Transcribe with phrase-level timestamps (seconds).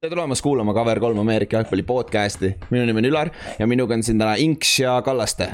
[0.00, 4.18] tere tulemast kuulama Cover3 Ameerika jalgpalli podcast'i, minu nimi on Ülar ja minuga on siin
[4.18, 5.50] täna Inks ja Kallaste.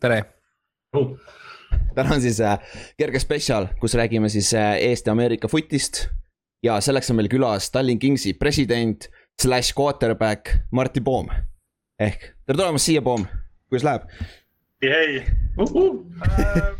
[0.00, 0.22] tere
[0.96, 1.10] uh..
[1.94, 2.54] täna on siis äh,
[2.96, 6.06] kerge spetsial, kus räägime siis äh, Eesti-Ameerika footist.
[6.62, 9.10] ja selleks on meil külas Tallinn Kingsi president
[9.42, 11.28] slash quarterback Martti Poom.
[12.00, 13.26] ehk tere tulemast siia, Poom,
[13.68, 14.08] kuidas läheb?
[14.82, 15.20] hei
[15.58, 16.00] uh, uh.
[16.32, 16.72] äh,,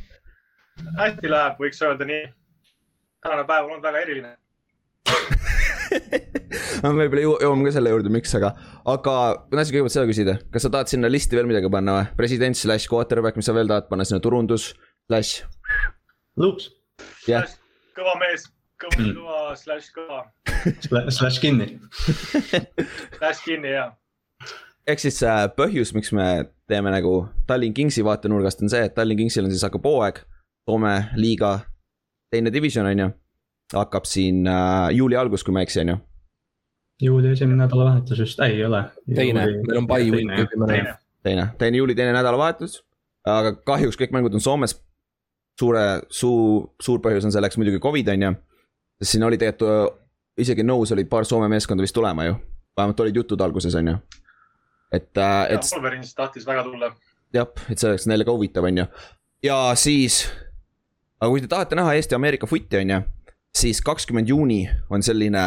[0.96, 2.24] hästi läheb, võiks öelda nii.
[3.20, 4.36] tänane päev on olnud väga eriline
[6.84, 8.52] me võib-olla jõuame ka selle juurde, miks, aga,
[8.90, 12.06] aga ma tahtsin kõigepealt seda küsida, kas sa tahad sinna listi veel midagi panna või?
[12.18, 14.72] president slash quarterback, mis sa veel tahad panna sinna, turundus
[15.08, 15.44] slash?
[16.40, 16.70] Loops.
[17.30, 17.46] jah.
[17.96, 18.48] kõva mees,
[18.82, 19.12] kõva mm.
[19.18, 20.24] kõva slash kõva
[21.12, 21.66] Slash kinni
[23.18, 23.92] Slash kinni, jah.
[24.88, 26.28] ehk siis äh, põhjus, miks me
[26.70, 30.24] teeme nagu Tallinn Kingsi vaatenurgast on see, et Tallinn Kingsil on siis hakkab hooaeg,
[30.64, 31.58] Soome liiga
[32.32, 33.10] teine division on ju
[33.72, 35.96] hakkab siin äh, juuli algus, kui ma ei eksi, on ju.
[37.08, 38.84] juuli esimene nädalavahetus vist, ei ole.
[39.14, 40.56] teine, meil on pai week.
[40.66, 42.82] teine, teine, teine juuli teine nädalavahetus.
[43.26, 44.80] aga kahjuks kõik mängud on Soomes.
[45.60, 48.34] suure, suu, suur põhjus on selleks muidugi Covid on ju.
[49.00, 50.00] sest siin oli tegelikult äh,
[50.38, 52.36] isegi nõus oli paar Soome meeskonda vist tulema ju.
[52.76, 53.98] vähemalt olid jutud alguses on ju.
[54.92, 55.72] et, äh, et.
[55.72, 56.94] Wolverines tahtis väga tulla.
[57.32, 58.86] jah, et see oleks neile ka huvitav, on ju.
[59.42, 60.24] ja siis,
[61.20, 63.02] aga kui te tahate näha Eesti-Ameerika footi, on ju
[63.58, 65.42] siis kakskümmend juuni on selline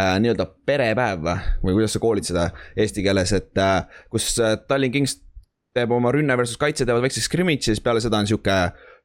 [0.00, 1.26] äh, nii-öelda perepäev
[1.62, 5.18] või kuidas sa koolid seda eesti keeles, et äh, kus äh, Tallinn Kings
[5.76, 8.56] teeb oma rünne versus kaitse, teevad väikse ja siis peale seda on sihuke,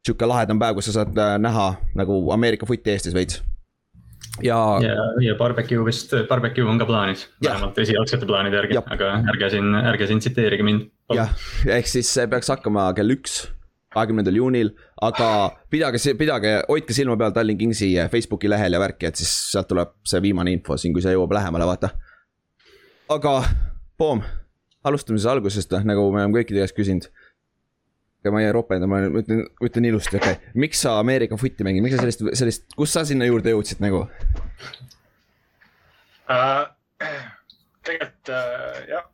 [0.05, 3.41] sihuke lahedam päev, kus sa saad äh, näha nagu Ameerika footi Eestis veits.
[4.43, 4.79] ja.
[4.81, 9.75] ja, ja barbecue vist, barbecue on ka plaanis, vähemalt esialgsete plaanide järgi, aga ärge siin,
[9.75, 10.89] ärge siin tsiteerige mind.
[11.13, 11.31] jah,
[11.67, 13.45] ehk siis see peaks hakkama kell üks
[13.93, 15.27] kahekümnendal juunil, aga
[15.71, 19.93] pidage, pidage, hoidke silma peal Tallinn Kingsi Facebooki lehel ja värki, et siis sealt tuleb
[20.07, 21.93] see viimane info siin, kui see jõuab lähemale, vaata.
[23.13, 23.33] aga,
[23.97, 24.21] Poom,
[24.85, 27.07] alustame siis algusest, nagu me oleme kõikide käest küsinud.
[28.21, 31.83] ega ma ei ropenda, ma ütlen, ütlen ilusti, okei okay., miks sa Ameerika footi mängid,
[31.85, 33.99] miks sa sellist, sellist, kust sa sinna juurde jõudsid nagu
[36.27, 36.65] uh,?
[37.87, 39.05] tegelikult uh, jah,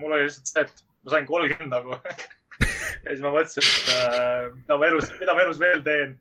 [0.00, 1.98] mul oli lihtsalt see, et ma sain kolmkümmend nagu
[3.04, 6.18] ja siis ma mõtlesin, et äh, mida ma elus, mida ma elus veel teen.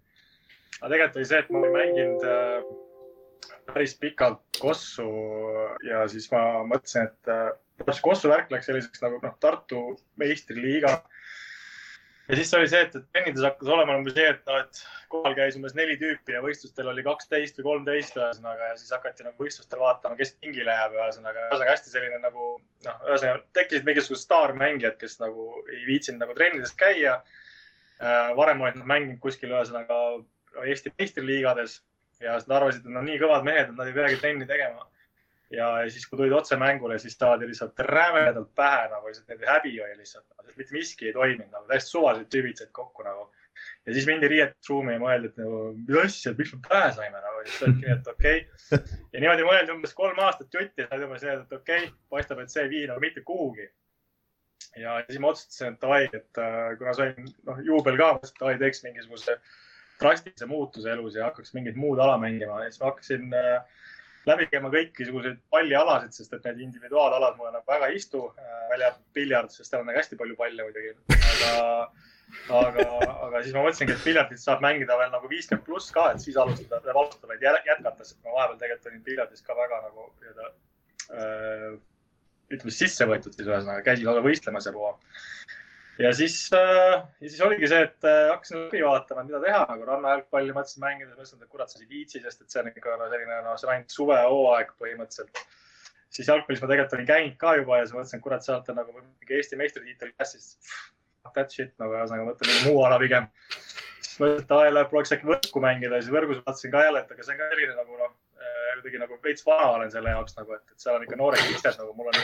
[0.80, 2.72] aga tegelikult oli see, et ma olin mänginud äh,
[3.72, 5.08] päris pikalt kossu
[5.88, 9.84] ja siis ma mõtlesin, et äh, kossu värk läks selliseks nagu noh, Tartu
[10.22, 11.00] meistriliiga
[12.30, 15.36] ja siis oli see, et, et trennides hakkas olema umbes see, et noh, et kohal
[15.38, 19.44] käis umbes neli tüüpi ja võistlustel oli kaksteist või kolmteist ühesõnaga ja siis hakati nagu
[19.46, 21.48] võistlustel vaatama, kes pingile jääb ühesõnaga.
[21.50, 22.48] ühesõnaga hästi selline nagu
[22.88, 28.32] noh, ühesõnaga tekkisid mingisugused staarmängijad, kes nagu ei viitsinud nagu trennides käia äh,.
[28.38, 30.02] varem olid nad mänginud kuskil ühesõnaga
[30.68, 31.80] Eesti meistriliigades
[32.22, 34.88] ja nad arvasid, et nad on nii kõvad mehed, et nad ei peagi trenni tegema
[35.52, 39.74] ja siis, kui tulid otse mängule, siis saadi lihtsalt rämedalt pähe nagu lihtsalt nende häbi
[39.84, 40.26] oli lihtsalt,
[40.56, 43.30] mitte miski ei toiminud nagu täiesti suvalised tüübid said kokku nagu.
[43.86, 47.44] ja siis mindi riietusruumi ja mõeldi, et nagu, mis asja, miks me pähe saime nagu,
[47.46, 48.96] siis öeldi, et okei okay..
[49.14, 52.42] ja niimoodi mõeldi umbes kolm aastat jutti ja said umbes nii, et okei okay,, paistab,
[52.42, 53.68] et see ei vii nagu mitte kuhugi.
[54.80, 58.58] ja siis ma otsustasin, et davai, et äh, kuna sain noh juubel ka, et davai
[58.62, 59.38] teeks mingisuguse
[60.02, 63.82] drastilise muutuse elus ja hakkaks mingit muud ala mängima ja siis ma hakkasin äh,
[64.30, 68.92] läbi käima kõikisuguseid pallialasid, sest et need individuaalalad mulle nagu väga ei istu, äh, välja
[68.92, 70.94] arvatud piljard, sest seal on nagu hästi palju palle muidugi.
[71.12, 71.54] aga,
[72.60, 72.88] aga,
[73.28, 76.38] aga siis ma mõtlesingi, et piljardit saab mängida veel nagu viiskümmend pluss ka, et siis
[76.38, 80.52] alustada, peab alustama jätkata, sest ma vahepeal tegelikult olin piljardis ka väga nagu nii-öelda
[81.18, 81.72] äh,
[82.52, 84.96] ütleme sisse võetud siis ühesõnaga, käisin lausa võistlemas ja puha
[86.00, 89.88] ja siis äh,, ja siis oligi see, et äh, hakkasin läbi vaatama, mida teha nagu
[89.88, 93.10] rannajalgpalli mõtlesin mängida, mõtlesin, et kurat, sa ei viitsi, sest et see on ikka no,
[93.12, 95.44] selline, no see on ainult suvehooaeg põhimõtteliselt.
[96.12, 98.82] siis jalgpallis ma tegelikult olin käinud ka juba ja siis mõtlesin, et kurat, sealt on
[98.82, 100.58] nagu mingi Eesti meistritiitel käes, siis
[101.36, 103.30] that shit nagu ühesõnaga mõtlen mingi muu ala pigem.
[104.00, 107.16] siis mõtlesin, et aa, prooviks äkki võrku mängida ja siis võrgus vaatasin ka jälle, et
[107.16, 108.18] aga see on ka selline nagu noh
[108.80, 111.80] kuidagi nagu veits vana olen selle jaoks nagu, et, et seal on ikka noored kitsed
[111.82, 112.20] nagu mul on,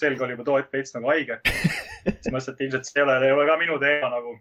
[0.00, 1.40] selg oli juba too hetk veits nagu haige.
[1.46, 4.36] siis mõtlesin, et ilmselt see ei ole, ei ole ka minu teema nagu.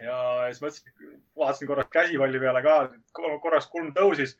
[0.00, 0.16] ja
[0.48, 1.12] siis mõtlesin,
[1.42, 2.80] vaatasin korraks käsipalli peale ka,
[3.14, 4.36] korraks kulm tõusis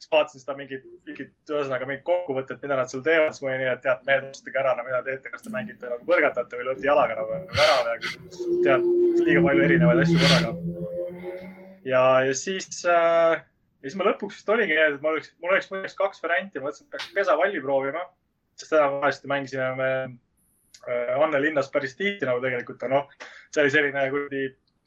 [0.00, 3.60] siis vaatasin seda mingit, mingit, ühesõnaga mingit kokkuvõtet, mida nad seal teevad, siis ma olin
[3.60, 6.86] nii, et tead, mehed, otsustage ära, mida teete, kas te mängite nagu põrgatate või lööte
[6.86, 7.98] jalaga nagu värava ja
[8.64, 8.86] tead,
[9.26, 10.54] liiga palju erinevaid asju korraga.
[11.92, 13.44] ja, ja siis äh,
[13.80, 16.62] ja siis ma lõpuks vist oligi nii, et mul oleks, mul oleks põhimõtteliselt kaks varianti,
[16.62, 18.02] mõtlesin, et peaks pesavalli proovima,
[18.60, 23.08] sest täna vahest mängisime me äh, Anne linnas päris tihti nagu tegelikult, noh,
[23.50, 24.42] see oli selline kuradi,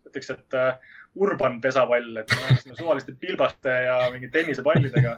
[0.10, 0.92] ütleks, et uh,
[1.25, 5.16] urban pesapall, et me mängisime suvaliste pilbaste ja mingi tennisepallidega.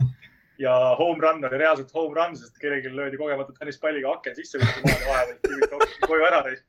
[0.57, 4.85] ja home run oli reaalselt home run, sest kellelgi löödi kogemata tennispalliga aken sisse kuskil
[4.87, 6.63] maade vahele, koju ära neist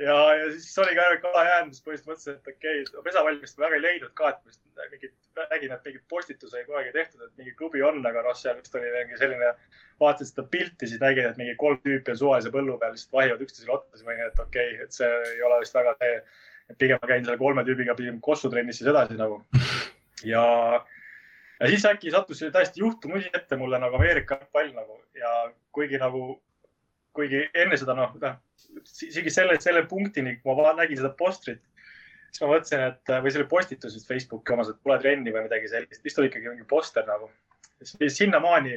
[0.00, 3.66] ja, ja siis oli ka kala jäänud, siis põhimõtteliselt mõtlesin, et okei okay,, pesavalmist ma
[3.66, 5.14] väga ei leidnud ka, et mingit,
[5.52, 8.76] nägin, et mingit postituse ei kunagi tehtud, et mingi klubi on, aga noh, seal vist
[8.78, 9.50] oli mingi selline,
[10.00, 13.44] vaatasin seda pilti, siis nägin, et mingi kolm tüüpi on suvalise põllu peal, lihtsalt vahivad
[13.46, 16.22] üksteisele otsa, siis ma olin, et okei okay,, et see ei ole vist väga see.
[16.70, 19.40] et pigem ma käin selle kolme tüübiga pigem kossutrennis siis edasi nagu.
[20.32, 20.44] ja,
[21.60, 26.38] ja siis äkki sattus täiesti juhtumusi ette mulle nagu Ameerika pall nagu ja kuigi nagu,
[27.16, 28.38] kuigi enne seda noh, noh
[29.06, 31.62] isegi selle, selle punktini, kui ma nägin seda postrit,
[32.30, 35.70] siis ma mõtlesin, et või selle postitus vist Facebooki omas, et tule trenni või midagi
[35.72, 37.30] sellist, vist oli ikkagi mingi poster nagu.
[37.80, 38.76] sinnamaani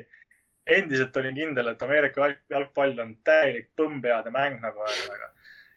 [0.77, 5.30] endiselt olin kindel, et Ameerika jalgpall on täielik põmmpeade mäng nagu ühesõnaga.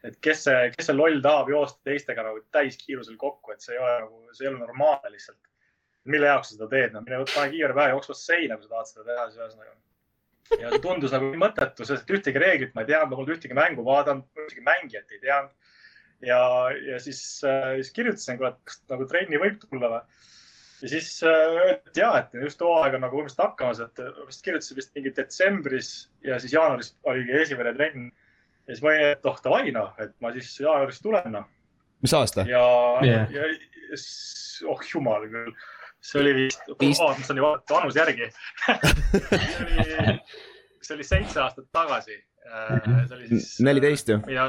[0.06, 3.82] et kes see, kes see loll tahab joosta teistega nagu täiskiirusel kokku, et see ei
[3.82, 5.40] ole nagu, see ei ole normaalne lihtsalt.
[6.04, 8.92] mille jaoks sa seda teed, no mine võta kiire pähe jooksvasse seina, kui sa tahad
[8.92, 9.74] seda teha, siis ühesõnaga
[10.54, 13.84] ja see tundus nagu mõttetu, sest ühtegi reeglit ma ei teadnud, ma polnud ühtegi mängu
[13.87, 15.72] vaadanud, ühtegi mängijat ei teadnud.
[16.26, 16.40] ja,
[16.93, 20.02] ja siis äh,, siis kirjutasin, kuule, et kas nagu trenni võib tulla või.
[20.82, 24.81] ja siis äh, öeldi, ja, et just hooaeg on nagu umbes hakkamas, et vist kirjutasin
[24.81, 25.93] vist mingi detsembris
[26.26, 28.10] ja siis jaanuaris oligi esimene trenn.
[28.66, 31.49] ja siis ma olin, et oh davai noh, et ma siis jaanuaris tulen noh.
[32.04, 32.46] mis aasta?
[32.49, 32.66] ja
[33.04, 33.50] yeah., ja
[34.70, 35.52] oh jumal küll
[36.06, 36.78] see oli vist, oh,
[37.18, 38.28] ma saan ju vaadata vanuse järgi
[40.86, 42.18] see oli, see seitse aastat tagasi.
[42.46, 42.76] Äh,
[43.08, 43.48] see oli siis.
[43.66, 44.20] neliteist ju.
[44.30, 44.48] ja,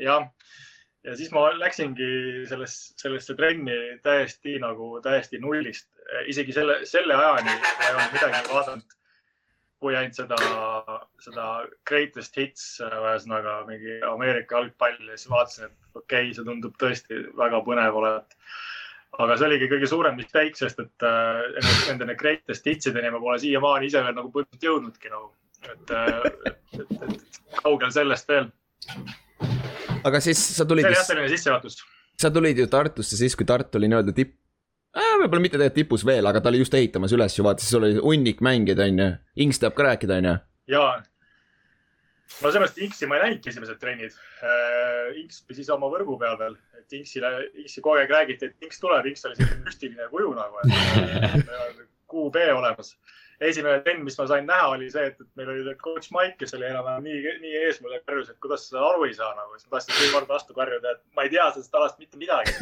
[0.00, 0.26] jah,
[1.06, 2.10] ja siis ma läksingi
[2.50, 5.88] selles, sellesse trenni täiesti nagu täiesti nullist,
[6.30, 8.98] isegi selle, selle ajani ma ei olnud midagi vaadanud
[9.82, 10.36] kui ainult seda,
[11.24, 11.46] seda
[11.90, 17.18] greatest hits, ühesõnaga mingi Ameerika jalgpalli ja siis vaatasin, et okei okay,, see tundub tõesti
[17.40, 18.36] väga põnev olevat
[19.20, 21.40] aga see oligi kõige suurem mistake, sest et äh,
[21.90, 25.32] nende greatest hitsideni ma pole siiamaani ise veel nagu põhimõtteliselt jõudnudki nagu,
[25.68, 28.48] et, äh, et, et, et kaugel sellest veel.
[30.02, 30.86] aga siis sa tulid.
[30.86, 31.82] see oli jah selline sissejuhatus.
[32.24, 34.38] sa tulid ju Tartusse siis, kui Tartu oli nii-öelda tipp
[34.96, 37.76] äh,, võib-olla mitte tegelikult tipus veel, aga ta oli just ehitamas üles ju, vaata, siis
[37.78, 39.10] oli hunnik mängijaid, on ju.
[39.44, 40.36] Ings teab ka rääkida, on ju.
[40.72, 40.92] jaa,
[42.42, 44.14] no seepärast Inksi ma ei näinudki esimesed trennid.
[44.42, 47.32] Äh, Inks püsis oma võrgu peal veel, et Inksile,
[47.64, 51.82] Inksi kogu aeg räägiti, et Inks tuleb, Inks oli selline müstiline kuju nagu, et
[52.12, 52.94] QB olemas
[53.40, 56.54] esimene trenn, mis ma sain näha, oli see, et, et meil oli coach Mike, kes
[56.56, 59.68] oli enam-vähem nii, nii ees mulle karjus, et kuidas sa aru ei saa nagu, siis
[59.70, 62.54] ma tahtsin kolm korda vastu karjuda, et ma ei tea sellest alast mitte midagi.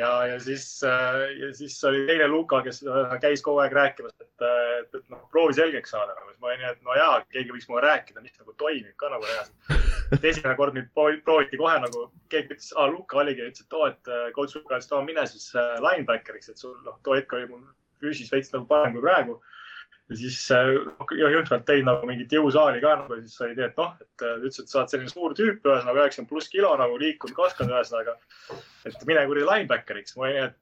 [0.00, 2.82] ja, ja siis, äh, ja siis oli teine Luka, kes
[3.22, 6.32] käis kogu aeg rääkimas, et, et, et noh, proovi selgeks saada nagu.
[6.32, 9.12] siis ma olin nii, et no jaa, keegi võiks mulle rääkida, mis nagu toimib ka
[9.12, 9.76] nagu reaalselt.
[10.16, 13.86] et esimene kord mind prooviti kohe nagu, keegi ütles, aa Luka oligi, ütles, et oo,
[13.90, 17.14] et äh, coach Luka ütles, et oo mine siis äh, linebackeriks, et sul noh, too
[17.18, 17.62] hetk oli mul
[18.00, 19.38] füüsis veits nagu parem kui praegu
[20.10, 20.72] ja siis äh,
[21.14, 24.40] jõhkralt tõin nagu mingit jõusaali ka nagu ja siis sai idee, et noh, et äh,
[24.40, 28.16] ütles, et sa oled selline suur tüüp, ühesõnaga üheksakümmend pluss kilo nagu liikunud, kasvanud ühesõnaga.
[28.90, 30.58] et mine kuradi linebackeriks, ma olin, et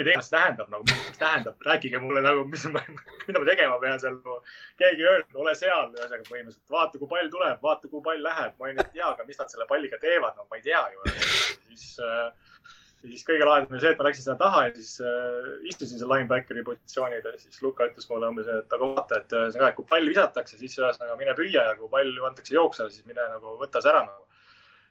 [0.00, 2.64] mida iganes see tähendab nagu, mis tähendab, rääkige mulle nagu, mis,
[3.26, 4.38] mida ma tegema pean seal nagu,.
[4.80, 8.56] keegi ei öelnud, ole seal, ühesõnaga põhimõtteliselt vaata, kui pall tuleb, vaata, kui pall läheb.
[8.56, 11.12] ma olin, et jaa, aga mis nad selle palliga teevad, no ma ei tea ju.
[11.68, 12.48] siis äh,
[13.02, 16.10] siis kõige lahedam oli see, et ma läksin sinna taha ja siis äh, istusin seal
[16.12, 19.88] linebackeri positsioonil ja siis Luka ütles mulle umbes, et aga vaata, et ühesõnaga, et kui
[19.90, 23.82] pall visatakse, siis ühesõnaga mine püüa ja kui pall antakse jooksjale, siis mine nagu võta
[23.82, 24.26] see ära nagu.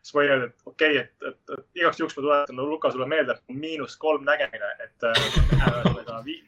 [0.02, 2.70] siis ma olin öelnud, et okei okay,, et, et, et igaks juhuks ma tuletan no,
[2.70, 6.48] Luka sulle meelde, et miinus kolm nägemine, et äh, ühesõnaga äh,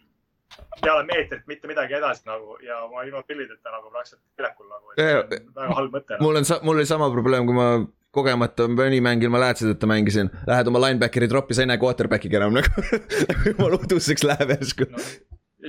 [0.81, 5.51] peale meetrit mitte midagi edasi nagu ja ma ilma pillideta nagu praktiliselt väljakul nagu, et
[5.55, 6.19] väga halb mõte.
[6.21, 7.67] mul on, mul oli sama probleem, kui ma
[8.13, 12.59] kogemata mõni mäng ilma läätsedeta mängisin, lähed oma linebackeri drop'i, sa ei näe quarterback'iga enam
[12.59, 12.83] nagu
[13.49, 14.89] jumala uduseks läheb järsku.
[14.93, 15.05] No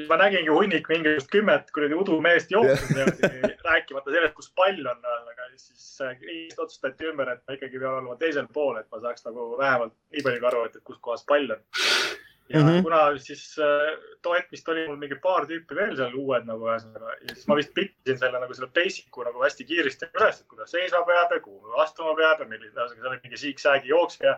[0.09, 5.85] ma nägingi hunnik mingisugust kümmet kuradi udumeest niimoodi, rääkimata sellest, kus pall on, aga siis
[6.03, 6.17] äh,
[6.59, 10.25] otsustati ümber, et ma ikkagi pean olema teisel pool, et ma saaks nagu vähemalt nii
[10.27, 11.63] palju aru, et, et kus kohas pall on
[12.49, 12.83] ja mm -hmm.
[12.83, 17.35] kuna siis äh, vist oli mul mingi paar tüüpi veel seal uued nagu ühesõnaga ja
[17.37, 21.01] siis ma vist pikkisin selle nagu selle basic'u nagu hästi kiiresti üles, et kuidas seisma
[21.09, 24.37] peab ja kuhu astuma peab ja milline, ühesõnaga seal oli mingi siik-säägi jooksmine.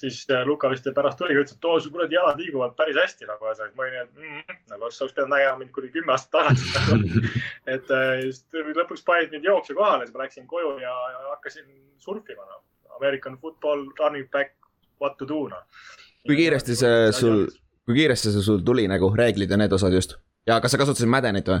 [0.00, 2.96] siis äh, Luka vist pärast tuligi ja ütles, et oo, su kuradi jalad liiguvad päris
[2.96, 3.76] hästi nagu ühesõnaga.
[3.76, 6.64] ma olin nii, et mm, nagu oleks, oleks pidanud nägema mind kuni kümme aastat tagasi
[6.76, 7.24] nagu.
[7.74, 12.44] et äh, lõpuks panid mind jooksja kohale, siis ma läksin koju ja, ja hakkasin surfima
[12.44, 12.62] no..
[13.00, 14.52] American football, running back,
[15.00, 15.64] what to do noh
[16.26, 17.46] kui kiiresti see sul,
[17.86, 20.16] kui kiiresti see sul tuli nagu reeglid ja need osad just
[20.48, 21.60] ja kas sa kasutasid Maddenit või?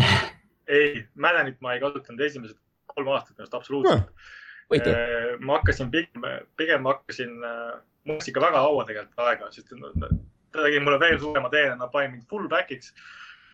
[0.78, 2.58] ei, Maddenit ma ei kasutanud esimesed
[2.94, 4.96] kolm aastat ennast absoluutselt no,.
[5.46, 6.26] ma hakkasin pigem,
[6.58, 7.38] pigem hakkasin,
[8.06, 11.90] mul läks ikka väga kaua tegelikult aega, sest ta tegi mulle veel suurema tee, nad
[11.94, 12.94] panid mind fullback'iks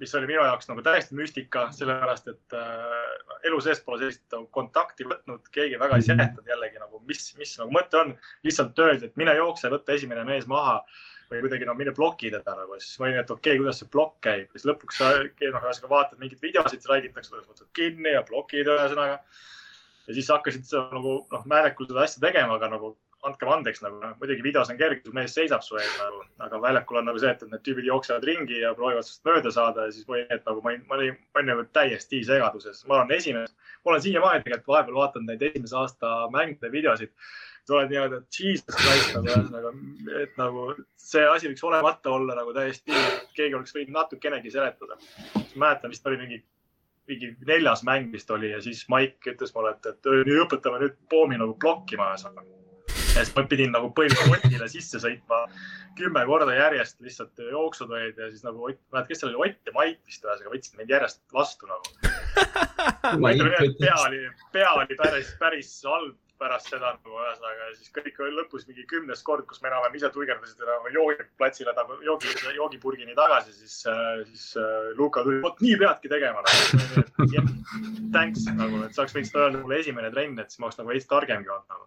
[0.00, 4.46] mis oli minu jaoks nagu täiesti müstika, sellepärast et äh, elu sees pole sellist nagu
[4.54, 6.08] kontakti võtnud, keegi väga ei Mhm.
[6.10, 8.16] seletanud jällegi nagu, mis, mis nagu mõte on.
[8.44, 10.82] lihtsalt öeldi, et mine jookse, võta esimene mees maha
[11.30, 13.88] või kuidagi no mine ploki teda nagu, siis ma olin, et okei okay,, kuidas see
[13.90, 18.14] plokk käib, siis lõpuks sa noh, ühesõnaga vaatad mingeid videosid, siis räägitakse, kuidas võtad kinni
[18.14, 19.18] ja plokid ühesõnaga.
[20.06, 23.98] ja siis hakkasid sa nagu noh, määlekul seda asja tegema, aga nagu andkem andeks nagu
[24.02, 27.32] noh, muidugi videos on kerge, mees seisab su ees nagu, aga väljakul on nagu see,
[27.34, 30.62] et need tüübid jooksevad ringi ja proovivad sinust mööda saada ja siis olin, et nagu
[30.62, 33.50] ma olin, ma olin, ma olin nagu täiesti segaduses, ma olen esimene,
[33.82, 37.14] ma olen siiamaani tegelikult vahepeal vaatan neid esimese aasta mängude videosid
[37.66, 39.70] niimoodi, et jesus christ nagu ühesõnaga,
[40.22, 40.66] et nagu
[41.00, 42.94] see asi võiks olemata olla nagu täiesti,
[43.34, 44.98] keegi oleks võinud natukenegi seletada.
[45.56, 46.42] mäletan, vist oli mingi,
[47.08, 50.10] mingi neljas mäng vist oli ja siis Mike ütles mulle, et, et
[50.44, 52.46] õpetame nüüd poomi nagu blokkima ühesõnaga.
[53.16, 55.38] Ja siis ma pidin nagu põhimõtteliselt Otile sisse sõitma
[55.96, 59.70] kümme korda järjest lihtsalt jooksud olid ja siis nagu Ott, mäletad, kes seal oli, Ott
[59.70, 62.12] ja Mait vist ühesõnaga võtsid mind järjest vastu nagu.
[63.80, 68.34] pea oli, pea oli päris, päris halb pärast seda nagu ühesõnaga ja siis kõik oli
[68.36, 73.54] lõpus mingi kümnes kord, kus me enam-vähem ise tuigerdasid enam joogiplatsile nagu joogi, joogipurgini tagasi,
[73.56, 73.76] siis,
[74.30, 74.46] siis
[74.98, 77.04] Luka tuli, vot nii peadki tegema nagu.
[78.14, 80.80] Thanks nagu, et sa oleks võinud seda öelda mulle esimene trenn, et siis ma oleks
[80.80, 81.84] nagu veits targemgi olnud nagu.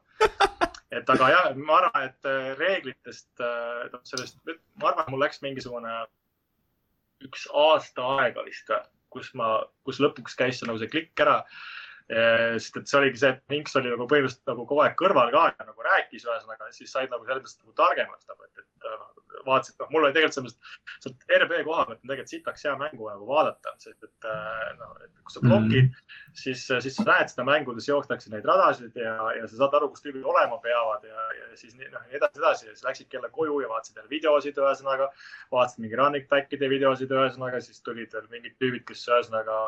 [1.00, 3.32] et aga jah, ma arvan, et reeglitest,
[4.10, 4.40] sellest,
[4.82, 6.00] ma arvan, mul läks mingisugune
[7.26, 8.72] üks aasta aega vist,
[9.14, 11.42] kus ma, kus lõpuks käis see nagu see klikk ära
[12.10, 15.46] sest et see oligi see, et Inks oli nagu põhimõtteliselt nagu kogu aeg kõrval ka
[15.52, 19.10] ja nagu rääkis ühesõnaga, siis said nagu selles mõttes nagu targemaks nagu, et, et noh,
[19.46, 22.74] vaatasid, noh, mul oli tegelikult selles mõttes, sealt RB koha pealt on tegelikult sitaks hea
[22.80, 24.30] mängu nagu vaadata, sest et
[24.80, 26.34] noh, et kui sa blokid mm, -hmm.
[26.42, 30.06] siis, siis sa näed seda mängudes, joostakse neid radasid ja, ja sa saad aru, kus
[30.06, 33.62] tüübid olema peavad ja, ja siis noh, nii edasi, edasi ja siis läksid jälle koju
[33.62, 35.12] ja vaatasid jälle videosid, ühesõnaga,
[35.52, 39.60] vaatasid mingi running back'ide videosid, ühesõnaga, siis tulid veel mingid tüübid, kes ühesõnaga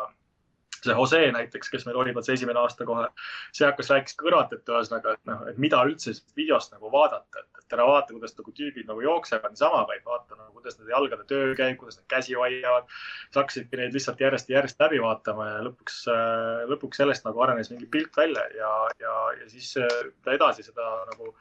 [0.85, 3.07] see Jose näiteks, kes meil oli, see esimene aasta kohe,
[3.53, 7.61] see hakkas, rääkis kõrvalt, et ühesõnaga, et noh, et mida üldse videost nagu vaadata, et,
[7.71, 11.53] ära vaata, kuidas nagu tüübid nagu jooksevad niisama, vaid vaata nagu, kuidas nende jalgade töö
[11.55, 12.89] käib, kuidas nad käsi hoiavad.
[12.89, 16.01] siis hakkasidki neid lihtsalt järjest ja järjest läbi vaatama ja lõpuks,
[16.71, 19.71] lõpuks sellest nagu arenes mingi pilt välja ja, ja, ja siis
[20.27, 21.31] edasi seda nagu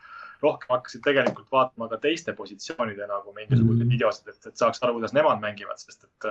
[0.40, 3.94] rohkem hakkasid tegelikult vaatama ka teiste positsioonide nagu mingisuguseid mm.
[3.96, 6.30] videosid, et, et saaks aru, kuidas nemad mängivad, sest et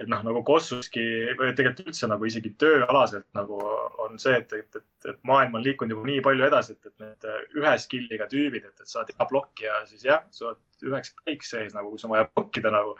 [0.00, 1.02] et noh, nagu Kossuski
[1.38, 3.58] või tegelikult üldse nagu isegi tööalaselt nagu
[4.02, 7.04] on see, et, et, et, et maailm on liikunud juba nii palju edasi, et, et
[7.04, 10.88] need ühe skill'iga tüübid, et, et sa oled hea plokk ja siis jah, sa oled
[10.88, 12.96] üheks kõik sees nagu, kus on vaja blokkida nagu.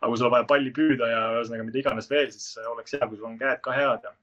[0.00, 3.06] aga kui sul on vaja palli püüda ja ühesõnaga mida iganes veel, siis oleks hea,
[3.06, 4.14] kui sul on käed ka head ja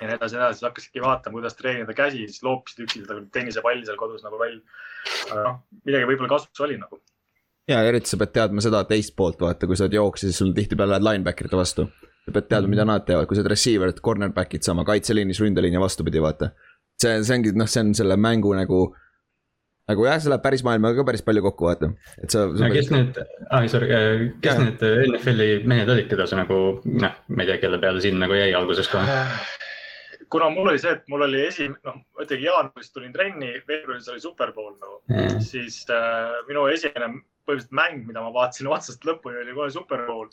[0.00, 3.98] ja nii edasi, edasi, siis hakkasidki vaatama, kuidas treenida käsi, siis loopisid üksinda tennisepalli seal
[4.00, 4.58] kodus nagu välja.
[5.30, 6.98] aga noh, midagi võib-olla kasuks oli nagu
[7.68, 10.52] ja eriti sa pead teadma seda teist poolt, vaata, kui sa oled jooksja, siis sul
[10.56, 11.86] tihtipeale lähed linebacker'ite vastu.
[12.24, 15.76] sa pead teadma, mida nad teevad, kui sa oled receiver, et cornerback'id sama, kaitseliinis, ründeliin
[15.76, 16.52] ja vastupidi, vaata.
[17.00, 18.84] see, see ongi, noh, see on selle mängu nagu.
[19.88, 21.90] nagu jah, see läheb päris maailmaga ka päris palju kokku, vaata,
[22.22, 22.46] et sa.
[22.72, 23.90] kes need, ah sorry,
[24.44, 24.68] kes ja.
[24.68, 28.36] need NFL-i mehed olid, keda sa nagu noh, ma ei tea, kelle peale siin nagu
[28.36, 29.20] jäi alguses kohe?
[30.32, 34.08] kuna mul oli see, et mul oli esim-, noh, ma ütlengi jaanuaris tulin trenni, veebruaris
[34.10, 37.12] oli superbowl nagu mm., siis äh, minu esimene
[37.44, 40.30] põhimõtteliselt mäng, mida ma vaatasin otsast lõpuni, oli kohe superbowl.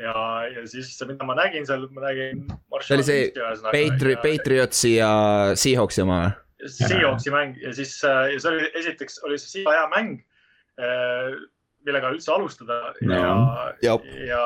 [0.00, 0.14] ja,
[0.52, 2.44] ja siis, mida ma nägin seal, ma nägin.
[2.80, 3.22] see oli see
[3.70, 5.12] Patri-, Patriotsi ja
[5.58, 6.38] Seahawksi oma või?
[6.72, 10.22] Seahawksi mäng ja siis, ja see oli, esiteks oli see hea mäng
[11.86, 12.78] millega üldse alustada
[13.08, 13.18] no.
[13.82, 14.42] ja, ja,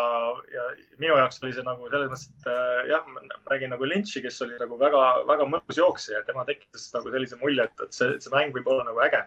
[0.53, 0.67] ja
[1.01, 4.41] minu jaoks oli see nagu selles mõttes, et äh, jah, ma nägin nagu Lynch'i, kes
[4.47, 8.33] oli nagu väga-väga mõnus jooksja ja tema tekitas nagu sellise mulje, et, et see, see
[8.35, 9.23] mäng võib olla nagu äge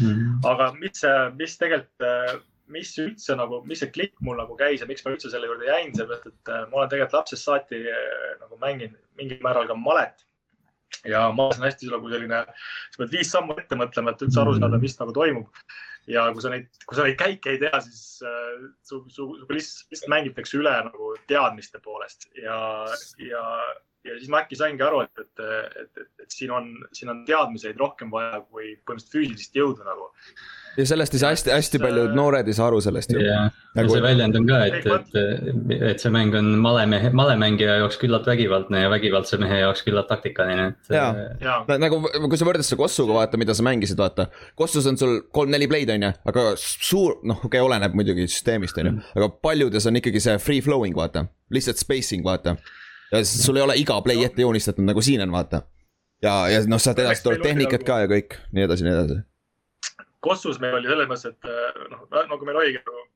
[0.00, 0.38] mm..
[0.48, 1.04] aga mis,
[1.38, 5.30] mis tegelikult, mis üldse nagu, mis see klikk mul nagu käis ja miks ma üldse
[5.32, 9.42] selle juurde jäin, sellepärast et äh, ma olen tegelikult lapsest saati äh, nagu mänginud mingil
[9.44, 10.24] määral ka malet.
[11.06, 12.40] Ja ma olen hästi nagu selline,
[12.92, 15.62] sa pead viis sammu ette mõtlema, et üldse aru saada, mis nagu toimub.
[16.08, 19.48] Ja kui sa neid, kui sa neid käike ei tea, siis äh, su, su, su
[19.52, 22.30] lihtsalt, lihtsalt mängitakse üle nagu teadmiste poolest.
[22.40, 22.58] Ja,
[23.20, 23.44] ja,
[24.06, 25.42] ja siis ma äkki saingi aru, et, et,
[25.82, 30.10] et, et, et siin on, siin on teadmiseid rohkem vaja kui põhimõtteliselt füüsilist jõudu nagu
[30.78, 33.22] ja sellest ei saa hästi, hästi paljud noored ei saa aru sellest ju.
[33.22, 33.90] jah, nagu...
[33.92, 38.84] see väljend on ka, et, et, et see mäng on malemehe, malemängija jaoks küllalt vägivaldne
[38.84, 40.92] ja vägivaldse mehe jaoks küllalt taktikaline, et.
[40.94, 41.08] ja,
[41.42, 44.28] ja., nagu kui sa võrdled seda Kossuga vaata, mida sa mängisid, vaata.
[44.58, 48.78] Kossus on sul kolm-neli play'd on ju, aga suur, noh, okei okay,, oleneb muidugi süsteemist
[48.78, 52.58] on ju, aga paljudes on ikkagi see free flowing, vaata, lihtsalt spacing, vaata.
[53.12, 55.62] Ja sul ei ole iga play ette joonistatud nagu siin on, vaata.
[56.22, 59.20] ja, ja noh, sealt edasi tuleb tehnikat ka ja kõik, nii edasi, nii edasi
[60.20, 63.06] Kossus meil oli selles mõttes, et noh, nagu meil oligi nagu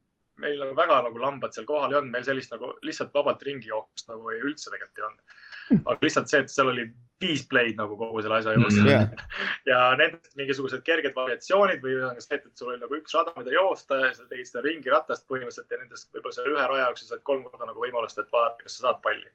[0.42, 3.70] meil nagu väga nagu lambad seal kohal ei olnud, meil sellist nagu lihtsalt vabalt ringi
[3.70, 5.36] jooksust nagu ei üldse tegelikult ei olnud.
[5.82, 6.86] aga lihtsalt see, et seal oli
[7.22, 8.88] viis play'd nagu kogu selle asja juures mm.
[8.88, 9.22] -hmm.
[9.70, 13.54] ja nendest mingisugused kerged variatsioonid või ühesõnaga see, et sul oli nagu üks rada, mida
[13.54, 17.06] joosta ja sa tegid seda ringi ratast põhimõtteliselt ja nendest võib-olla selle ühe raja jaoks
[17.06, 19.30] sa saad kolm korda nagu võimalust, et vaadata, kas sa saad palli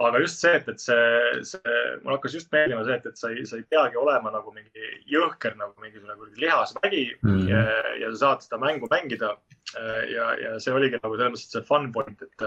[0.00, 1.08] aga just see, et, et see,
[1.44, 1.72] see,
[2.04, 4.86] mul hakkas just meeldima see, et, et sa ei, sa ei peagi olema nagu mingi
[5.12, 7.42] jõhker nagu mingisugune kuradi lihasvägi mm.
[7.50, 7.64] ja,
[8.00, 9.34] ja sa saad seda mängu mängida.
[10.10, 12.46] ja, ja see oligi nagu selles mõttes see fun point, et,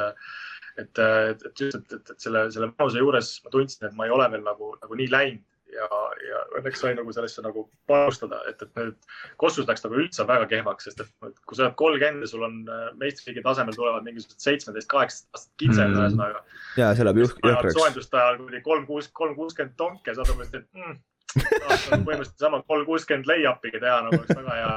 [0.82, 4.08] et, et, et just, et, et, et selle, selle mänguse juures ma tundsin, et ma
[4.08, 5.88] ei ole veel nagu, nagu nii läinud ja,
[6.28, 9.08] ja õnneks sai nagu sellesse nagu panustada, et, et nüüd
[9.42, 11.12] Kossus läks nagu üldse väga kehvaks, sest et
[11.48, 15.54] kui sa oled kolmkümmend ja sul on äh, meistriliigi tasemel tulevad mingisugused seitsmeteist, kaheksateist aastat
[15.62, 16.00] kitsed mm.
[16.00, 16.44] ühesõnaga.
[16.80, 17.78] ja see läheb jõhkraks.
[17.78, 21.00] soenduste ajal kuidagi kolm, kuus, kolm kuuskümmend tonke, saad umbes, et mm,
[21.34, 24.76] põhimõtteliselt sama kolm kuuskümmend lay-up'iga teha nagu oleks väga hea.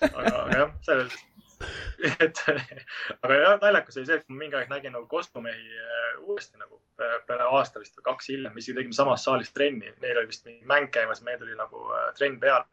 [0.00, 1.18] aga, aga jah, selles
[2.24, 6.60] et aga jah, naljakas oli see, et ma mingi aeg nägin nagu Kostumehi äh, uuesti
[6.60, 6.80] nagu
[7.28, 10.68] peale aasta vist või kaks hiljem, isegi tegime samas saalis trenni, neil oli vist mingi
[10.68, 12.64] mäng käimas, meil oli nagu äh, trenn peal.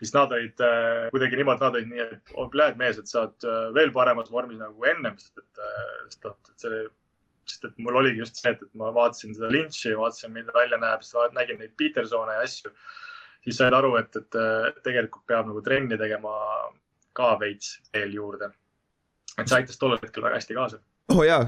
[0.00, 3.24] siis nad olid äh, kuidagi niimoodi, nad olid nii, et oh, lähed mees, et sa
[3.24, 3.48] oled
[3.78, 5.64] veel paremas vormis nagu ennem, sest et,
[6.10, 6.84] sest et see
[7.44, 11.02] sest et mul oligi just see, et ma vaatasin seda lintši, vaatasin, milline välja näeb,
[11.04, 12.72] siis nägin neid Petersone ja asju.
[13.44, 16.32] siis sain aru, et, et tegelikult peab nagu trenni tegema
[17.16, 18.50] ka veits veel juurde.
[19.38, 20.80] et see aitas tollel hetkel väga hästi kaasa
[21.12, 21.44] oh jaa,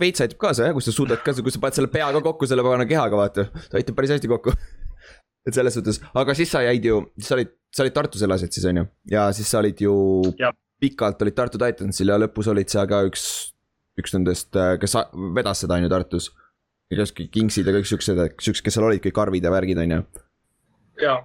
[0.00, 2.48] veits aitab kaasa jah, kui sa suudad ka, kui sa paned selle pea ka kokku
[2.50, 4.54] selle pagana kehaga, vaata, see aitab päris hästi kokku
[5.48, 8.66] et selles suhtes, aga siis sa jäid ju, sa olid, sa olid Tartus elasid siis
[8.70, 9.94] on ju, ja siis sa olid ju
[10.40, 10.50] ja.
[10.82, 13.24] pikalt olid Tartu Titansil ja lõpus olid sa ka üks,
[14.00, 14.98] üks nendest, kes
[15.36, 16.32] vedas seda on ju Tartus.
[16.92, 20.02] igasugu Kingsid ja kõik siuksed, siuksed, kes seal olid, kõik arvid ja värgid on ju.
[21.04, 21.16] ja,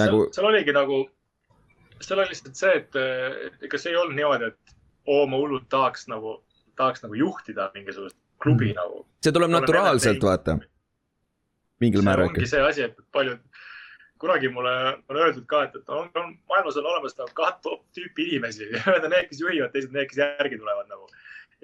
[0.00, 0.26] nagu...
[0.34, 1.04] seal oligi nagu
[2.00, 4.74] seal oli lihtsalt see, et ega see ei olnud niimoodi, et
[5.06, 6.38] oo, ma hullult tahaks nagu,
[6.80, 8.78] tahaks nagu juhtida mingisugust klubi mm.
[8.80, 9.04] nagu.
[9.24, 10.58] see tuleb naturaalselt, vaata.
[11.80, 12.48] mingil määral ikka.
[12.48, 13.40] see asi, et paljud,
[14.20, 14.74] kunagi mulle
[15.08, 19.04] on öeldud ka, et, et on, on, maailmas on olemas nagu kaht tüüpi inimesi, ühed
[19.08, 21.08] on need, kes juhivad, teised need, kes järgi tulevad nagu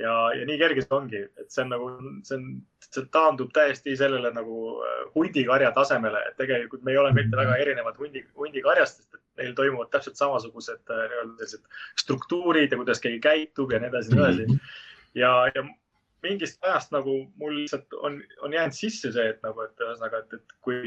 [0.01, 1.91] ja, ja nii kerge see ongi, et see on nagu,
[2.27, 2.49] see on,
[2.87, 7.57] see taandub täiesti sellele nagu äh, hundikarja tasemele, et tegelikult me ei ole mitte väga
[7.63, 13.23] erinevad hundi, hundikarjastest, et neil toimuvad täpselt samasugused äh, nii-öelda sellised struktuurid ja kuidas keegi
[13.25, 14.61] käitub ja nii edasi ja nii edasi.
[15.23, 15.67] ja, ja
[16.27, 20.41] mingist ajast nagu mul lihtsalt on, on jäänud sisse see, et nagu, et ühesõnaga, et,
[20.41, 20.81] et kui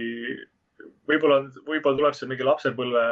[1.10, 3.04] võib-olla, võib-olla tuleb see mingi lapsepõlve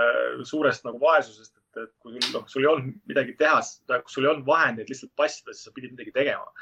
[0.47, 3.61] suurest nagu vaesusest, et, et kui sul, noh, sul ei olnud midagi teha,
[3.95, 6.53] kui sul ei olnud vahendeid lihtsalt passida, siis sa pidid midagi tegema.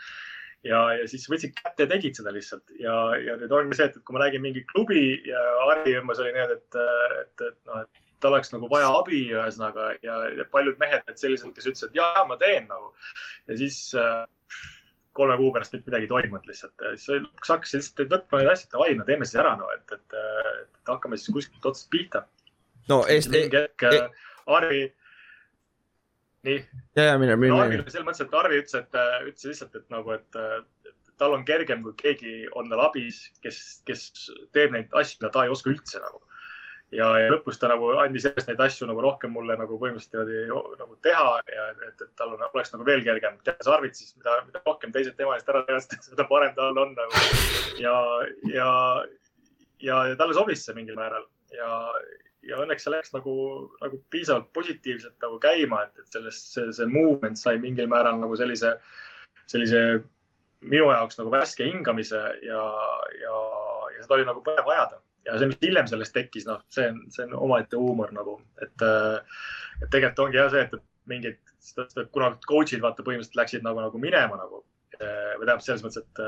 [0.65, 3.99] ja, ja siis võtsid kätte ja tegid seda lihtsalt ja, ja nüüd ongi see, et,
[3.99, 6.79] et kui ma nägin mingi klubi ja Harri ümber oli niimoodi, et,
[7.21, 11.21] et, et noh, et tal oleks nagu vaja abi ühesõnaga ja, ja paljud mehed olid
[11.21, 12.93] sellised, kes ütlesid, ja ma teen nagu.
[13.49, 14.23] ja siis äh,
[15.15, 16.85] kolme kuu pärast mitte midagi ei toimunud lihtsalt.
[16.99, 19.95] siis lõpuks hakkasid lihtsalt võtma neid asju, et davai, no teeme siis ära no, et,
[19.95, 20.17] et,
[20.63, 22.25] et hakkame siis kuskilt otsast pihta.
[22.91, 23.45] no Eesti.
[23.45, 24.01] mingi hetk e
[24.55, 24.81] Arvi,
[26.45, 26.59] nii.
[26.97, 27.57] ja, ja mine, mine.
[27.61, 28.99] Arvil selles mõttes, et Arvi ütles, et
[29.31, 30.39] ütles lihtsalt, et nagu, et
[31.19, 34.07] tal on kergem, kui keegi on tal abis, kes, kes
[34.55, 36.25] teeb neid asju, mida ta ei oska üldse nagu
[36.93, 40.79] ja, ja lõpus ta nagu andis järjest neid asju nagu rohkem mulle nagu põhimõtteliselt niimoodi
[40.81, 43.37] nagu teha ja et, et tal on, oleks nagu veel kergem.
[43.47, 46.93] teades Arvit, siis mida, mida rohkem teised tema eest ära teevad, seda parem tal on
[46.97, 47.23] nagu.
[47.81, 47.95] ja,
[48.51, 48.69] ja,
[49.81, 51.71] ja, ja talle sobis see mingil määral ja,
[52.45, 53.35] ja õnneks see läks nagu,
[53.81, 58.37] nagu piisavalt positiivselt nagu käima, et, et sellest see, see movement sai mingil määral nagu
[58.39, 58.75] sellise,
[59.51, 59.81] sellise
[60.65, 62.61] minu jaoks nagu värske hingamise ja,
[63.21, 63.41] ja,
[63.95, 65.01] ja seda oli nagu põnev ajada.
[65.25, 68.85] Ja see, mis hiljem sellest tekkis, noh, see on, see on omaette huumor nagu, et,
[69.81, 70.75] et tegelikult ongi jah see, et
[71.09, 71.39] mingid,
[72.13, 74.61] kuna coach'id vaata põhimõtteliselt läksid nagu, nagu minema nagu
[74.95, 76.21] või tähendab selles mõttes, et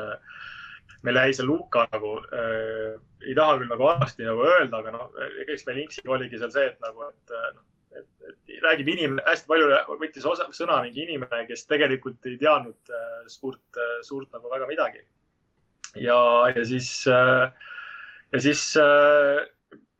[1.07, 5.23] meil jäi see Luka nagu äh,, ei taha küll nagu halvasti nagu öelda, aga noh,
[5.47, 7.65] eks meil Inksiga oligi seal see, et nagu, et noh,
[7.97, 9.69] et, et räägib inimene, hästi palju
[10.01, 14.69] võttis osa, sõna mingi inimene, kes tegelikult ei teadnud äh, suurt äh,, suurt nagu väga
[14.69, 15.05] midagi.
[15.95, 16.19] ja,
[16.53, 17.47] ja siis äh,
[18.33, 19.45] ja siis äh,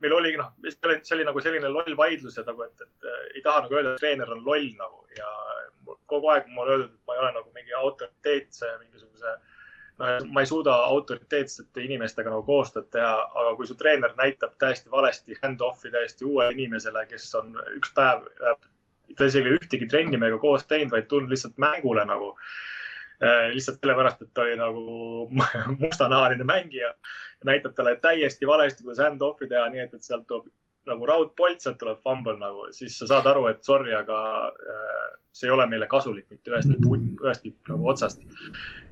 [0.02, 3.44] meil oligi noh, see oli nagu selline loll vaidlus, et nagu, et, et äh, ei
[3.44, 5.30] taha nagu öelda, et treener on loll nagu ja
[6.08, 8.97] kogu aeg mulle öeldud, et ma ei ole nagu mingi autoriteetse mingisuguse noh,
[9.98, 15.38] ma ei suuda autoriteetsete inimestega nagu koostööd teha, aga kui su treener näitab täiesti valesti
[15.42, 18.28] hand-off'i täiesti uuele inimesele, kes on üks päev,
[19.18, 22.34] ta isegi ühtegi trenni meiega koos teinud, vaid tulnud lihtsalt mängule nagu
[23.22, 23.48] äh,.
[23.54, 24.84] lihtsalt sellepärast, et ta oli nagu
[25.82, 26.94] mustanahaline mängija
[27.44, 30.46] näitab talle täiesti valesti, kuidas hand-off'i teha, nii et, et sealt tuleb
[30.88, 35.48] nagu raudpolt, sealt tuleb fumble nagu, siis sa saad aru, et sorry, aga äh, see
[35.48, 38.22] ei ole meile kasulik mitte ühest, ühestki nagu otsast.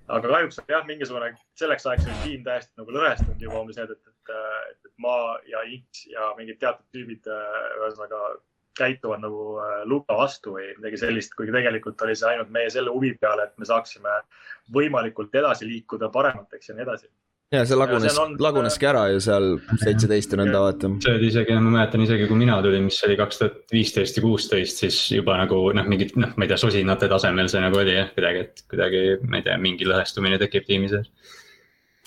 [0.08, 4.12] Aga kahjuks jah, mingisugune selleks ajaks oli tiim täiesti nagu lõhestunud juba umbes need, et,
[4.12, 4.34] et,
[4.74, 5.14] et, ma
[5.50, 8.20] ja X ja mingid teatud tüübid ühesõnaga
[8.76, 9.56] käituvad nagu
[9.88, 13.58] Luka vastu või midagi sellist, kuigi tegelikult oli see ainult meie selle huvi peale, et
[13.58, 14.18] me saaksime
[14.72, 17.08] võimalikult edasi liikuda paremateks ja nii edasi
[17.54, 19.46] ja see lagunes, laguneski ära ju seal
[19.78, 20.90] seitseteist ja nõnda vaata.
[21.04, 24.24] see oli isegi, ma mäletan isegi, kui mina tulin, mis oli kaks tuhat viisteist ja
[24.24, 27.94] kuusteist, siis juba nagu noh, mingid noh, ma ei tea, sosinate tasemel see nagu oli
[27.94, 31.06] jah, kuidagi, et kuidagi, ma ei tea, mingi lõhestumine tekib tiimi sees.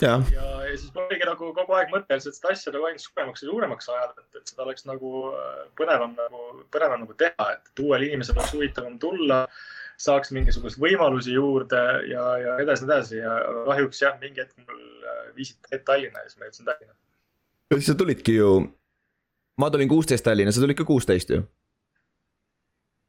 [0.04, 3.08] ja, ja, ja siis mul oligi nagu kogu aeg mõte, et seda asja nagu ainult
[3.08, 7.52] suuremaks ja suuremaks ajada, et, et seda oleks nagu äh, põnevam nagu, põnevam nagu teha,
[7.56, 9.46] et uuel inimesel oleks huvitavam tulla
[10.00, 13.36] saaks mingisuguseid võimalusi juurde ja, ja edasi, edasi ja
[13.68, 16.96] kahjuks jah, mingi hetk mul äh, viisid Tallinna ja siis ma jõudsin Tallinna.
[17.86, 18.52] sa tulidki ju,
[19.60, 21.44] ma tulin kuusteist Tallinna, sa tulid ka kuusteist ju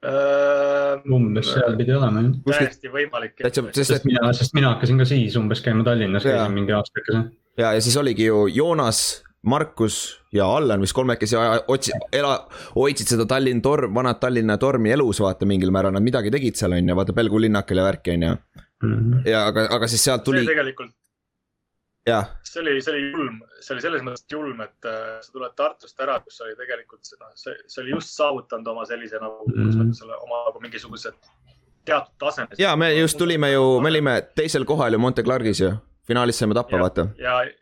[0.07, 1.01] uh,?
[1.15, 2.35] umbes seal pidi olema jah.
[2.51, 3.37] täiesti võimalik.
[3.47, 7.23] sest, sest mina, sest mina hakkasin ka siis umbes käima Tallinnas, käisin mingi aastakese.
[7.61, 11.37] ja, ja siis oligi ju Joonas Markus ja Allan vist kolmekesi
[11.69, 12.39] otsi-, ela-,
[12.75, 16.77] hoidsid seda Tallinn torm, vanat Tallinna tormi elus vaata mingil määral, nad midagi tegid seal
[16.77, 18.39] on ju, vaata Pelgu linnakil ja värki on ju.
[18.81, 19.27] Mhm.
[19.29, 20.45] ja aga, aga siis sealt tuli.
[20.47, 20.95] tegelikult.
[22.07, 22.31] jah.
[22.45, 26.01] see oli, see oli julm, see oli selles mõttes julm, et äh, sa tuled Tartust
[26.01, 29.61] ära, kus oli tegelikult seda, see, see oli just saavutanud oma sellise nagu mm, -hmm.
[29.61, 31.21] kuidas ma ütlen selle, oma nagu mingisugused
[31.85, 32.57] teatud taseme.
[32.59, 35.75] ja me just tulime ju, me olime teisel kohal ju Monte Clarkis ju
[36.09, 37.07] finaalis saime tappa, vaata.
[37.19, 37.60] ja, ja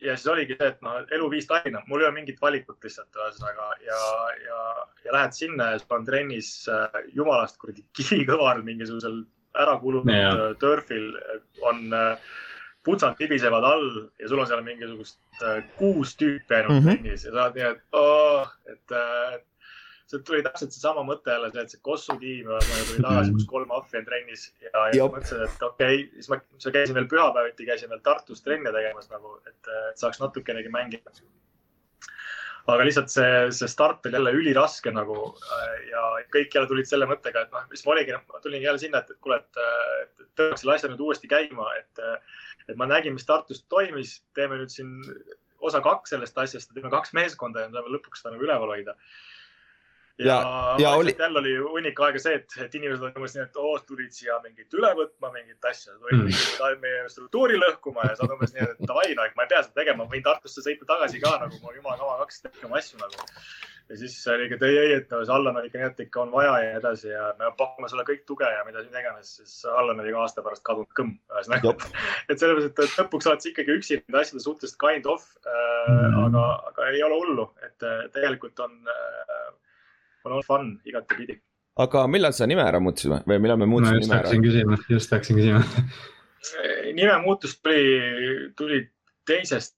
[0.00, 3.70] siis oligi see, et noh, elu viis Tallinna, mul ei ole mingit valikut lihtsalt ühesõnaga
[3.86, 3.98] ja,
[4.46, 4.60] ja,
[5.04, 9.22] ja lähed sinna ja sul on trennis äh, jumalast kuradi kivikõvar mingisugusel
[9.60, 10.32] ära kulunud yeah.
[10.32, 11.12] Äh, turfil
[11.66, 12.30] on äh,
[12.86, 13.86] putsad tibisevad all
[14.20, 17.00] ja sul on seal mingisugust äh, kuus tüüpi ainult mm -hmm.
[17.02, 19.40] trennis ja sa oled nii, et oh,, et äh,
[20.10, 23.74] sealt tuli täpselt seesama mõte jälle, see, et see Kossu tiim tuli tagasi, kus kolm
[23.74, 27.10] ahvi on trennis ja, ja mõtlesin, et okei okay,, siis ma, siis ma käisin veel
[27.10, 31.14] pühapäeviti, käisin veel Tartus trenne tegemas nagu, et, et saaks natukenegi mängida.
[32.70, 35.30] aga lihtsalt see, see start oli jälle üliraske nagu
[35.90, 39.04] ja kõik jälle tulid selle mõttega, et noh, siis ma oligi, ma tulingi jälle sinna,
[39.04, 39.62] et, et kuule, et,
[40.20, 42.02] et tõmbaks selle asja nüüd uuesti käima, et,
[42.68, 44.92] et ma nägin, mis Tartus toimis, teeme nüüd siin
[45.60, 48.96] osa kaks sellest asjast, teeme kaks meeskonda ja saame lõpuks seda nagu üleval hoida
[50.24, 51.14] ja, ja oli...
[51.18, 54.36] jälle oli hunnik aega see, et, et inimesed olid umbes nii, et oo, tulid siia
[54.44, 56.84] mingit üle võtma, mingit asja, tulid mm.
[56.84, 59.80] meie struktuuri lõhkuma ja sa oled umbes nii, et davai, no ma ei pea seda
[59.80, 63.28] tegema, ma võin Tartusse sõita tagasi ka nagu mul jumala kava kaks tegema asju nagu.
[63.90, 66.22] ja siis oligi, et ei, ei, et no see Allan on ikka nii, et ikka
[66.24, 69.32] on vaja ja nii edasi ja me pakume sulle kõik tuge ja mida siin iganes,
[69.40, 71.74] siis Allan oli ka aasta pärast kadunud kõmm, ühesõnaga.
[72.28, 76.20] et sellepärast, et lõpuks oled sa ikkagi üksi nende asjade suhtes kind of äh, mm.,
[76.28, 79.50] aga, aga ei ole hullu, et äh, tegelikult on äh,
[80.24, 81.40] on olnud fun igatepidi.
[81.80, 84.40] aga millal sa nime ära muutsime või millal me muutsime nime ära?
[84.46, 85.62] küsima, just hakkasin küsima
[86.96, 88.80] nime muutus tuli, tuli
[89.28, 89.76] teisest,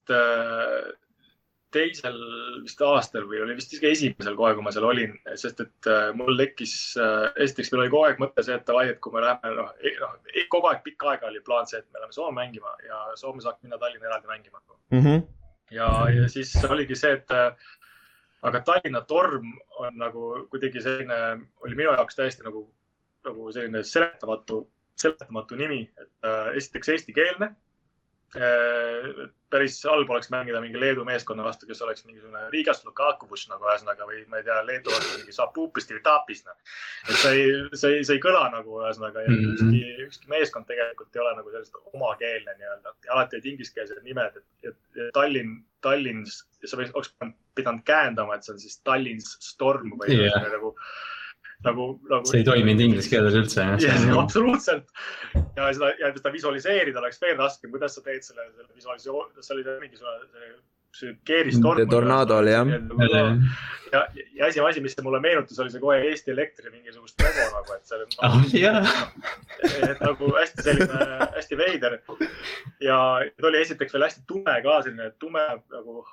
[1.73, 2.17] teisel
[2.63, 6.11] vist aastal või oli vist isegi esimesel kohe, kui ma seal olin, sest et äh,
[6.17, 9.23] mul tekkis, äh, esiteks meil oli kogu aeg mõte see, et davai, et kui me
[9.25, 9.71] läheme, noh,
[10.03, 13.41] noh, kogu aeg pikka aega oli plaan see, et me läheme Soome mängima ja Soome
[13.43, 14.61] saaks minna Tallinna eraldi mängima
[14.93, 14.99] mm.
[15.01, 15.23] -hmm.
[15.79, 17.73] ja, ja siis oligi see, et äh,
[18.43, 21.19] aga Tallinna torm on nagu kuidagi selline,
[21.63, 22.65] oli minu jaoks täiesti nagu,
[23.27, 24.63] nagu selline seletamatu,
[24.99, 27.53] seletamatu nimi, et äh, esiteks eestikeelne.
[28.33, 34.07] Päris halb oleks mängida mingi Leedu meeskonna vastu, kes oleks mingisugune Rigas Lukakovus nagu ühesõnaga
[34.09, 36.57] või ma ei tea, Leedu vastu mingi Sapupist või Tapis noh.
[37.09, 39.53] et see ei, see ei, see ei kõla nagu ühesõnaga mm -hmm.
[39.53, 44.73] ükski, ükski meeskond tegelikult ei ole nagu sellist omakeelne nii-öelda alati olid ingliskeelsed nimed, et,
[44.73, 47.13] et Tallinn, Tallinns, sa võiks, oleks
[47.55, 50.41] pidanud käendama, et see on siis Tallinns Storm või yeah.
[50.57, 50.73] nagu
[51.67, 52.29] nagu, nagu.
[52.29, 53.65] see ei toiminud inglise keeles üldse.
[53.83, 54.85] jah, absoluutselt.
[55.33, 59.57] ja seda, ja seda visualiseerida oleks veel raskem, kuidas sa teed selle, selle visualiseerimise, see
[59.57, 60.61] oli mingisugune
[60.93, 61.89] see keeristorm.
[61.89, 62.67] tornaado oli jah.
[63.11, 63.23] ja,
[63.91, 67.77] ja, ja esimene asi, mis mulle meenutas, oli see kohe Eesti Elektri mingisugust logo nagu,
[67.77, 68.91] et see oli nagu, oh, yeah.
[69.91, 71.99] et nagu hästi selline, hästi veider.
[72.81, 72.97] ja
[73.41, 76.05] ta oli esiteks veel hästi tume ka, selline tume nagu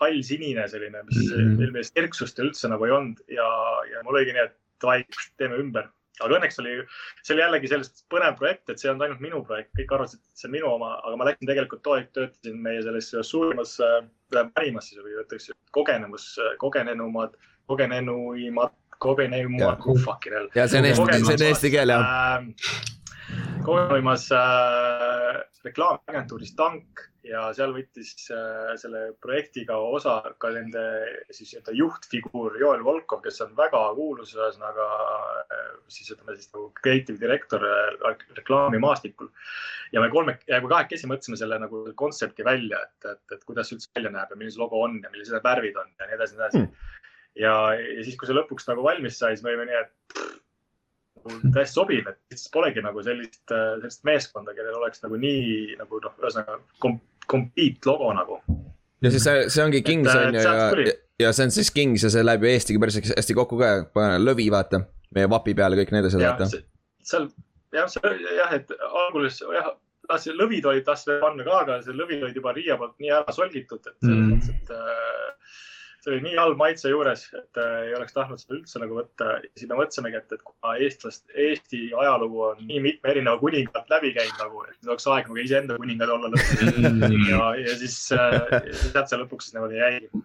[0.00, 1.58] hall-sinine selline, mis mm, -hmm.
[1.60, 3.50] mille eest kerksust üldse nagu ei olnud ja,
[3.92, 5.02] ja mul oligi nii, et davai,
[5.40, 5.90] teeme ümber.
[6.24, 6.78] aga õnneks oli,
[7.20, 10.22] see oli jällegi sellest põnev projekt, et see ei olnud ainult minu projekt, kõik arvasid,
[10.22, 13.76] et see on minu oma, aga ma läksin tegelikult too aeg töötasin meie selles suurimas
[13.84, 14.00] äh,,
[14.56, 16.30] parimas siis või ütleks kogenemus,
[16.62, 17.36] kogenenumad,
[17.68, 18.72] kogenenuimad,
[19.04, 20.48] kogenenumad, oh fucking hell.
[20.56, 22.95] ja see on eesti, see on eesti keel jah äh,
[23.66, 30.82] toimumas äh, reklaamiagentuuris Tank ja seal võttis äh, selle projektiga osa ka nende
[31.34, 34.86] siis nii-öelda juhtfiguur Joel Volkov, kes on väga kuulus, ühesõnaga
[35.42, 39.30] äh, siis ütleme siis nagu creative director äh, reklaamimaastikul.
[39.92, 43.78] ja me kolme, kui kahekesi mõtlesime selle nagu kontsepti välja, et, et, et kuidas see
[43.78, 46.18] üldse välja näeb ja milline see logo on ja millised need värvid on ja nii
[46.20, 46.96] edasi, nii edasi mm..
[47.42, 50.42] ja, ja siis, kui see lõpuks nagu valmis sai, siis me olime nii, et pff,
[51.54, 56.14] täiesti sobiv, et lihtsalt polegi nagu sellist, sellist meeskonda, kellel oleks nagu nii nagu noh,
[56.22, 56.98] ühesõnaga kom,
[57.30, 58.40] complete logo nagu.
[59.04, 60.94] ja siis see, see ongi Kings Et, on ju ja,
[61.26, 63.72] ja see on siis Kings ja see läheb ju Eestiga päris hästi kokku ka,
[64.22, 64.84] lõvi vaata.
[65.16, 66.62] meie vapi peale kõik need asjad ja vaata.
[67.06, 67.28] seal
[67.76, 68.72] jah, see jah, et
[69.06, 69.70] alguses jah,
[70.08, 73.34] tahtsin lõvid olid tahtsin panna ka, aga see lõvid olid juba Riia poolt nii ära
[73.34, 74.32] solgitud, et selles Mm.
[74.32, 75.56] mõttes, et äh,
[76.06, 79.32] see oli nii halb maitse juures, et äh, ei oleks tahtnud seda üldse nagu võtta.
[79.58, 83.90] siis me mõtlesimegi, et, et kuna eestlast, Eesti ajalugu on nii mitme erineva kuninga alt
[83.96, 87.18] läbi käinud nagu, et nüüd oleks aeg nagu iseenda kuningad olla lõpuks.
[87.32, 88.38] ja, ja siis äh,
[88.86, 90.24] sealt see lõpuks siis niimoodi jäigi.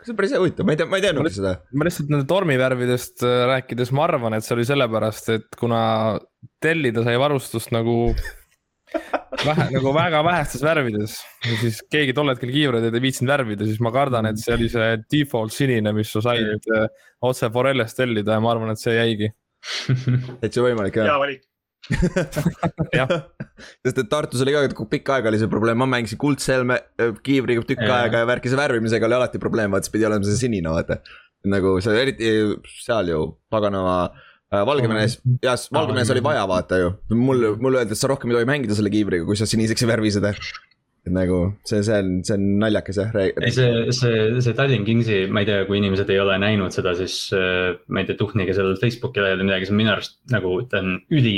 [0.00, 1.54] see on päris huvitav, ma ei tea, ma ei teadnudki seda.
[1.76, 5.82] ma lihtsalt nende tormivärvidest äh, rääkides, ma arvan, et see oli sellepärast, et kuna
[6.64, 8.14] tellida sai varustust nagu
[9.44, 13.80] vähe, nagu väga vähestes värvides ja siis keegi tol hetkel kiivreid ei viitsinud värvida, siis
[13.84, 16.88] ma kardan, et see oli see default sinine, mis sa said äh,
[17.26, 19.30] otse Forellest tellida ja ma arvan, et see jäigi.
[20.40, 21.20] täitsa võimalik hea jah.
[21.20, 21.46] valik.
[22.92, 23.08] Jah.
[23.80, 26.76] sest et Tartus oli ka pikka aega oli see probleem, ma mängisin kuldselme
[27.24, 30.68] kiivriga tükk aega ja värkis värvimisega oli alati probleem, vaata siis pidi olema see sinine,
[30.74, 31.00] vaata.
[31.48, 32.34] nagu see eriti
[32.84, 36.90] seal ju paganama äh, Valgevenes, jah, Valgevenes oli vaja vaata ju.
[37.14, 39.90] mul, mulle öeldi, et sa rohkem ei tohi mängida selle kiivriga, kui sa siniseks ei
[39.92, 40.32] värvi seda.
[41.06, 43.14] et nagu see, see on, see on naljakas jah.
[43.22, 46.96] ei, see, see, see Tallinn Kingsi, ma ei tea, kui inimesed ei ole näinud seda,
[46.98, 50.18] siis äh, ma ei tea, tuhnige sellel Facebooki lehel või midagi, see on minu arust
[50.34, 51.36] nagu ta on üli.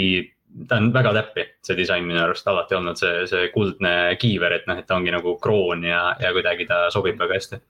[0.68, 4.66] ta on väga täppi, see disain minu arust alati olnud see, see kuldne kiiver, et
[4.68, 7.60] noh, et ta ongi nagu kroon ja, ja kuidagi ta sobib väga hästi.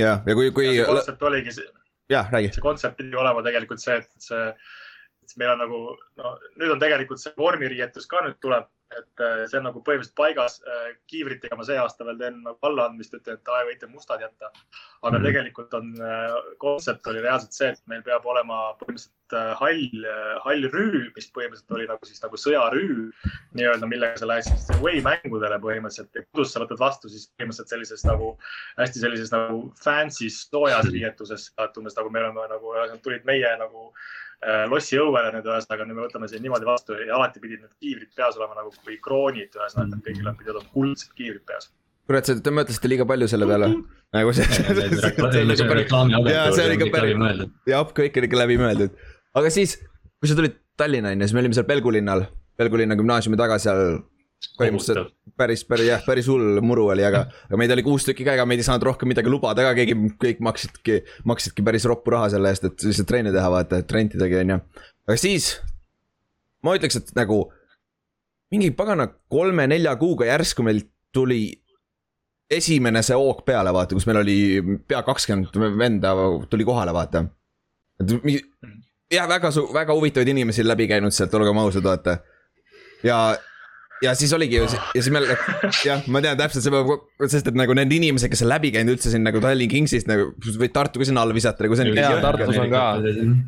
[0.00, 1.68] ja, ja kui, kui see, kontsept oligi see
[2.08, 2.50] jah, räägi.
[2.54, 4.42] see kontsept pidi olema tegelikult see, et see,
[5.36, 5.82] et meil on nagu,
[6.16, 10.16] no nüüd on tegelikult see vormiriietus ka nüüd tuleb, et äh, see on nagu põhimõtteliselt
[10.16, 10.60] paigas.
[11.10, 14.50] kiivritega ma see aasta veel teen nagu allaandmist, ütlen, et aa, võite mustad jätta.
[15.02, 15.26] aga Mhm.
[15.26, 15.92] tegelikult on,
[16.62, 20.06] kontsept oli reaalselt see, et meil peab olema põhimõtteliselt äh, hall,
[20.44, 23.10] hall rüü, mis põhimõtteliselt oli nagu siis nagu sõjarüü
[23.58, 28.06] nii-öelda, millega sa lähed siis away mängudele põhimõtteliselt kodus sa võtad vastu siis põhimõtteliselt sellises
[28.06, 28.36] nagu
[28.78, 33.90] hästi sellises nagu fancy soojas riietuses, et umbes nagu me oleme nagu, tulid meie nagu
[33.90, 34.25] äh,
[34.70, 38.12] lossi õuele nüüd ühesõnaga, nüüd me võtame siin niimoodi vastu ja alati pidid need kiivrid
[38.16, 41.70] peas olema nagu kui kroonid, ühesõnaga, et kõigil pidid olema kuldsed kiivrid peas.
[42.06, 43.70] kurat, te mõtlesite liiga palju selle peale.
[44.16, 44.44] nagu see.
[44.44, 45.40] see on
[46.66, 47.16] oli ikka päris,
[47.72, 49.00] jah, kõik oli ikka läbimõeldud.
[49.40, 49.78] aga siis,
[50.20, 52.26] kui sa tulid Tallinna on ju, siis me olime seal Pelgu linnal,
[52.60, 54.02] Pelgu linna gümnaasiumi taga seal.
[54.56, 58.36] Põhimõtteliselt päris, päris jah, päris hull muru oli, aga, aga meid oli kuus tükki ka,
[58.36, 62.30] ega meid ei saanud rohkem midagi lubada ka, keegi, kõik maksidki, maksidki päris roppu raha
[62.32, 64.58] selle eest, et lihtsalt trenni teha, vaata, et rentidagi on ju.
[65.08, 65.50] aga siis
[66.64, 67.44] ma ütleks, et nagu
[68.54, 71.50] mingi pagana kolme-nelja kuuga järsku meil tuli
[72.50, 74.38] esimene see hoog peale, vaata, kus meil oli
[74.88, 76.14] pea kakskümmend venda
[76.50, 77.26] tuli kohale, vaata.
[78.00, 78.40] et mingi,
[79.12, 82.18] jah, väga, väga huvitavaid inimesi läbi käinud sealt, olgem ausad, vaata.
[83.04, 83.20] ja,
[84.04, 85.26] ja siis oligi ju, ja siis meil,
[85.86, 86.90] jah, ma tean täpselt, see peab,
[87.32, 90.28] sest et nagu need inimesed, kes on läbi käinud üldse siin nagu Tallinn Kingsist nagu,
[90.60, 91.96] võid Tartu ka sinna alla visata, nagu see on.
[91.96, 92.84] Jaa, Tartus on ka.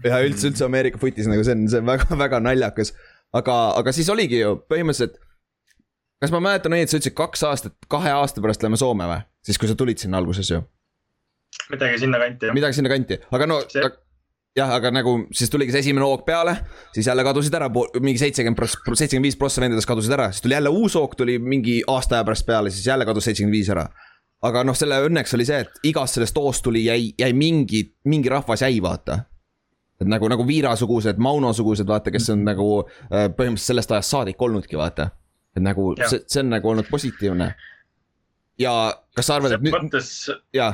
[0.08, 2.94] ja üldse, üldse Ameerika footis nagu see on, see on väga-väga naljakas.
[3.36, 5.20] aga, aga siis oligi ju põhimõtteliselt.
[6.22, 9.20] kas ma mäletan õieti, sa ütlesid kaks aastat, kahe aasta pärast lähme Soome või?
[9.44, 10.62] siis, kui sa tulid sinna alguses ju,
[11.72, 12.56] midagi sinnakanti jah.
[12.56, 14.00] midagi sinnakanti, aga no See- aga,
[14.56, 16.54] jah, aga nagu siis tuligi see esimene hoog peale,
[16.94, 20.56] siis jälle kadusid ära mingi seitsekümmend prots-, seitsekümmend viis prossa vendadest kadusid ära, siis tuli
[20.56, 23.88] jälle uus hoog tuli mingi aasta aja pärast peale, siis jälle kadus seitsekümmend viis ära.
[24.42, 28.30] aga noh, selle õnneks oli see, et igast sellest hoost tuli, jäi, jäi mingi, mingi
[28.30, 29.24] rahvas jäi, vaata.
[30.00, 34.78] et nagu, nagu Viira-sugused, Mauno-sugused, vaata, kes on nagu äh, põhimõtteliselt sellest ajast saadik olnudki,
[34.78, 35.10] vaata.
[35.56, 36.10] et nagu Jah.
[36.10, 37.54] see, see on nagu olnud positiivne.
[38.58, 38.76] ja
[39.14, 40.14] kas sa arvad, et selles nüüd, mõttes,
[40.54, 40.72] jaa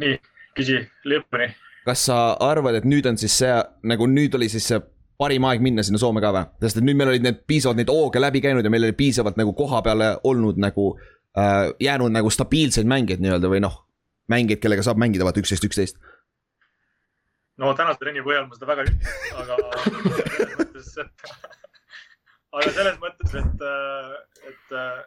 [0.00, 0.16] nii,
[0.56, 1.50] küsi lõpuni.
[1.84, 3.52] Kas sa arvad, et nüüd on siis see
[3.88, 4.80] nagu nüüd oli siis see
[5.20, 6.44] parim aeg minna sinna Soome ka või?
[6.64, 9.38] sest et nüüd meil olid need piisavalt neid hooge läbi käinud ja meil oli piisavalt
[9.40, 10.92] nagu koha peale olnud nagu
[11.36, 13.82] äh, jäänud nagu stabiilseid mängijaid nii-öelda või noh,
[14.32, 16.00] mängijaid, kellega saab mängida vaata üksteist, üksteist.
[17.60, 19.56] no tänase trenni põhjal ma seda väga ei ütle, aga
[20.36, 21.32] selles mõttes, et,
[22.56, 23.64] aga selles mõttes, et,
[24.52, 25.00] et äh,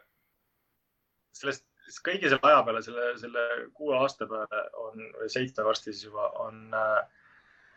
[1.40, 1.66] sellest,
[2.04, 6.30] kõigi selle aja peale, selle, selle kuue aasta peale on, või seitsme varsti siis juba
[6.42, 6.64] on,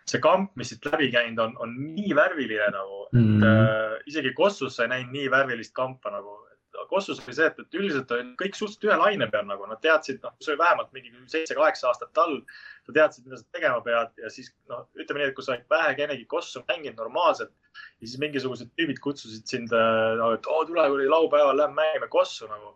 [0.08, 3.44] see kamp, mis siit läbi käinud on, on nii värviline nagu mm, Mhm.
[3.44, 3.48] -hmm.
[3.48, 6.44] et äh, isegi Kossus sa ei näinud nii värvilist kampa nagu.
[6.88, 10.20] Kossus oli see, et, et üldiselt olid kõik suhteliselt ühe laine peal nagu nad teadsid,
[10.24, 12.44] noh, see oli vähemalt mingi seitse-kaheksa aastat talv.
[12.86, 15.66] sa teadsid, mida sa tegema pead ja siis noh, ütleme nii, et kui sa olid
[15.74, 17.52] vähekenegi Kossu mänginud normaalselt
[18.00, 22.48] ja siis mingisugused tüübid kutsusid sind no,, et oo, tule, kui laupäeval lähme mängime Kossu
[22.48, 22.76] nagu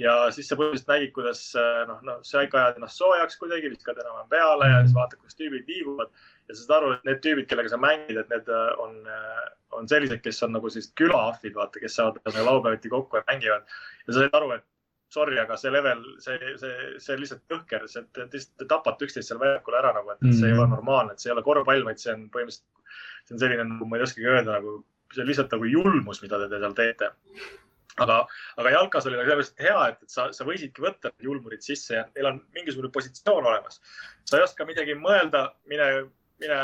[0.00, 1.40] ja siis sa põhimõtteliselt nägid, kuidas
[1.88, 5.70] noh, noh, sa ajad ennast soojaks kuidagi, viskad enam-vähem peale ja siis vaatad, kuidas tüübid
[5.70, 6.12] liiguvad.
[6.48, 8.50] ja sa saad aru, et need tüübid, kellega sa mängid, et need
[8.82, 8.96] on,
[9.78, 13.76] on sellised, kes on nagu sellised külaahvid, vaata, kes saavad nagu laupäeviti kokku ja mängivad.
[14.06, 14.66] ja sa said aru, et
[15.14, 19.30] sorry, aga see level, see, see, see lihtsalt jõhker, see, te lihtsalt te tapate üksteist
[19.30, 20.40] seal väljakul ära nagu, et mm -hmm.
[20.40, 23.44] see ei ole normaalne, et see ei ole korvpall, vaid see on põhimõtteliselt, see on
[23.44, 24.80] selline nagu ma ei oskagi öelda nagu,
[25.14, 27.12] see on lihtsalt nagu julmus, mida te seal teete
[28.02, 28.20] aga,
[28.60, 32.04] aga jalkas oli nagu mõttes hea, et, et sa, sa võisidki võtta julmurid sisse ja
[32.14, 33.80] neil on mingisugune positsioon olemas.
[34.24, 35.88] sa ei oska midagi mõelda, mine,
[36.42, 36.60] mine,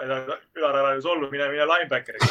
[0.00, 2.30] ma ei tea, Ülar ära ju solvu, mine, mine linebackeriks.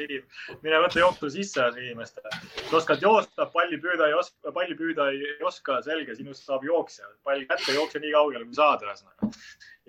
[0.64, 2.32] mine võta jooksu sisse inimestele.
[2.68, 7.06] sa oskad joosta, palli püüda ei oska, palli püüda ei oska, selge, sinust saab jooksja.
[7.24, 9.30] pall kätte, jookse nii kaugele, kui saad, ühesõnaga.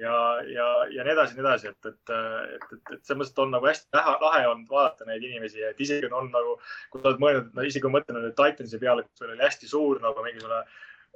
[0.02, 0.16] ja,
[0.54, 3.70] ja, ja nii edasi, nii edasi, et, et, et, et, et selles mõttes on nagu
[3.72, 6.58] hästi lahe, lahe olnud vaadata neid inimesi, et isegi on nagu,
[6.92, 10.04] kui sa oled mõelnud, no isegi kui mõtlen nüüd Titansi peale, kus oli hästi suur
[10.04, 10.66] nagu mingisugune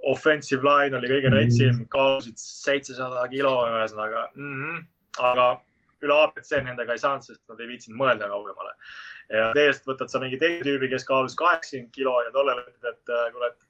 [0.07, 4.53] offensive line oli kõige retsim, kaalusid seitsesada kilo ühesõnaga mm.
[4.55, 4.85] -hmm.
[5.17, 5.47] Aga
[6.05, 8.75] üle abc nendega ei saanud, sest nad ei viitsinud mõelda kaugemale.
[9.29, 13.33] ja teisest võtad sa mingi teise tüübi, kes kaalus kaheksakümmend kilo ja tollele ütled, et
[13.33, 13.67] kuule, et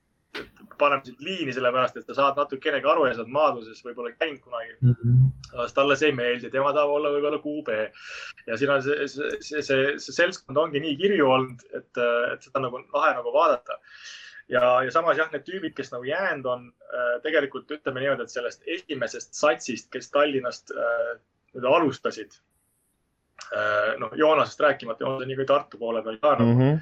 [0.80, 4.39] paneme sind liini sellepärast, et sa saad natukenegi aru ja sa oled maadluses võib-olla käinud
[4.45, 4.95] kunagi mm.
[4.99, 5.73] -hmm.
[5.75, 7.80] talle see ei meeldi, tema tahab olla võib-olla QB.
[8.47, 12.47] ja siin on see, see, see, see, see seltskond ongi nii kirju olnud, et, et
[12.47, 13.80] seda nagu lahe nagu vaadata
[14.49, 16.67] ja, ja samas jah, need tüübid, kes nagu jäänud on,
[17.23, 21.12] tegelikult ütleme niimoodi, et sellest esimesest satsist, kes Tallinnast äh,
[21.53, 22.39] nüüd alustasid.
[23.97, 26.59] noh, Joonasest rääkimata, Joonas on nii kui Tartu poole peal ka nagu mm.
[26.59, 26.81] -hmm.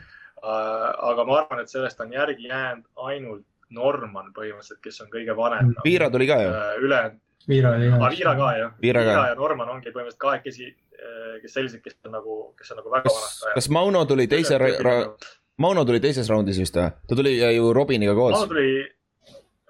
[1.12, 5.71] aga ma arvan, et sellest on järgi jäänud ainult Norman põhimõtteliselt, kes on kõige vanem
[5.75, 5.82] no..
[5.86, 6.49] Viira tuli ka ju.
[6.88, 7.19] ülejäänud.
[7.47, 8.10] Viira oli ka.
[8.10, 8.71] Viira ka jah.
[8.82, 10.75] Viira ja Norman ongi põhimõtteliselt kahekesi,
[11.41, 13.53] kes sellised, kes on nagu, kes on nagu väga vanad.
[13.56, 14.58] kas Mauno tuli teise,
[15.58, 16.91] Mauno tuli teises raundis vist või?
[17.10, 18.36] ta tuli ju Robiniga koos.
[18.36, 18.86] Mauno tuli,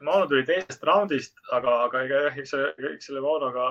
[0.03, 3.69] Mauno tuli teisest raundist, aga, aga ega jah, eks see, eks selle Maunoga,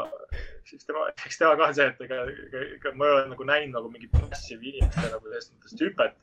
[0.65, 3.77] eks tema, eks tema ka see, et ega, ega, ega ma ei ole nagu näinud
[3.77, 6.17] nagu mingit massive inimeste nagu selles mõttes hüpet.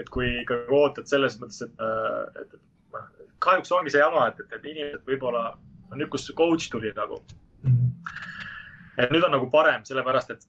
[0.00, 1.82] et kui ikkagi ootad selles mõttes, et,
[2.40, 3.08] et, et noh,
[3.44, 5.42] kahjuks ongi see jama, et, et, et inimesed võib-olla,
[5.96, 7.18] nüüd, kus coach tuli nagu.
[7.64, 7.90] -hmm.
[9.00, 10.46] et nüüd on nagu parem, sellepärast et,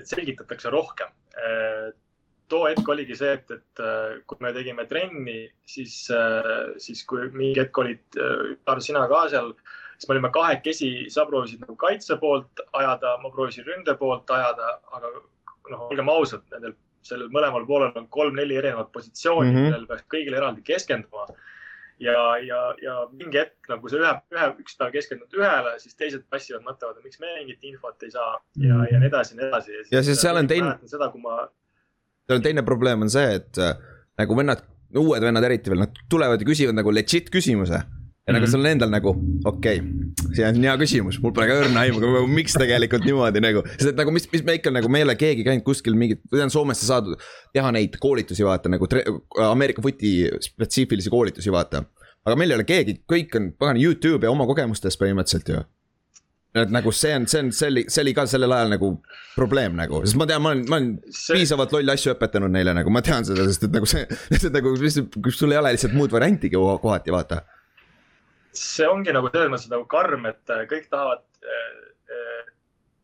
[0.00, 1.12] et selgitatakse rohkem
[2.52, 3.84] too hetk oligi see, et, et
[4.28, 5.96] kui me tegime trenni, siis,
[6.84, 8.20] siis kui mingi hetk olid,
[8.84, 9.54] sina ka seal,
[9.96, 14.76] siis me olime kahekesi, sa proovisid nagu kaitse poolt ajada, ma proovisin ründe poolt ajada,
[14.96, 15.12] aga
[15.70, 16.74] noh, olgem ausad, nendel,
[17.06, 19.70] sellel mõlemal poolel on kolm-neli erinevat positsiooni mm, -hmm.
[19.70, 21.26] millel peaks kõigile eraldi keskenduma.
[22.02, 26.24] ja, ja, ja mingi hetk nagu see ühe, ühe, üks päev keskendunud ühele, siis teised
[26.30, 29.76] passivad, mõtlevad, miks me mingit infot ei saa ja, ja nii edasi ja nii edasi.
[29.92, 30.72] ja siis seal on teine.
[30.90, 31.44] seda, kui ma
[32.32, 33.74] seal on teine probleem on see, et äh,
[34.20, 34.62] nagu vennad,
[34.98, 37.82] uued vennad eriti veel, nad tulevad ja küsivad nagu legit küsimuse.
[38.22, 38.40] ja mm -hmm.
[38.40, 39.10] nagu sul on endal nagu,
[39.44, 43.64] okei okay,, see on hea küsimus, mul pole ka õrna aimu, miks tegelikult niimoodi nagu.
[43.72, 46.22] sest et nagu mis, mis me ikka nagu, me ei ole keegi käinud kuskil mingit,
[46.30, 47.18] ma tean Soomesse saadud,
[47.52, 48.86] teha neid koolitusi vaata nagu
[49.50, 51.84] Ameerika footi spetsiifilisi koolitusi vaata.
[52.24, 55.64] aga meil ei ole keegi, kõik on pagan Youtube ja oma kogemustest põhimõtteliselt ju
[56.60, 58.90] et nagu see on, see on, see oli, see oli ka sellel ajal nagu
[59.36, 61.38] probleem nagu, sest ma tean, ma olen, ma olen see...
[61.38, 64.74] piisavalt lolle asju õpetanud neile nagu, ma tean seda, sest et nagu see, lihtsalt nagu,
[64.76, 67.42] kus sul ei ole lihtsalt muud variantigi kohati, vaata.
[68.52, 71.24] see ongi nagu selles mõttes nagu karm, et kõik tahavad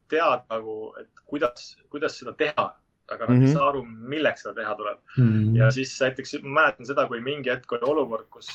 [0.09, 2.69] teada nagu, et kuidas, kuidas seda teha
[3.09, 3.49] aga nad mm -hmm.
[3.49, 3.83] ei saa aru,
[4.15, 5.29] milleks seda teha tuleb mm.
[5.29, 5.59] -hmm.
[5.59, 8.51] ja siis näiteks ma mäletan seda, kui mingi hetk oli olukord, kus,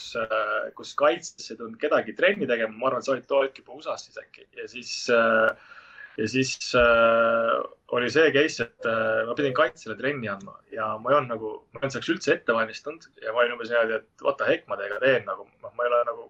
[0.75, 3.79] kus kaitses ei tulnud kedagi trenni tegema, ma arvan, et sa olid too hetk juba
[3.79, 5.09] USA-s siis äkki ja siis
[6.17, 7.63] ja siis äh,
[7.95, 11.53] oli see case, et äh, ma pidin kaitsele trenni andma ja ma ei olnud nagu,
[11.73, 14.49] ma ei olnud selleks üldse ette valmistunud ja ma olin umbes niimoodi, et what the
[14.49, 16.27] heck ma teiega teen nagu, noh, ma ei ole nagu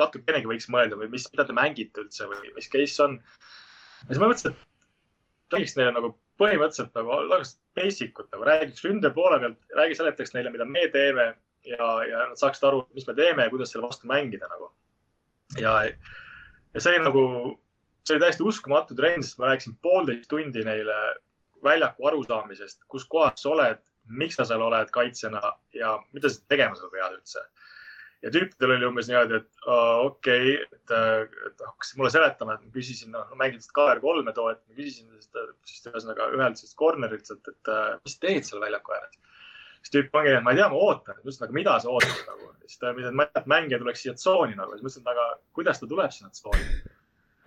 [0.00, 3.18] natukenegi võiks mõelda või mis, mida te mängite üldse või mis case on.
[3.18, 8.84] ja siis ma mõtlesin, et räägiks neile nagu põhimõtteliselt nagu oleks basic ut nagu räägiks
[8.86, 11.26] ründe poole pealt, räägi, seletaks neile, mida me teeme
[11.64, 14.70] ja, ja nad saaksid aru, mis me teeme ja kuidas selle vastu mängida nagu.
[15.60, 15.74] ja,
[16.74, 17.24] ja see nagu,
[18.04, 20.98] see oli täiesti uskumatu trenn, sest ma rääkisin poolteist tundi neile
[21.64, 25.40] väljaku arusaamisest, kus kohas sa oled, miks sa seal oled kaitsjana
[25.72, 27.44] ja mida sa tegema seal pead üldse.
[28.24, 30.94] Ja tüüpidel oli umbes niimoodi, et okei okay,, et,
[31.50, 35.10] et hakkasid mulle seletama, et ma küsisin, noh, mängin seda KR3-e too, et ma küsisin
[35.68, 37.72] siis ühesõnaga ühelt sellest corner'ilt, et, et
[38.06, 39.20] mis sa teed seal väljaku ääres.
[39.84, 42.26] siis tüüp ongi, et ma ei tea, ma ootan, ma ütlesin, aga mida sa ootad
[42.30, 44.92] nagu, siis ta ütles, et ma tean, et mängija tuleks siia tsooni nagu, siis ma
[44.92, 46.68] ütlesin, aga kuidas ta tuleb sinna tsooni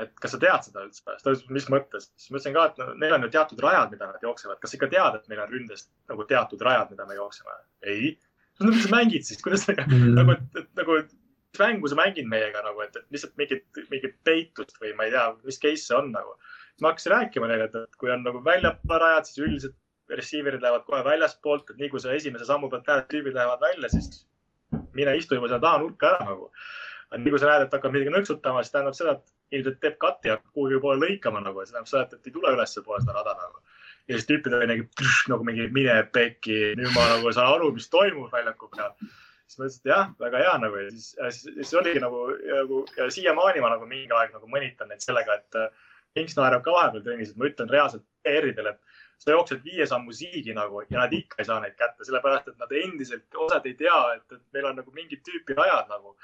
[0.04, 1.02] et kas sa tead seda üldse?
[1.02, 2.12] siis ta ütles, mis mõttes?
[2.14, 4.60] siis ma ütlesin ka, et no, neil on ju teatud rajad, mida nad jooksevad.
[4.62, 7.58] kas sa ikka tead, et meil on ründes nagu teatud rajad, mida me jookseme?
[7.94, 8.12] ei
[8.60, 10.14] no mis sa mängid siis, kuidas sa mm.
[10.18, 14.80] nagu, et nagu, mis mängu sa mängid meiega nagu, et, et lihtsalt mingit, mingit peitust
[14.82, 16.36] või ma ei tea, mis case see on nagu.
[16.72, 20.64] siis ma hakkasin rääkima neile, et, et kui on nagu väljapoole rajad, siis üldiselt receiver'id
[20.64, 23.90] lähevad kohe väljaspoolt, et nii kui sa esimese sammu pealt näed, et tüübid lähevad välja,
[23.92, 24.22] siis
[24.96, 26.52] mine istu juba seal taha nurka ära nagu.
[27.18, 30.32] nii kui sa näed, et hakkab midagi nõksutama, siis tähendab seda, et ilmselt teeb cut'i
[30.32, 33.36] ja kuhugi poole lõikama nagu, see tähendab seda, et, et ei tule ülespoole seda rada
[33.40, 33.62] nagu
[34.08, 37.90] ja siis tüüpidel oli nagu, nagu mingi mine pekki, nüüd ma nagu saan aru, mis
[37.92, 38.94] toimub väljaku peal.
[39.48, 42.82] siis ma ütlesin, et jah, väga hea nagu ja siis, siis, siis oligi nagu, nagu
[42.98, 45.62] ja siiamaani ma nagu mingi aeg nagu mõnitan neid sellega, et
[46.18, 50.14] Kings naerab ka vahepeal trennis, et ma ütlen reaalselt PR-idele, et sa jooksed viie sammu
[50.14, 53.74] siigi nagu ja nad ikka ei saa neid kätte, sellepärast et nad endiselt, osad ei
[53.80, 56.16] tea, et, et meil on nagu mingit tüüpi ajad nagu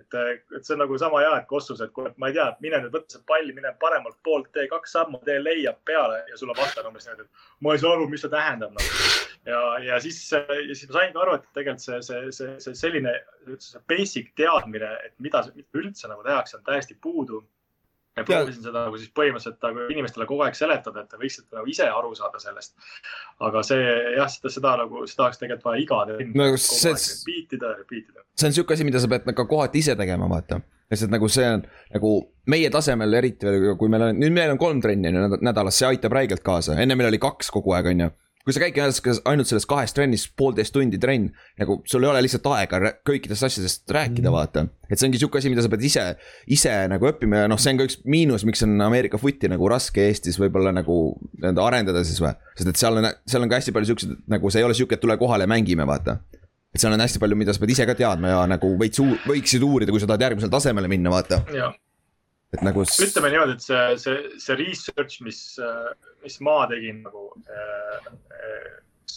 [0.00, 0.16] et,
[0.56, 2.94] et see on nagu sama hea, et kossus, et kuule, ma ei tea, mine nüüd
[2.94, 6.58] võta see pall, mine paremalt poolt, tee kaks sammu, tee leiab peale ja sul on
[6.58, 8.98] vastane umbes niimoodi, et ma ei saa aru, mis see tähendab nagu.
[9.50, 12.76] ja, ja siis, ja siis ma sain ka aru, et tegelikult see, see, see, see
[12.82, 13.14] selline
[13.58, 17.44] see basic teadmine, et mida, mida üldse nagu tehakse, on täiesti puudu
[18.16, 21.70] ja proovisin seda nagu siis põhimõtteliselt nagu inimestele kogu aeg seletada, et te võiksite nagu
[21.70, 22.74] ise aru saada sellest.
[23.46, 23.84] aga see
[24.16, 28.10] jah, seda, seda nagu, seda oleks tegelikult vaja iga trenni no, see, repeat ida repeat
[28.10, 28.26] ida.
[28.34, 30.60] see on sihuke asi, mida sa pead nagu kohati ise tegema, vaata.
[30.90, 31.62] lihtsalt nagu see on
[31.94, 32.14] nagu
[32.50, 36.18] meie tasemel eriti veel, kui meil on, nüüd meil on kolm trenni nädalas, see aitab
[36.18, 38.10] räigelt kaasa, enne meil oli kaks kogu aeg, on ju
[38.44, 41.28] kui sa käidki ainult selles kahes trennis poolteist tundi trenn,
[41.60, 44.64] nagu sul ei ole lihtsalt aega kõikidest asjadest rääkida mm., vaata.
[44.88, 46.04] et see ongi sihuke asi, mida sa pead ise,
[46.48, 49.68] ise nagu õppima ja noh, see on ka üks miinus, miks on Ameerika footi nagu
[49.70, 50.96] raske Eestis võib-olla nagu
[51.36, 52.32] nii-öelda arendada siis või.
[52.56, 54.96] sest et seal on, seal on ka hästi palju siukseid, nagu see ei ole sihuke,
[54.96, 56.16] et tule kohale ja mängime, vaata.
[56.72, 59.20] et seal on hästi palju, mida sa pead ise ka teadma ja nagu veits uur-,
[59.28, 61.44] võiksid uurida, kui sa tahad järgmisele tasemele minna, vaata.
[62.56, 62.88] et nagu.
[62.88, 65.44] ütleme niimoodi, et see, see, see research, mis
[66.22, 68.12] mis ma tegin nagu äh,.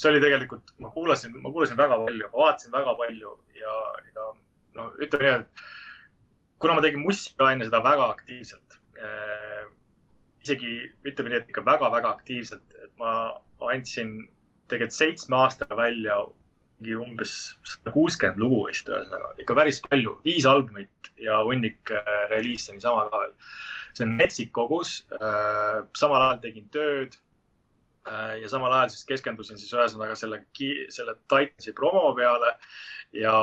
[0.02, 3.78] See oli tegelikult, ma kuulasin, ma kuulasin väga palju, ma vaatasin väga palju ja,
[4.16, 4.28] ja
[4.78, 5.64] no ütleme nii, et
[6.64, 9.66] kuna ma tegin mussi ka enne seda väga aktiivselt äh,.
[10.44, 10.76] isegi
[11.08, 13.14] ütleme nii, et ikka väga-väga aktiivselt, et ma
[13.72, 14.16] andsin
[14.72, 16.18] tegelikult seitsme aastaga välja
[16.84, 22.10] mingi umbes sada kuuskümmend lugu vist ühesõnaga, ikka päris palju, viis albumit ja hunnik äh,
[22.34, 23.38] reliise niisama ka veel
[23.94, 25.04] see on metsik kogus.
[25.14, 27.18] Äh, samal ajal tegin tööd
[28.42, 30.42] ja samal ajal siis keskendusin siis ühesõnaga selle,
[30.92, 32.50] selle Titansi promo peale
[33.16, 33.34] ja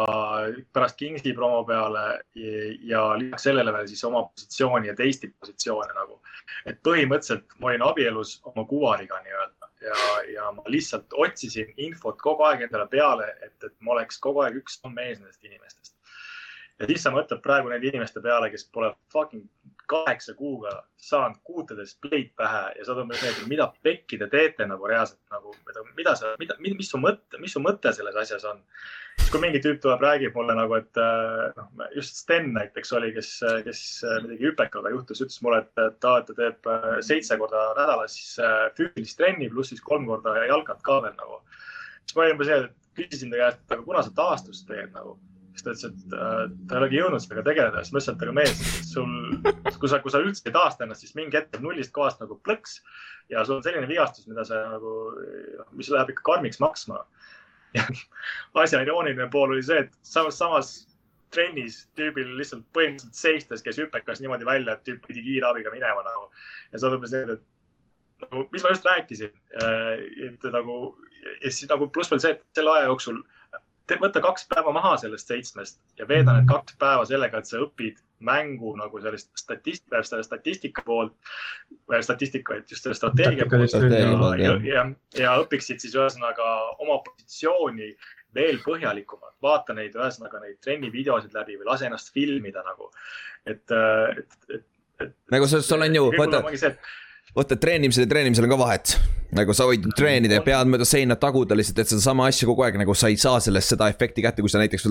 [0.73, 2.05] pärast Kingsi promo peale
[2.35, 2.53] ja,
[2.93, 6.21] ja lisaks sellele veel siis oma positsiooni ja teiste positsioone nagu.
[6.67, 9.97] et põhimõtteliselt ma olin abielus oma kuvariga nii-öelda ja,
[10.35, 14.61] ja ma lihtsalt otsisin infot kogu aeg endale peale, et, et ma oleks kogu aeg
[14.61, 15.97] üks samm ees nendest inimestest.
[16.81, 19.47] ja siis sa mõtled praegu nende inimeste peale, kes pole fucking
[19.91, 24.89] kaheksa kuuga saanud kuutedest pleid pähe ja umbes nii, et mida pekki te teete nagu
[24.91, 25.55] reaalselt nagu,
[25.97, 28.61] mida sa, mida, mis su mõte, mis su mõte selles asjas on.
[29.19, 33.13] siis kui mingi tüüp tuleb, räägib mulle nagu, et äh, noh, just Sten näiteks oli,
[33.17, 33.33] kes,
[33.67, 33.83] kes
[34.27, 38.37] midagi hüpekaga juhtus, ütles mulle, et ta, ta teeb äh, seitse korda nädalas siis
[38.79, 41.43] füüsilist trenni pluss siis kolm korda jalkat ka veel nagu.
[42.05, 45.19] siis ma olin umbes nii, et küsisin ta käest, aga kuna sa taastust teed nagu
[45.61, 48.25] siis ta ütles, et äh, ta ei olegi jõudnud sellega tegeleda, siis ma ütlesin, et
[48.27, 49.15] aga mees, sul,
[49.81, 52.81] kui sa, kui sa üldse ei taasta ennast, siis mingi hetk nullist kohast nagu plõks
[53.33, 54.95] ja sul on selline vigastus, mida sa nagu,
[55.77, 57.05] mis läheb ikka karmiks maksma.
[57.77, 57.85] ja
[58.59, 60.73] asja irooniline pool oli see, et samas, samas
[61.31, 66.31] trennis tüübil lihtsalt põhimõtteliselt seistes käis hüpekas niimoodi välja, et tüüp pidi kiirabiga minema nagu.
[66.73, 70.81] ja see on umbes nii, et nagu, mis ma just rääkisin, äh, et nagu
[71.45, 73.21] ja siis nagu pluss veel see, et selle aja jooksul
[73.99, 77.99] võta kaks päeva maha sellest seitsmest ja veeda need kaks päeva sellega, et sa õpid
[78.21, 81.15] mängu nagu sellist statistika, selle statistika poolt,
[82.05, 84.87] statistika, et just selle strateegia poolt ja, ja, ja,
[85.19, 87.95] ja õpiksid siis ühesõnaga oma positsiooni
[88.37, 92.91] veel põhjalikumalt, vaata neid, ühesõnaga neid trennivideosid läbi või lase ennast filmida nagu.
[93.47, 94.67] et, et, et,
[95.01, 95.15] et.
[95.35, 96.45] nagu sul on ju, vaata
[97.37, 98.95] vaata treenimisel ja treenimisel on ka vahet.
[99.37, 102.81] nagu sa võid treenida ja pead mööda seina taguda lihtsalt, et sedasama asja kogu aeg
[102.81, 104.89] nagu sa ei saa sellest seda efekti kätte, kui sa näiteks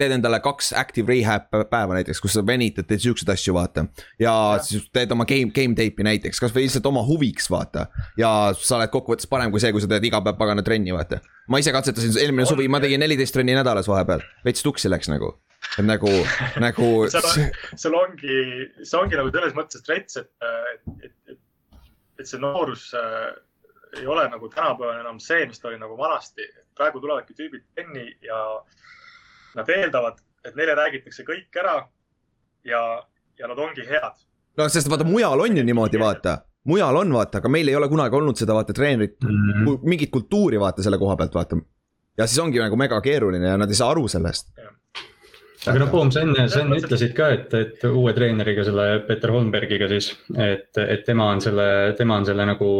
[0.00, 3.86] teed endale kaks active rehab päeva näiteks, kus sa venitad, teed siukseid asju, vaata.
[4.20, 4.32] ja
[4.64, 7.86] siis teed oma game, game tape'i näiteks, kasvõi lihtsalt oma huviks, vaata.
[8.20, 11.20] ja sa oled kokkuvõttes parem kui see, kui sa teed iga päev pagana trenni, vaata.
[11.48, 15.34] ma ise katsetasin eelmine suvi, ma tegin neliteist trenni nädalas vahepeal, veits tuksi läks nagu
[15.78, 16.10] et nagu,
[16.62, 18.40] nagu seal on, seal ongi,
[18.84, 21.15] see ongi nagu selles mõttes rets, et, et, et,
[22.18, 23.34] et, see noorus äh,
[24.00, 26.42] ei ole nagu tänapäeval enam see, mis ta oli nagu vanasti.
[26.76, 28.38] praegu tulevadki tüübid trenni ja
[29.56, 31.76] nad eeldavad, et neile räägitakse kõik ära
[32.64, 32.80] ja,
[33.38, 34.18] ja nad ongi head.
[34.58, 36.38] no sest vaata, mujal on ju niimoodi, vaata.
[36.64, 39.78] mujal on, vaata, aga meil ei ole kunagi olnud seda, vaata, treenerit, Mhm.
[39.88, 41.56] mingit kultuuri, vaata selle koha pealt, vaata.
[42.18, 44.52] ja siis ongi nagu mega keeruline ja nad ei saa aru sellest.
[45.66, 49.32] Aga noh, Poom, sa enne, sa enne ütlesid ka, et, et uue treeneriga, selle Peter
[49.34, 52.70] Holmbergiga siis, et, et tema on selle, tema on selle nagu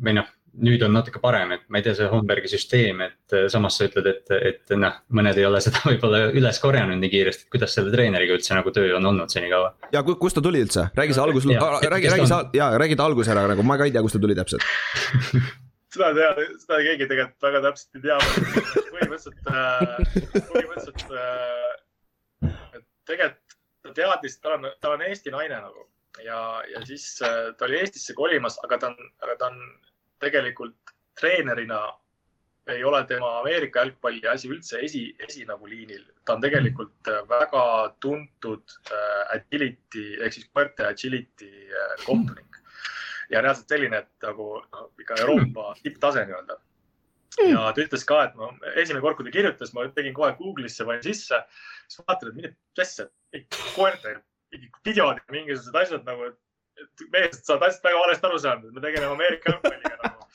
[0.00, 0.28] või noh,
[0.60, 4.08] nüüd on natuke parem, et ma ei tea, see Holmbergi süsteem, et samas sa ütled,
[4.10, 7.92] et, et noh, mõned ei ole seda võib-olla üles korjanud nii kiiresti, et kuidas selle
[7.94, 9.72] treeneriga üldse nagu töö on olnud senikaua?
[9.94, 13.08] ja ku- kust ta tuli üldse, räägi see algus, räägi, räägi sa, jaa, räägi ta
[13.08, 14.66] algus ära nagu, ma ka ei tea, kust ta tuli täpselt.
[15.94, 18.18] seda tead, seda keegi tegelikult väga täpselt ei tea.
[18.90, 19.38] põhimõtteliselt,
[20.50, 21.88] põhimõtteliselt, et
[23.06, 25.86] tegelikult ta teadis, ta on, ta on Eesti naine nagu
[26.24, 29.60] ja, ja siis äh, ta oli Eestisse kolimas, aga ta on, aga ta on
[30.20, 31.80] tegelikult treenerina
[32.70, 36.04] ei ole tema Ameerika jalgpalli asi üldse esi, esi nagu liinil.
[36.24, 37.64] ta on tegelikult äh, väga
[38.00, 42.60] tuntud äh, agility ehk siis koerte agility äh, kohtunik.
[43.30, 44.46] ja reaalselt selline, et nagu
[45.00, 46.58] ikka Euroopa tipptase nii-öelda.
[47.38, 50.86] Ja ta ütles ka, et ma esimene kord, kui ta kirjutas, ma tegin kohe Google'isse,
[50.88, 51.40] panin sisse,
[51.86, 53.06] siis vaatan, et mida asja,
[53.74, 54.16] koerte,
[54.86, 58.76] videod ja mingisugused asjad nagu, et mehed, sa oled asjast väga valesti aru saanud, et
[58.76, 60.26] me tegeleme Ameerika jalgpalliga nagu.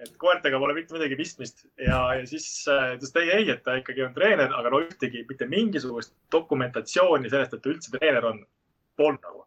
[0.00, 1.66] et koertega pole mitte midagi pistmist.
[1.76, 4.80] Ja, ja siis äh, ütles ta ei, ei, et ta ikkagi on treener, aga no
[4.86, 8.40] ühtegi, mitte mingisugust dokumentatsiooni sellest, et ta üldse treener on,
[9.00, 9.44] polnud nagu.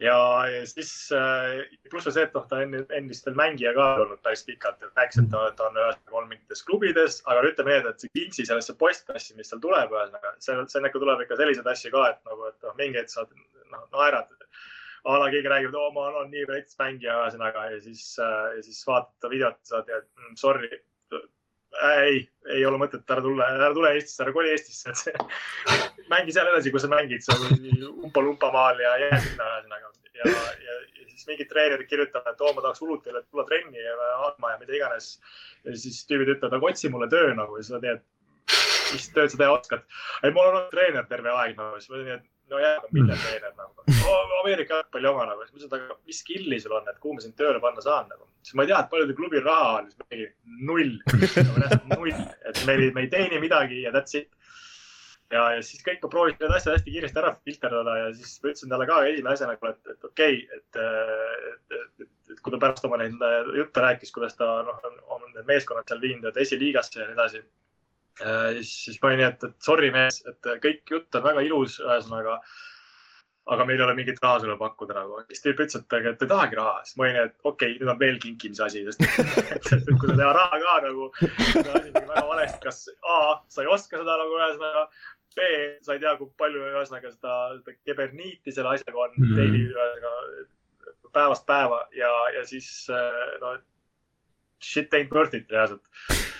[0.00, 0.16] ja,
[0.48, 4.20] ja siis äh, pluss veel see, et noh, ta on endist veel mängija ka olnud
[4.24, 7.92] päris pikalt, et rääkis, et ta, ta on ühesõnaga olnud mingites klubides, aga ütle meelde,
[7.92, 11.72] et see Kingsi sellesse postkassi, mis seal tuleb, ühesõnaga, seal, seal ikka tuleb ikka selliseid
[11.74, 14.36] asju ka, et nagu, et noh, mingi hetk saad noh, naerad.
[15.08, 18.56] a la keegi räägib, et oo, ma olen nii rets mängija, ühesõnaga ja siis äh,,
[18.58, 20.68] ja siis vaatad videot, saad ja mm, sorry
[22.02, 22.20] ei,
[22.54, 25.14] ei ole mõtet, ära tule, ära tule Eestisse, ära koli Eestisse, et see
[26.12, 27.36] mängi seal edasi, kus sa mängid, sa
[28.06, 29.92] umpa-lumpa maal ja jää sinna ühesõnaga.
[30.20, 33.82] ja, ja, ja siis mingid treenerid kirjutavad, et oo, ma tahaks hullult teile tulla trenni
[33.82, 33.94] ja
[34.26, 35.12] andma ja mida iganes.
[35.64, 38.02] ja siis tüübid ütlevad, aga otsi mulle töö nagu ja sa tead,
[38.90, 39.86] mis tööd sa teha oskad.
[40.24, 42.90] ei, mul on olnud treener terve aeg nagu, siis ma olin, et no jaa, aga
[42.96, 43.86] mille treener nagu.
[44.40, 47.16] Ameerika jalgpalli oma nagu, siis ma ütlesin, et aga mis skill'i sul on, et kuhu
[47.16, 48.26] ma sind tööle panna saan nagu.
[48.42, 50.28] siis ma ei tea, et palju teil klubil raha on, siis mingi
[50.68, 50.94] null,
[51.94, 54.30] null, et me ei, me ei teeni midagi ja that's it
[55.30, 58.50] ja, ja siis kõik ma proovisin need asjad hästi kiiresti ära filterdada ja siis ma
[58.50, 62.54] ütlesin talle ka esimese asjana, et, et okei okay,, et, et, et, et, et kui
[62.54, 63.24] ta pärast oma neid
[63.58, 64.82] jutte rääkis, kuidas ta noh,
[65.14, 67.42] on need meeskonnad seal viinud esiliigasse ja nii edasi.
[68.58, 71.78] siis, siis ma olin nii, et, et sorry mees, et kõik jutt on väga ilus,
[71.84, 72.40] ühesõnaga.
[73.50, 75.22] aga meil ei ole mingit raha sulle pakkuda nagu.
[75.28, 77.70] siis tüüp ütles, et aga et ei tahagi raha, siis ma olin nii, et okei
[77.72, 79.00] okay,, nüüd on veel kinkimise asi, sest
[79.76, 83.16] et, kui sa teha raha ka nagu, väga valesti, kas A,
[83.48, 84.86] sa ei oska seda nagu ühesõnaga
[85.38, 85.48] B,
[85.86, 89.34] sa ei tea, kui palju ühesõnaga seda, seda keberniiti selle asjaga on mm.
[89.38, 90.48] daily ühesõnaga
[91.10, 92.70] päevast päeva ja, ja siis
[93.42, 93.56] no
[94.60, 95.82] shit ain't worth it reaalselt.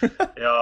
[0.45, 0.55] ja,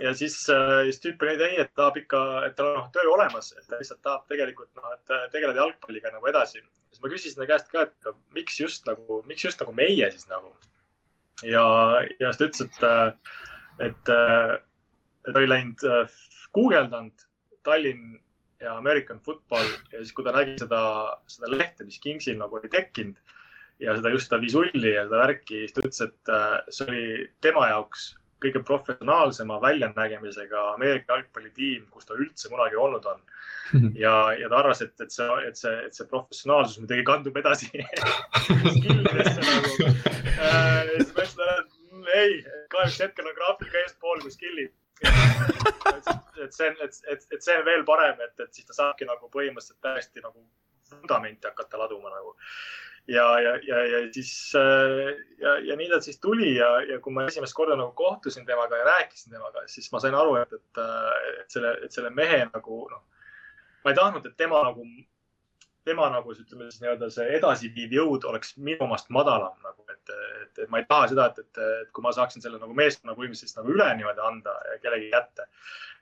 [0.00, 3.50] ja siis, siis tüüp oli ei, et tahab ikka, et tal on noh, töö olemas,
[3.58, 6.62] et ta lihtsalt tahab tegelikult noh, et tegeleda jalgpalliga nagu edasi.
[6.92, 10.28] siis ma küsisin ta käest ka, et miks just nagu, miks just nagu meie siis
[10.30, 10.54] nagu.
[11.44, 11.64] ja,
[12.20, 13.30] ja siis ta ütles, et,
[13.90, 14.14] et,
[15.28, 15.84] et oli läinud
[16.56, 17.28] guugeldanud
[17.62, 18.16] Tallinn
[18.62, 20.80] ja American Football ja siis, kui ta nägi seda,
[21.30, 23.18] seda lehte, mis Kingsil nagu oli tekkinud
[23.82, 26.34] ja seda just seda visulli ja seda värki, siis ta ütles, et
[26.72, 27.06] see oli
[27.44, 28.12] tema jaoks
[28.42, 33.22] kõige professionaalsema väljanägemisega Ameerika jalgpallitiim, kus ta üldse kunagi olnud on.
[34.04, 37.70] ja, ja ta arvas, et, et see, et see, et see professionaalsus muidugi kandub edasi
[37.72, 39.72] skillidesse nagu.
[39.72, 42.38] siis ma ütlesin talle, et ei,
[42.74, 44.72] kahjuks hetkel on graafika eespool kui skill'id
[46.44, 49.08] et see on, et, et, et see on veel parem, et, et siis ta saabki
[49.08, 50.42] nagu põhimõtteliselt täiesti nagu
[50.92, 52.34] vundamenti hakata laduma nagu.
[53.08, 54.32] ja, ja, ja, ja siis
[55.40, 58.78] ja, ja nii ta siis tuli ja, ja kui ma esimest korda nagu kohtusin temaga
[58.78, 60.82] ja rääkisin temaga, siis ma sain aru, et, et,
[61.40, 63.02] et selle, et selle mehe nagu noh,
[63.84, 64.86] ma ei tahtnud, et tema nagu,
[65.84, 70.64] tema nagu ütleme siis nii-öelda see edasiviiv jõud oleks minu omast madalam nagu, et, et,
[70.64, 73.62] et ma ei taha seda, et, et, et kui ma saaksin selle nagu meeskonna põhimõtteliselt
[73.62, 75.50] nagu üle niimoodi anda kellegi kätte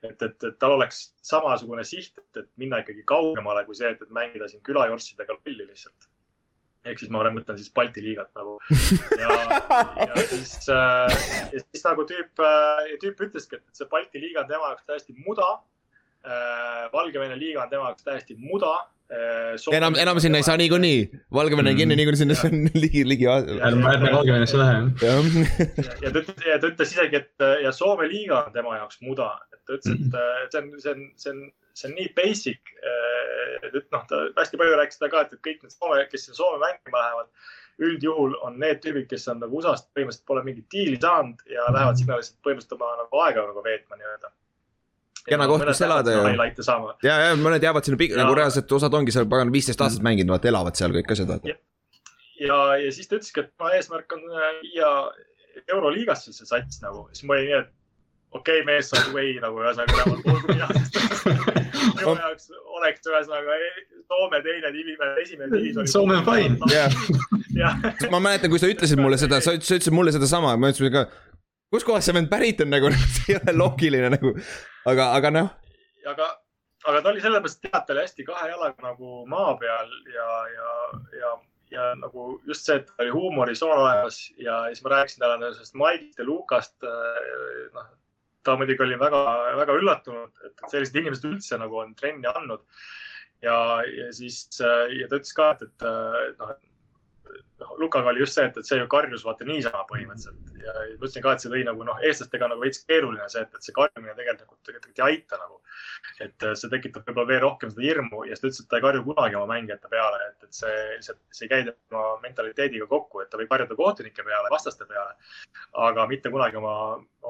[0.03, 4.49] et, et, et tal oleks samasugune siht, et, minna ikkagi kaugemale kui see, et, mängida
[4.51, 6.09] siin külajorssidega lolli lihtsalt.
[6.89, 8.57] Ehk siis ma mõtlen siis Balti liigat nagu.
[9.23, 9.35] ja,
[10.05, 11.19] ja siis äh,,
[11.53, 15.17] ja siis nagu tüüp äh,, tüüp ütleski, et see Balti liiga on tema jaoks täiesti
[15.27, 15.59] muda.
[16.93, 18.75] Valgevene liiga on tema jaoks täiesti muda.
[19.73, 20.57] enam, enam sinna ei saa.
[20.61, 20.99] niikuinii.
[21.33, 23.27] Valgevene on kinni niikuinii sinna, see on ligi, ligi.
[23.27, 24.83] ärme, ärme Valgevenesse lähe.
[25.01, 25.31] jah,
[26.05, 29.33] ja ta ütles, ja ta ütles isegi, et ja Soome liiga on tema jaoks muda,
[29.53, 31.43] et ta ütles, et äh, see on, see on, see on,
[31.79, 32.75] see on nii basic.
[33.61, 36.61] et noh, ta hästi palju rääkis seda ka, et kõik need Soome, kes sinna Soome
[36.63, 37.29] mängima lähevad,
[37.81, 42.01] üldjuhul on need tüübid, kes on nagu USA-st põhimõtteliselt pole mingit diili saanud ja lähevad
[42.01, 44.33] sinna lihtsalt põhimõtteliselt oma nagu aega nagu veetma nii-öelda.
[45.29, 46.21] Kena koht, kus elada ju.
[47.05, 50.05] ja, ja mõned jäävad sinna pik-, Ja- nagu reaalselt osad ongi seal pagan viisteist aastat
[50.05, 51.57] mänginud, vaata elavad seal kõik asjad, vaata.
[52.41, 54.95] ja, ja siis ta ütleski, et tema eesmärk on äh, viia
[55.69, 57.71] euroliigasse see sats nagu, siis ma olin nii, et
[58.33, 61.50] okei okay,, mees saab way nagu ühesõnaga vähemalt pool kuni aastast.
[62.01, 65.87] Minu jaoks oleks ühesõnaga e- Soome teine divi, esimene divisjon.
[65.87, 66.57] Soome on fine.
[67.63, 67.77] jah,
[68.11, 71.05] ma mäletan, kui sa ütlesid mulle seda, sa ütlesid, mulle sedasama, ma ütlesin ka.
[71.71, 74.33] kuskohast see vend pärit on nagu, see ei ole loogiline nagu,
[74.91, 75.53] aga, aga noh,
[76.11, 76.27] aga,
[76.91, 80.75] aga ta oli sellepärast tead, ta oli hästi kahe jalaga nagu maa peal ja, ja,
[81.21, 81.33] ja,
[81.77, 85.79] ja nagu just see, et ta oli huumorisoon olemas ja siis ma rääkisin talle sellest
[85.79, 86.77] Maigist ja Lukast.
[86.83, 87.95] noh,
[88.47, 89.21] ta muidugi oli väga,
[89.59, 92.65] väga üllatunud, et sellised inimesed üldse nagu on trenni andnud.
[93.45, 96.70] ja, ja siis ja ta ütles ka, et, et äh, et
[97.61, 101.25] noh, Lukaga oli just see, et, et see ju karjus vaata niisama põhimõtteliselt ja ütlesin
[101.25, 104.15] ka, et see tõi nagu noh, eestlastega nagu veits keeruline see, et, et see karjumine
[104.19, 105.61] tegelikult, tegelikult ei aita nagu.
[106.25, 108.81] et äh, see tekitab võib-olla veel rohkem seda hirmu ja siis ta ütles, et ta
[108.81, 112.89] ei karju kunagi oma mängijate peale, et, et see lihtsalt, see ei käi tema mentaliteediga
[112.91, 115.17] kokku, et ta võib karjuda kohtunike peale, vastaste peale.
[115.89, 116.75] aga mitte kunagi oma,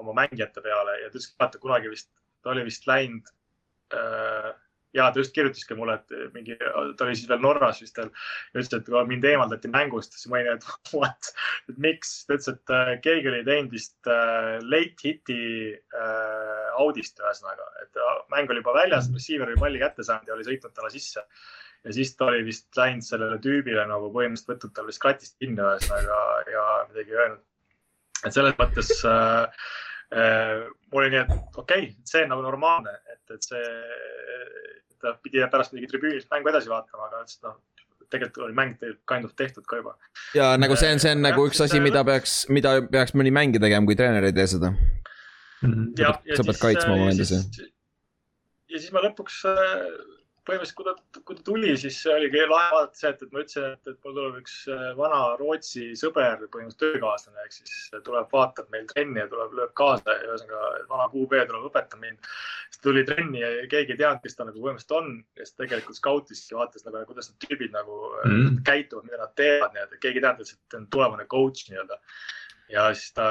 [0.02, 2.10] oma mängijate peale ja ta ütles ka, et kunagi vist,
[2.42, 3.30] ta oli vist läinud
[3.94, 4.50] äh,
[4.96, 8.62] ja ta just kirjutaski mulle, et mingi, ta oli siis veel Norras vist veel ja
[8.62, 10.66] ütles, et mind eemaldati mängust, siis ma olin, et
[10.96, 11.30] what,
[11.70, 15.40] et miks, ta ütles, et äh, keegi oli teinud vist äh, late hit'i
[15.76, 20.46] äh, audist ühesõnaga, et mäng oli juba väljas, receiver oli palli kätte saanud ja oli
[20.46, 21.24] sõitnud talle sisse.
[21.84, 25.62] ja siis ta oli vist läinud sellele tüübile nagu põhimõtteliselt võtnud tal vist kratist kinni
[25.62, 26.18] ühesõnaga
[26.50, 27.44] ja midagi öelnud.
[28.26, 29.62] et selles mõttes äh,
[30.12, 32.98] äh, mul oli nii, et okei okay,, see on nagu normaalne,
[33.30, 37.58] et, et see, ta pidi pärast muidugi tribüünilt mängu edasi vaatama, aga ütles, et noh,
[38.10, 39.96] tegelikult oli mäng tegelikult kind of tehtud ka juba.
[40.34, 43.32] ja nagu see on, see on Jah, nagu üks asi, mida peaks, mida peaks mõni
[43.34, 44.72] mängija tegema, kui treener ei tee seda.
[46.00, 47.42] ja, pead- sa pead kaitsma oma endasse..
[48.70, 49.86] ja siis ma lõpuks äh,
[50.48, 53.66] põhimõtteliselt, kui ta, kui ta tuli, siis oligi lahe vaadata see, et, et ma ütlesin,
[53.76, 57.76] et, et mul tuleb üks äh, vana Rootsi sõber, põhimõtteliselt töökaaslane, ehk siis
[58.06, 62.30] tuleb, vaatab meil trenni ja tuleb, lööb kaasa ja ühesõnaga vana QB tuleb õpetab mind.
[62.70, 66.46] siis tuli trenni ja keegi ei teadnud, kes ta nagu põhimõtteliselt on, kes tegelikult skautis
[66.50, 68.32] ja vaatas nagu, kuidas need tüübid nagu Mm.
[68.32, 68.62] mm.
[68.64, 71.96] käituvad, mida nad teevad nii-öelda, keegi ei teadnud, et see on tulevane coach nii-öelda
[72.72, 73.26] ja siis ta,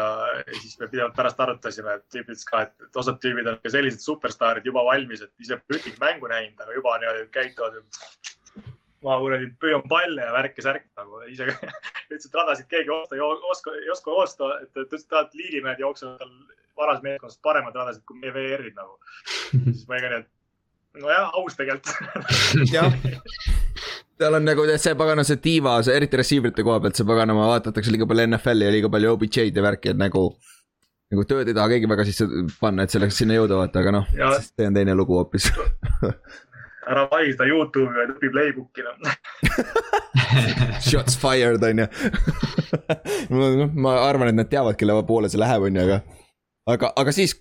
[0.62, 4.04] siis me pidevalt pärast arutasime, et tüüp ütles ka, et osad tüübid on ka sellised
[4.04, 7.80] superstaarid juba valmis, et ise ühtegi mängu näinud, aga juba niimoodi käituvad.
[9.00, 11.48] ma kuradi püüan palle ja värk ja särk nagu ise
[12.12, 15.80] ütles, et radasid keegi osta ei oska, ei oska osta, et, et ütles, et liinimehed
[15.86, 16.34] jooksevad tal
[16.80, 19.00] varas meeskonnas paremad radasid kui meie VR-id nagu.
[19.72, 21.96] siis ma ega nii, et nojah, aus tegelikult.
[22.74, 22.92] jah,
[24.20, 27.94] seal on nagu see pagana see tiiva, see eriti receiver'ite koha pealt, see paganama vaadatakse
[27.94, 30.26] liiga palju NFL-i ja liiga palju OBJ-d ja värki, et nagu.
[31.10, 32.28] nagu tööd ei taha keegi väga sisse
[32.60, 34.12] panna, et selleks sinna jõuda vaata, aga noh,
[34.46, 35.50] see on teine lugu hoopis.
[36.90, 39.16] ära seda Youtube'i, vaid õpi playbook'i noh.
[40.90, 41.88] Shots fired on ju.
[43.86, 46.02] ma arvan, et nad teavad, kelle poole see läheb, on ju, aga,
[46.76, 47.38] aga, aga siis,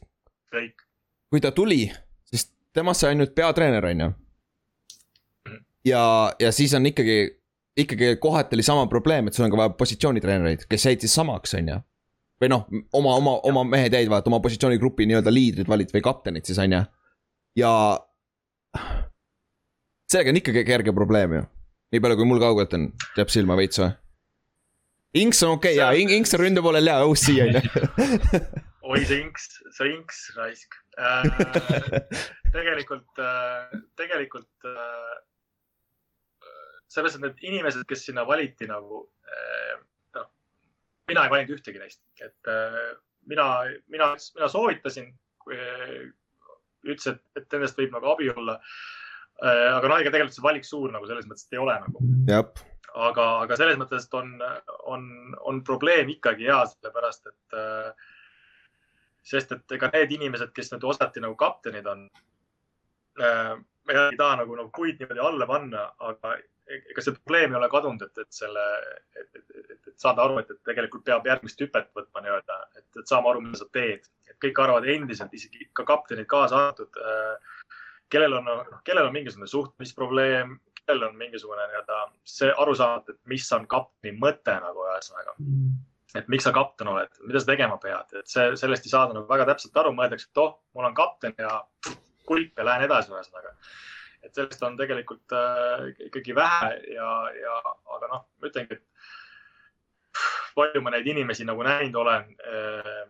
[0.53, 1.87] kui ta tuli,
[2.29, 4.11] siis temast sai ainult peatreener, on ju.
[5.87, 7.19] ja, ja siis on ikkagi,
[7.77, 11.55] ikkagi kohati oli sama probleem, et sul on ka vaja positsioonitreenereid, kes jäid siis samaks,
[11.59, 11.79] on ju.
[12.43, 16.47] või noh, oma, oma, oma mehed jäid vaata oma positsioonigrupi nii-öelda liidrid valiti või kaptenid
[16.47, 16.83] siis on ju.
[17.63, 17.73] ja
[20.09, 21.47] sellega on ikkagi kerge probleem ju.
[21.93, 23.93] nii palju, kui mul kaugelt on, jääb silma veits või?
[25.19, 27.63] Inks on okei okay, ja Ing- Inks on ründe poolel ja OC on ju.
[28.89, 31.25] oi, see inks, see inks raisk äh,.
[32.55, 35.17] tegelikult äh,, tegelikult äh,
[36.89, 39.75] selles et need inimesed, kes sinna valiti nagu äh,,
[40.17, 40.29] noh,
[41.11, 42.97] mina ei valinud ühtegi neist, et äh,
[43.29, 43.49] mina,
[43.93, 45.11] mina, mina soovitasin,
[45.49, 48.59] ütles, et, et nendest võib nagu abi olla.
[49.39, 52.01] Aga noh, ega tegelikult see valik suur nagu selles mõttes, et ei ole nagu.
[52.99, 54.33] Aga, aga selles mõttes, on,
[54.91, 55.05] on,
[55.47, 57.59] on probleem ikkagi hea, sellepärast et
[59.29, 62.07] sest et ega need inimesed, kes nüüd osati nagu kaptenid on
[63.19, 66.35] ma ei taha nagu, nagu puid niimoodi alla panna, aga
[66.77, 68.65] ega see probleem ei ole kadunud, et, et selle,
[69.17, 72.89] et, et, et, et saada aru, et, et tegelikult peab järgmist hüpet võtma nii-öelda, et,
[73.01, 74.09] et saama aru, mida sa teed.
[74.29, 77.57] et kõik arvavad endiselt, isegi ka kaptenid kaasa arvatud äh,
[78.13, 83.47] kellel on, noh, kellel on mingisugune suhtlemisprobleem, kellel on mingisugune nii-öelda see arusaamatu, et mis
[83.57, 85.37] on kapteni mõte nagu ühesõnaga.
[86.17, 89.29] et miks sa kapten oled, mida sa tegema pead, et see, sellest ei saada nagu
[89.29, 91.59] väga täpselt aru, mõeldakse, et oh, mul on kapten ja
[92.29, 93.53] kulp ja lähen edasi ühesõnaga.
[94.23, 97.59] Et sellest on tegelikult äh, ikkagi vähe ja, ja,
[97.97, 100.19] aga noh, ma ütlengi, et
[100.59, 103.07] palju ma neid inimesi nagu näinud olen äh,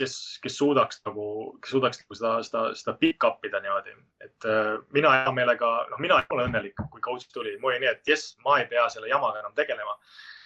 [0.00, 1.26] kes, kes suudaks nagu,
[1.62, 3.94] kes suudaks nagu seda, seda, seda pick up ida niimoodi,
[4.24, 7.84] et äh, mina hea meelega, noh, mina ei ole õnnelik, kui coach tuli, mul oli
[7.84, 9.96] nii, et jess, ma ei pea selle jamaga enam tegelema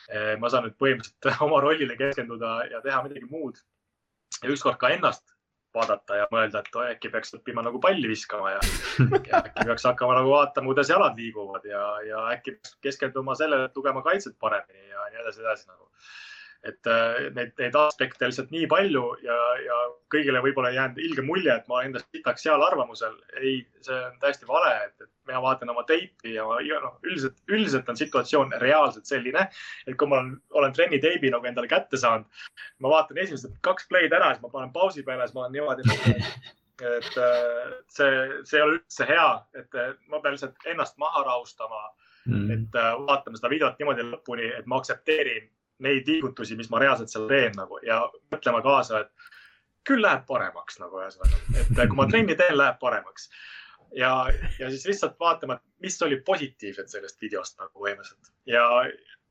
[0.08, 0.34] äh,.
[0.40, 3.60] ma saan nüüd põhimõtteliselt oma rollile keskenduda ja teha midagi muud.
[4.42, 5.37] ja ükskord ka ennast
[5.74, 8.60] vaadata ja mõelda, et äkki peaks õppima nagu palli viskama ja,
[9.30, 13.68] ja äkki peaks hakkama nagu vaatama, kuidas jalad liiguvad ja, ja äkki peaks keskenduma sellele,
[13.68, 15.90] et lugema kaitset paremini ja nii edasi, edasi nagu
[16.66, 19.76] et äh, neid, neid aspekte lihtsalt nii palju ja, ja
[20.10, 23.14] kõigile võib-olla ei jäänud ilge mulje, et ma endast sitaks seal arvamusel.
[23.38, 27.36] ei, see on täiesti vale, et, et mina vaatan oma teipi ja, ja noh, üldiselt,
[27.48, 29.46] üldiselt on situatsioon reaalselt selline,
[29.86, 32.26] et kui ma olen, olen trenni teibi nagu endale kätte saanud,
[32.82, 35.86] ma vaatan esimesed kaks play'd ära, siis ma panen pausi peale, siis ma olen niimoodi
[36.78, 38.10] et äh, see,
[38.46, 41.84] see ei ole üldse hea, et äh, ma pean lihtsalt ennast maha rahustama
[42.26, 45.46] mm., et vaatama seda videot niimoodi lõpuni, et ma aktsepteerin
[45.84, 48.00] neid liigutusi, mis ma reaalselt seal teen nagu ja
[48.32, 49.28] mõtlema kaasa, et
[49.88, 53.30] küll läheb paremaks nagu ühesõnaga, et kui ma trenni teen, läheb paremaks.
[53.96, 54.10] ja,
[54.58, 58.64] ja siis lihtsalt vaatama, mis oli positiivset sellest videost nagu põhimõtteliselt ja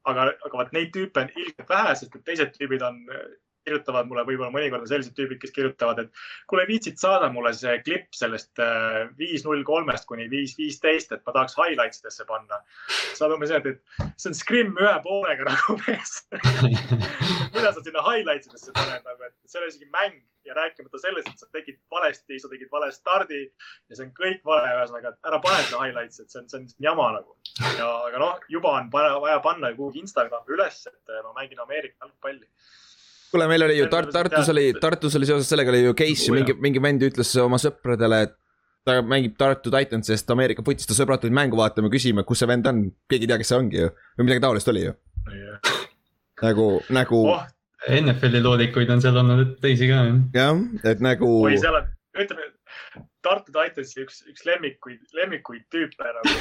[0.08, 3.04] aga, aga vot neid tüüpe on ilgelt vähe, sest et teised tüübid on
[3.68, 8.16] kirjutavad mulle võib-olla mõnikord sellised tüübid, kes kirjutavad, et kuule, viitsid saada mulle see klipp
[8.16, 12.62] sellest äh, viis null kolmest kuni viis viisteist, et ma tahaks highlights idesse panna.
[13.18, 16.18] saad umbes öelda, et see on scrim ühe poolega nagu mees
[17.58, 21.00] mida sa sinna highlights idesse paned nagu, et see ei ole isegi mäng ja rääkimata
[21.02, 25.12] sellest, et sa tegid valesti, sa tegid vale stardi ja see on kõik vale, ühesõnaga,
[25.12, 27.38] et ära pane seda highlights'i, et see on, see on jama nagu.
[27.80, 32.48] ja, aga noh, juba on vaja panna kuhugi Instagrami üles, et ma mängin Ameerika jalgpalli
[33.32, 36.56] kuule, meil oli ju Tar Tartus oli, Tartus oli seoses sellega oli ju case, mingi,
[36.64, 38.36] mingi vend ütles oma sõpradele, et
[38.88, 42.70] ta mängib Tartu Titansist Ameerika futist, ta sõbrad tulid mängu vaatama, küsima, kus see vend
[42.72, 43.92] on, keegi ei tea, kes see ongi ju.
[44.18, 44.94] või midagi taolist oli ju
[45.34, 45.78] yeah..
[46.44, 47.46] nagu, nagu oh..
[47.88, 50.06] NFL-i loodikuid on seal olnud teisi ka.
[50.36, 51.34] jah, et nagu.
[51.44, 51.92] oi, seal on,
[52.24, 52.52] ütleme,
[53.28, 56.38] Tartu Titansi üks, üks lemmikuid, lemmikuid tüüpe nagu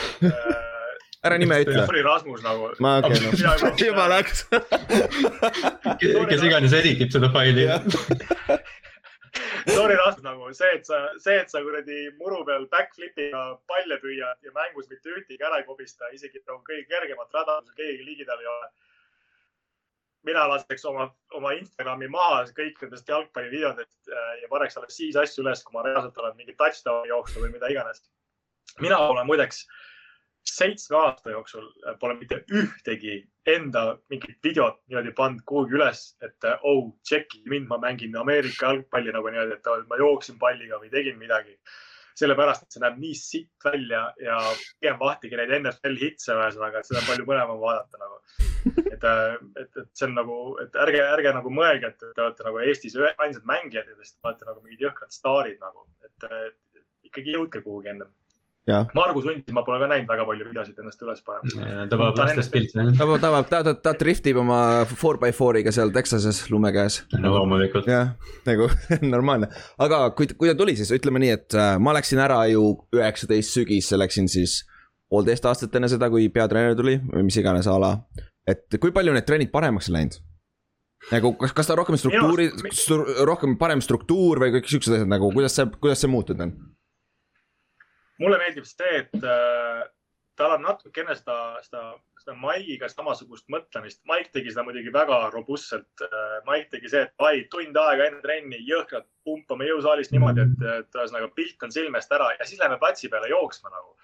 [1.26, 1.84] ära nime ütle.
[1.88, 2.70] oli Rasmus nagu.
[2.82, 4.46] ma okei okay,, noh, juba läks
[6.32, 7.68] kes iganes editib seda faili
[9.66, 14.46] Sorry, Rasmus nagu see, et sa, see, et sa kuradi muru peal backflip'iga palle püüad
[14.46, 18.42] ja mängus mitte ühtegi ära ei kobista, isegi nagu kõige kergemat rada, kus keegi ligidal
[18.42, 18.68] ei ole.
[20.26, 21.08] mina laseks oma,
[21.38, 25.84] oma Instagrami maha kõik nendest jalgpallivideodest äh, ja paneks alles siis asju üles, kui ma
[25.86, 28.02] reaalselt olen mingi touchdown'i jooksnud või mida iganes.
[28.82, 29.85] mina olen muideks äh,
[30.46, 31.66] seitsme aasta jooksul
[32.00, 33.18] pole mitte ühtegi
[33.50, 39.14] enda mingit videot niimoodi pannud kuhugi üles, et oh, tšeki mind, ma mängin Ameerika jalgpalli
[39.14, 41.58] nagu niimoodi, et ma jooksin palliga või tegin midagi.
[42.16, 44.36] sellepärast, et see näeb nii sitt välja ja
[44.80, 48.22] pigem vahtige neid NFL hitse ühesõnaga, et seda on palju põnevam vaadata nagu.
[48.94, 49.04] et,
[49.60, 52.96] et, et see on nagu, et ärge, ärge nagu mõelge, et te olete nagu Eestis
[52.96, 56.30] ainsad mängijad ja te olete nagu mingid jõhkrad staarid nagu, et
[57.10, 58.08] ikkagi jõudke kuhugi ennem
[58.94, 61.86] Margus Hunti ma pole ka näinud väga palju videosid ennast üles panema.
[61.86, 62.86] ta paneb lastest pilte.
[62.98, 64.58] ta paneb, ta, ta, ta driftib oma
[64.90, 67.00] four by four'iga seal Texases lume käes.
[67.14, 67.86] no loomulikult.
[67.90, 68.16] jah,
[68.48, 68.68] nagu
[69.14, 69.50] normaalne,
[69.86, 73.54] aga kui, kui ta tuli, siis ütleme nii, et äh, ma läksin ära ju üheksateist
[73.54, 74.64] sügis, läksin siis
[75.10, 77.92] poolteist aastat enne seda, kui peatreener tuli või mis iganes a la.
[78.50, 80.18] et kui palju need trennid paremaks on läinud?
[81.12, 82.48] nagu kas, kas ta rohkem struktuuri,
[83.28, 86.56] rohkem parem struktuur või kõik siuksed asjad nagu, kuidas see, kuidas see muutunud on?
[88.22, 89.82] Mulle meeldib see, et äh,
[90.36, 91.82] tal on natukene seda, seda,
[92.26, 94.02] seda Mike'iga samasugust mõtlemist.
[94.10, 96.40] Mike tegi seda muidugi väga robustselt äh,.
[96.48, 100.96] Mike tegi see, et ai, tund aega enne trenni jõhkralt pumpame jõusaalis niimoodi, et, et
[100.98, 103.94] ühesõnaga pilt on silmest ära ja siis läheme platsi peale jooksma nagu.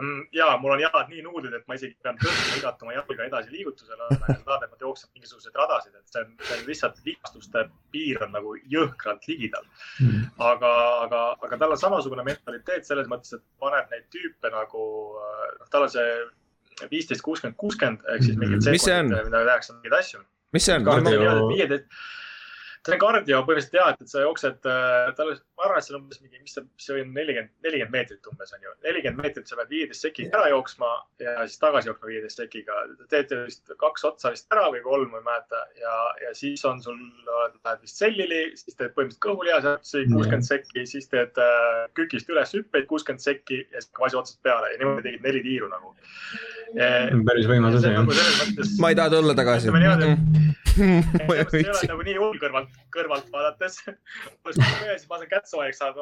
[0.00, 3.26] Mm, ja mul on jalad nii nuudid, et ma isegi pean tõstma igat oma jalga
[3.26, 7.02] edasi liigutusele, aga tahad, et ma jooksen mingisuguseid radasid, et see on, see on lihtsalt
[7.04, 9.68] vigastuste piir on nagu jõhkralt ligidal.
[10.00, 10.30] Mm.
[10.52, 10.72] aga,
[11.04, 14.86] aga, aga tal on samasugune mentaliteet selles mõttes, et paneb neid tüüpe nagu,
[15.60, 16.08] noh, tal on see
[16.90, 20.22] viisteist, kuuskümmend, kuuskümmend ehk siis mingid sekundid, mida tehakse mingeid asju.
[20.56, 20.86] mis see on?
[22.84, 25.94] see on kardio põhimõtteliselt jah, et, et sa jooksed, äh, tal, ma arvan, et see
[25.94, 28.72] on umbes mingi, mis see, see on nelikümmend, nelikümmend meetrit umbes on ju.
[28.86, 30.90] nelikümmend meetrit sa pead viieteist sekiga ära jooksma
[31.22, 32.78] ja siis tagasi jooksma viieteist sekiga.
[33.12, 35.94] teed vist kaks otsa vist ära või kolm, ma ei mäleta ja,
[36.24, 36.98] ja siis on sul,
[37.28, 42.90] lähed vist sellili, siis teed põhimõtteliselt kõhulihasepsi kuuskümmend sekki, siis teed äh, kükist üles hüppeid
[42.90, 45.94] kuuskümmend sekki ja siis kvasi otsast peale ja niimoodi tegid neli tiiru nagu.
[47.30, 48.02] päris võimas asi jah.
[48.82, 49.70] Ma ei taha tulla tagasi.
[50.74, 53.76] et see ei ole nagu nii hull kõrvalt, kõrvalt vaadates.
[54.42, 56.00] ma saan kätt soojaks saada.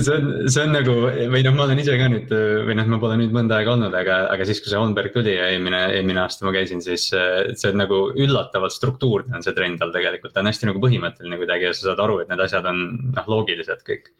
[0.00, 0.94] see on, see on nagu
[1.32, 2.30] või noh, ma olen ise ka nüüd
[2.68, 5.34] või noh, ma pole nüüd mõnda aega olnud, aga, aga siis, kui see Onberg tuli
[5.34, 9.82] ja eelmine, eelmine aasta ma käisin, siis see on nagu üllatavalt struktuurne on see trend
[9.82, 12.70] tal tegelikult, ta on hästi nagu põhimõtteline kuidagi ja sa saad aru, et need asjad
[12.70, 14.12] on noh, loogilised kõik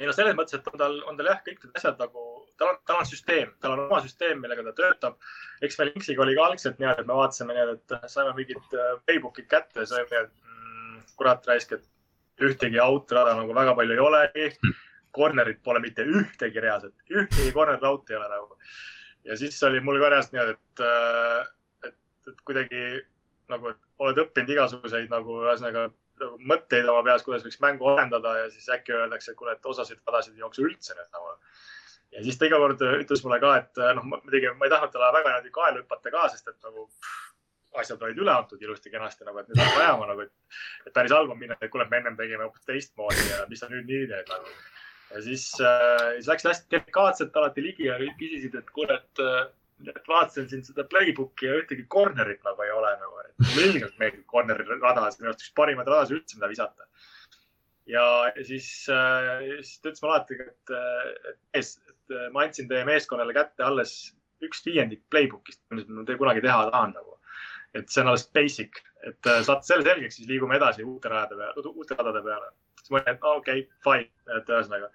[0.00, 2.22] ei no selles mõttes, et on tal, on tal jah, kõik need asjad nagu,
[2.60, 5.18] tal on, tal on süsteem, tal on oma süsteem, millega ta töötab.
[5.66, 8.94] eks meil Inksiga oli ka algselt niimoodi, et me vaatasime niimoodi, et saime mingid äh,
[9.04, 10.69] playbook'id kätte ja saime, et mm,
[11.16, 14.50] kurat raisk, et ühtegi outrada nagu väga palju ei olegi.
[15.16, 18.58] Cornerit pole mitte ühtegi reaalselt, ühtegi corner out'i ei ole nagu.
[19.24, 21.96] ja siis oli mul ka reaalselt niimoodi, et, äh, et,
[22.30, 22.84] et kuidagi
[23.50, 25.88] nagu, et oled õppinud igasuguseid nagu ühesõnaga
[26.20, 29.66] nagu mõtteid oma peas, kuidas võiks mängu arendada ja siis äkki öeldakse, et kuule, et
[29.72, 31.34] osasid radasid ei jookse üldse nüüd nagu.
[32.14, 35.12] ja siis ta iga kord ütles mulle ka, et noh, muidugi ma ei tahtnud talle
[35.16, 37.29] väga niimoodi kaela hüpata ka, sest et nagu pff,
[37.78, 40.58] asjad olid üle antud ilusti-kenasti nagu, et nüüd hakkab ajama nagu, et,
[40.88, 43.70] et päris halb on minna, et kuule, me ennem tegime hoopis teistmoodi ja mis sa
[43.70, 44.54] nüüd nii teed nagu.
[45.12, 49.24] ja siis äh,, siis läksid hästi delikaatselt alati ligi ja küsisid, et kuule, et
[49.88, 53.96] et vaatasin siin seda playbook'i ja ühtegi corner'it nagu ei ole nagu, et mulle ilgelt
[54.02, 56.88] meeldib corner'i rada, see on minu arust üks parimaid radasid üldse, mida visata.
[57.88, 58.04] ja,
[58.44, 60.74] siis äh,, siis ta ütles mulle alati, et,
[61.32, 63.94] et mees, et ma andsin teie meeskonnale kätte alles
[64.44, 67.09] üks viiendik playbook'ist, mis ma kunagi teha tahan nagu.
[67.74, 71.70] Et see on alles basic, et saate selle selgeks, siis liigume edasi uute rajade peale,
[71.70, 72.50] uute radade peale.
[72.80, 74.90] siis ma olin, et okei okay,, fine, et ühesõnaga.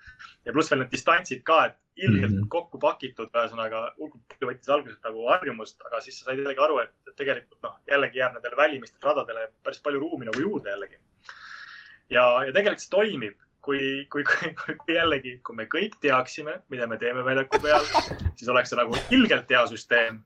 [0.46, 2.50] ja pluss veel need distantsid ka, et ilgelt mm -hmm.
[2.50, 7.16] kokku pakitud, ühesõnaga hulk võttis alguses nagu harjumust, aga siis sa said jällegi aru, et
[7.16, 11.00] tegelikult noh, jällegi jääb nendele välimistele radadele päris palju ruumi nagu juurde jällegi.
[12.10, 16.88] ja, ja tegelikult see toimib, kui, kui, kui, kui jällegi, kui me kõik teaksime, mida
[16.88, 17.86] me teeme väljaku peal,
[18.36, 20.24] siis oleks see nagu ilgelt hea süsteem.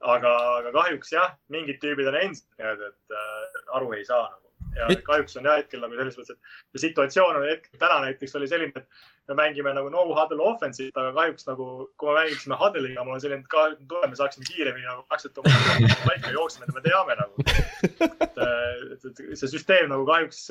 [0.00, 4.46] Aga, aga kahjuks jah, mingid tüübid on endiselt niimoodi, et äh, aru ei saa nagu
[4.76, 5.02] ja It...
[5.06, 6.38] kahjuks on jah hetkel nagu selles mõttes,
[6.74, 10.92] et situatsioon on hetkel täna näiteks oli selline, et me mängime nagu no huddle offense'it,
[11.00, 11.68] aga kahjuks nagu,
[12.00, 15.40] kui me mängiksime huddle'iga, mul on selline, et ka tule, me saaksime kiiremini nagu kaksteist
[15.42, 15.54] oma
[16.08, 17.46] paika jooksma, et me teame nagu.
[17.46, 20.44] et, et, et see süsteem nagu kahjuks,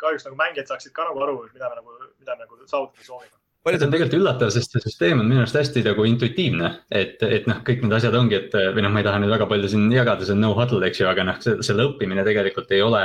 [0.00, 3.36] kahjuks nagu mängijad saaksid ka nagu aru, mida me nagu, mida me nagu saavutada soovime
[3.68, 7.48] see on tegelikult üllatav, sest see süsteem on minu arust hästi nagu intuitiivne, et, et
[7.50, 9.90] noh, kõik need asjad ongi, et või noh, ma ei taha nüüd väga palju siin
[9.92, 13.02] jagada, see on no huddle, eks ju, aga noh, selle õppimine tegelikult ei ole.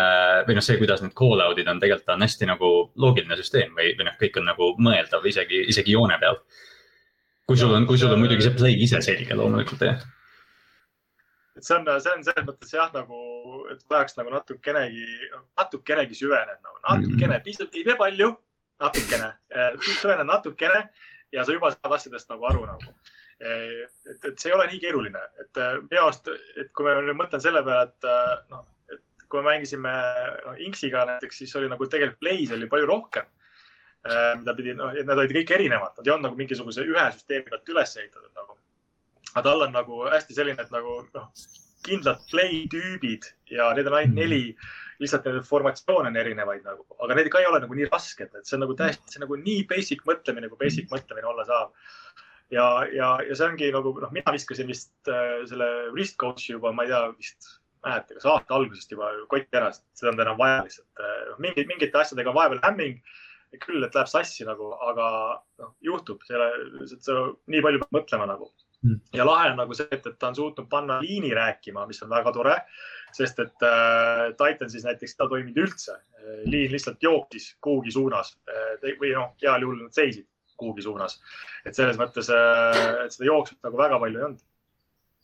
[0.47, 2.71] või noh, see, kuidas need call out'id on, tegelikult on hästi nagu
[3.03, 6.39] loogiline süsteem või, või noh, kõik on nagu mõeldav isegi, isegi joone peal.
[7.45, 9.99] kui sul on, kui sul on muidugi see play ise selge loomulikult jah
[11.55, 13.19] et see on, see on selles mõttes jah, nagu,
[13.71, 15.05] et vajaks nagu natukenegi,
[15.59, 18.31] natukenegi süveneda nagu, natukene, pisut, ei pea palju
[18.81, 20.81] natukene, tõenäoliselt natukene
[21.35, 22.95] ja sa juba saad asjadest nagu aru nagu.
[23.45, 25.59] et, et see ei ole nii keeruline, et
[25.89, 28.07] minu arust, et kui ma nüüd mõtlen selle peale, et
[28.53, 28.63] noh,
[28.93, 29.95] et kui me mängisime
[30.45, 33.27] no, Inksiga näiteks, siis oli nagu tegelikult play's oli palju rohkem.
[34.39, 37.69] mida pidi, noh, need olid kõik erinevad, nad ei olnud nagu mingisuguse ühe süsteemi pealt
[37.73, 38.57] üles ehitatud nagu.
[39.33, 41.31] aga tal on nagu hästi selline, et nagu noh,
[41.85, 46.85] kindlad play tüübid ja need on ainult neli mm lihtsalt neid formatsioone on erinevaid nagu,
[47.03, 49.25] aga need ka ei ole nagu nii rasked, et see on nagu täiesti, see on
[49.27, 51.75] nagu nii basic mõtlemine, kui basic mõtlemine olla saab.
[52.53, 56.71] ja, ja, ja see ongi nagu noh, mina viskasin vist äh, selle wrist coach'i juba,
[56.75, 57.51] ma ei tea, vist
[57.85, 61.37] mäleta, kas aasta algusest juba kotti ära, sest seda on enam vaja lihtsalt äh,.
[61.41, 62.99] mingid, mingite asjadega on vahepeal hämming
[63.61, 65.07] küll, et läheb sassi nagu, aga
[65.61, 66.49] noh, juhtub, selle,
[66.99, 67.21] sa
[67.51, 68.49] nii palju pead mõtlema nagu.
[68.85, 68.99] Hmm.
[69.17, 72.11] ja lahe on nagu see, et, et ta on suutnud panna liini rääkima, mis on
[72.11, 72.57] väga tore
[73.13, 75.99] sest et äh, Titan siis näiteks, ta toiminud üldse.
[76.49, 80.25] liin lihtsalt jookis kuhugi suunas äh, või noh, heal juhul nad seisid
[80.57, 81.19] kuhugi suunas.
[81.65, 84.43] et selles mõttes äh,, et seda jooksmist nagu väga palju ei olnud.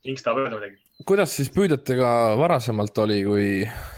[0.01, 0.79] Kings tahab öelda midagi.
[1.05, 3.45] kuidas siis püüdjatega varasemalt oli, kui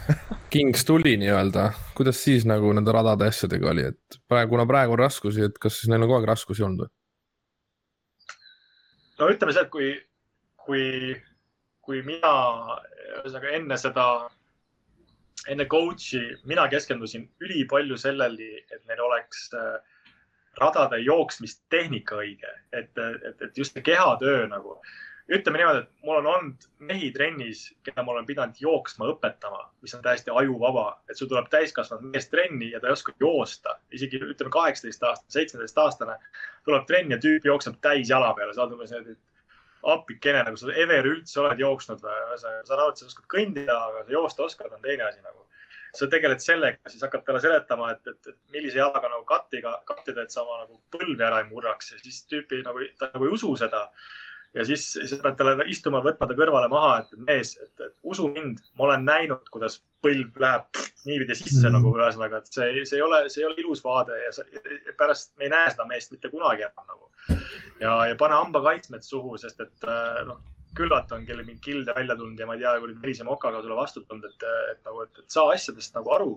[0.52, 5.00] Kings tuli nii-öelda, kuidas siis nagu nende radade asjadega oli, et praegu, kuna praegu on
[5.00, 6.92] raskusi, et kas siis neil on kogu aeg raskusi olnud või?
[9.18, 9.90] no ütleme see, et kui,
[10.66, 10.84] kui,
[11.84, 12.34] kui mina
[13.20, 14.06] ühesõnaga enne seda,
[15.52, 19.76] enne coach'i mina keskendusin ülipalju sellele, et neil oleks äh,
[20.60, 24.78] radade jooksmistehnika õige, et, et, et just see kehatöö nagu.
[25.24, 29.94] ütleme niimoodi, et mul on olnud mehi trennis, keda ma olen pidanud jooksma õpetama, mis
[29.96, 33.78] on täiesti ajuvaba, et sul tuleb täiskasvanud mees trenni ja ta ei oska joosta.
[33.90, 36.18] isegi ütleme kaheksateist aastane, seitsmeteist aastane
[36.64, 39.33] tuleb trenni ja tüüp jookseb täis jala peale, sa oled umbes niimoodi, et
[39.92, 42.20] appikene nagu sa ever üldse oled jooksnud või?
[42.40, 45.44] sa saan aru, et sa oskad kõndida, aga sa joosta oskad, on teine asi nagu
[45.94, 50.24] sa tegeled sellega, siis hakkad talle seletama, et, et, et millise jalaga nagu kattiga, kattida,
[50.24, 53.36] et sa oma nagu põlvi ära ei murraks ja siis tüüpi nagu, ta nagu ei
[53.36, 53.84] usu seda
[54.54, 58.62] ja siis, siis pead talle istuma, võtma ta kõrvale maha, et mees, et, usu mind,
[58.78, 61.76] ma olen näinud, kuidas põlv läheb niipidi sisse mm -hmm.
[61.78, 64.32] nagu ühesõnaga, et see, see ei ole, see ei ole ilus vaade ja,
[64.86, 67.10] ja pärast me ei näe seda meest mitte kunagi enam nagu.
[67.80, 69.88] ja, ja pane hambakaitsmed suhu, sest et
[70.26, 70.40] noh,
[70.78, 73.76] küllalt on kellel mingi kilde välja tulnud ja ma ei tea, kui verise mokaga sulle
[73.78, 76.32] vastu tulnud, et, et nagu, et, et saa asjadest nagu aru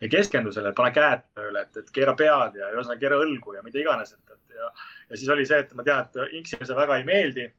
[0.00, 3.64] ja keskendu sellele, pane käed tööle, et, et keera pead ja ühesõnaga keera õlgu ja
[3.66, 4.70] mida iganes, et, et ja
[5.12, 7.50] ja siis oli see, et ma tean, et Inksile see väga ei meeldi.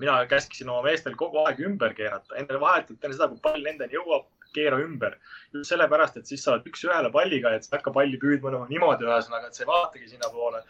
[0.00, 3.94] mina käskisin oma meestel kogu aeg ümber keerata, enne vahetult enne seda, kui pall nendeni
[3.94, 4.24] jõuab,
[4.56, 5.18] keera ümber.
[5.52, 8.66] just sellepärast, et siis sa oled üks-ühele palliga, et sa ei hakka palli püüdma nagu
[8.70, 10.62] niimoodi, ühesõnaga, et sa ei vaatagi sinnapoole.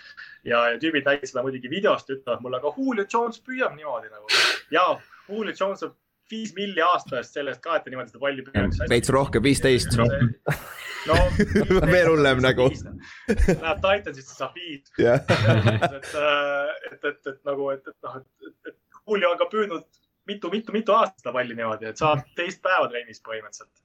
[0.44, 4.26] ja, ja tüübid näiteks seda muidugi videost ütlevad mulle, aga Julio Jones püüab niimoodi nagu.
[4.74, 4.86] ja
[5.28, 5.98] Julio Jones saab
[6.32, 8.84] viis milli aasta eest selle eest ka, et ta niimoodi seda palli püüaks.
[8.90, 9.98] veits rohkem, viisteist.
[11.08, 11.16] no
[11.94, 12.68] veel hullem nagu.
[13.28, 14.92] Läheb Titansisse, saab viis.
[14.98, 16.14] et, et,
[16.92, 21.24] et, et, et nagu, et, et noh, et, et Julio on ka püüdnud mitu-mitu-mitu aastat
[21.24, 23.82] seda palli niimoodi, et saab teist päeva trennis põhimõtteliselt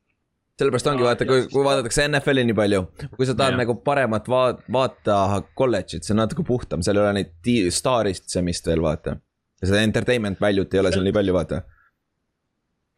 [0.58, 2.82] sellepärast ongi vaata, kui, kui vaadatakse NFL-i nii palju,
[3.14, 3.62] kui sa tahad ja.
[3.62, 5.18] nagu paremat vaat-, vaata
[5.58, 9.20] kolledžit, see on natuke puhtam, seal ei ole neid staaristamist veel vaata.
[9.62, 11.62] ja seda entertainment value't ei ole seal nii palju, vaata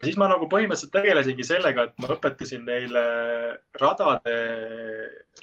[0.04, 3.04] siis ma nagu põhimõtteliselt tegelesingi sellega, et ma õpetasin neile
[3.82, 4.36] radade,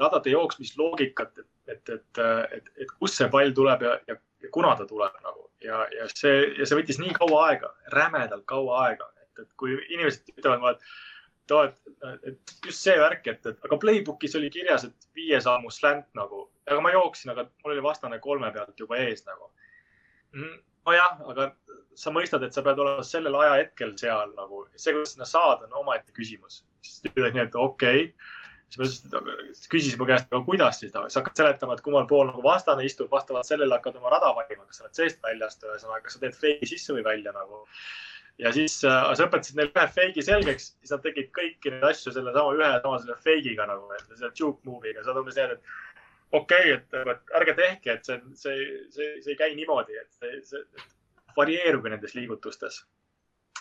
[0.01, 2.23] radade jooksmisloogikat, et, et, et,
[2.59, 6.07] et, et kust see pall tuleb ja, ja, ja kuna ta tuleb nagu ja, ja
[6.13, 10.63] see, ja see võttis nii kaua aega, rämedalt kaua aega, et, et kui inimesed ütlevad
[10.63, 15.11] mulle, et too, et, et just see värk, et, et aga playbook'is oli kirjas, et
[15.19, 19.27] viie sammu slant nagu, aga ma jooksin, aga mul oli vastane kolme pealt juba ees
[19.29, 19.53] nagu
[20.37, 20.57] mm
[20.87, 21.51] nojah, aga
[21.99, 25.81] sa mõistad, et sa pead olema sellel ajahetkel seal nagu, see, kuidas sinna saada, on
[25.83, 26.63] omaette küsimus.
[26.85, 28.35] siis ta ütles nii, et okei okay.
[28.85, 29.21] Siis ma
[29.73, 33.09] küsisin mu käest, aga kuidas siis, sa hakkad seletama, et kummal pool nagu vastane istub,
[33.13, 36.37] vastavalt sellele hakkad oma rada valima, kas sa oled seest väljast, ühesõnaga, kas sa teed
[36.41, 37.65] feigi sisse või välja nagu.
[38.43, 42.13] ja siis äh, sa õpetasid neile ühe feigi selgeks, siis nad tegid kõiki neid asju
[42.13, 46.75] sellesama ühe sama selle feigiga nagu, selle juke move'iga, sa oled umbes nii, et okei
[46.75, 50.87] okay,, et ärge tehke, et see, see, see, see ei käi niimoodi, et see, see
[51.37, 52.83] varieeruge nendes liigutustes.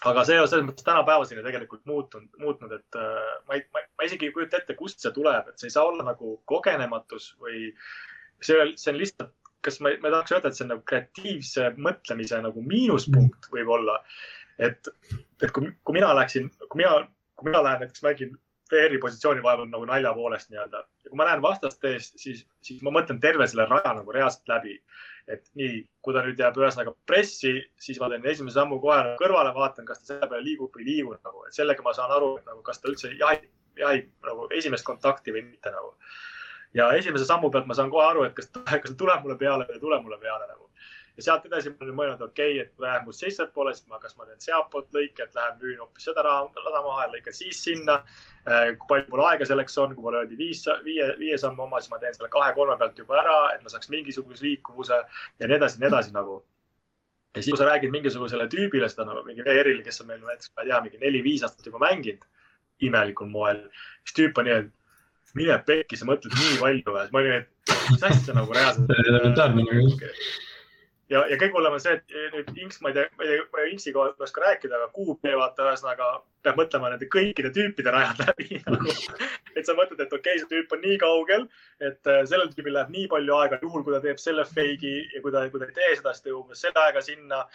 [0.09, 4.29] Aga see on selles mõttes tänapäevaseni tegelikult muutunud, muutnud, et äh, ma ei, ma, isegi
[4.29, 7.67] ei kujuta ette, kust see tuleb, et see ei saa olla nagu kogenematus või
[8.43, 9.33] see, see on lihtsalt,
[9.65, 13.99] kas ma, ma tahaks öelda, et see on nagu kreatiivse mõtlemise nagu miinuspunkt võib-olla.
[14.61, 14.87] et,
[15.43, 16.99] et kui, kui mina läksin, kui mina,
[17.35, 18.35] kui mina lähen näiteks mängin
[18.71, 20.85] VR-i positsiooni vahepeal nagu nalja poolest nii-öelda.
[21.03, 24.49] ja kui ma näen vastast ees, siis, siis ma mõtlen terve selle raja nagu reaalselt
[24.49, 24.79] läbi.
[25.31, 29.17] Et nii, kui ta nüüd jääb ühesõnaga pressi, siis ma teen esimese sammu kohe nagu
[29.21, 32.13] kõrvale, vaatan, kas ta selle peale liigub või ei liigu nagu, et sellega ma saan
[32.13, 33.47] aru, et nagu kas ta üldse jahib,
[33.79, 35.95] jahib nagu esimest kontakti või mitte nagu.
[36.75, 39.65] ja esimese sammu pealt ma saan kohe aru, et kas, kas ta tuleb mulle peale
[39.65, 40.69] või ei tule mulle peale nagu
[41.17, 43.99] ja sealt edasi ma olen mõelnud, okei okay,, et kui läheb must seitsepoole, siis ma,
[44.03, 47.61] kas ma teen sealtpoolt lõike, et lähen müün hoopis seda rada maha ja lõikan siis
[47.63, 48.01] sinna.
[48.45, 51.79] Äh, kui palju mul aega selleks on, kui mulle öeldi viis, viie, viie sammu oma,
[51.81, 55.57] siis ma teen selle kahe-kolme pealt juba ära, et ma saaks mingisuguse liikuvuse ja nii
[55.57, 56.43] edasi, nii edasi nagu.
[57.35, 60.51] ja siis, kui sa räägid mingisugusele tüübile seda nagu mingi VR-ile, kes on meil näiteks,
[60.55, 62.23] ma ei tea, mingi neli-viis aastat juba mänginud
[62.85, 63.61] imelikul moel,
[64.03, 67.41] siis tüüp on nii, et mine pekki, sa mõtled nii palju ja siis ma olin,
[67.41, 68.91] et mis asja nagu reaalselt
[71.11, 73.45] ja, ja kõige hullem on see, et nüüd Inks, ma ei tea, ma ei tea,
[73.53, 76.09] ma ei Inksi kohta ei oska rääkida, aga QB vaata ühesõnaga
[76.45, 78.95] peab mõtlema nende kõikide tüüpide rajad läbi nagu.
[79.55, 81.47] et sa mõtled, et okei okay,, see tüüp on nii kaugel,
[81.83, 85.23] et äh, sellel tüübil läheb nii palju aega, juhul kui ta teeb selle fake'i ja
[85.23, 87.45] kui ta, kui ta ei tee seda, siis ta jõuab selle ajaga sinna.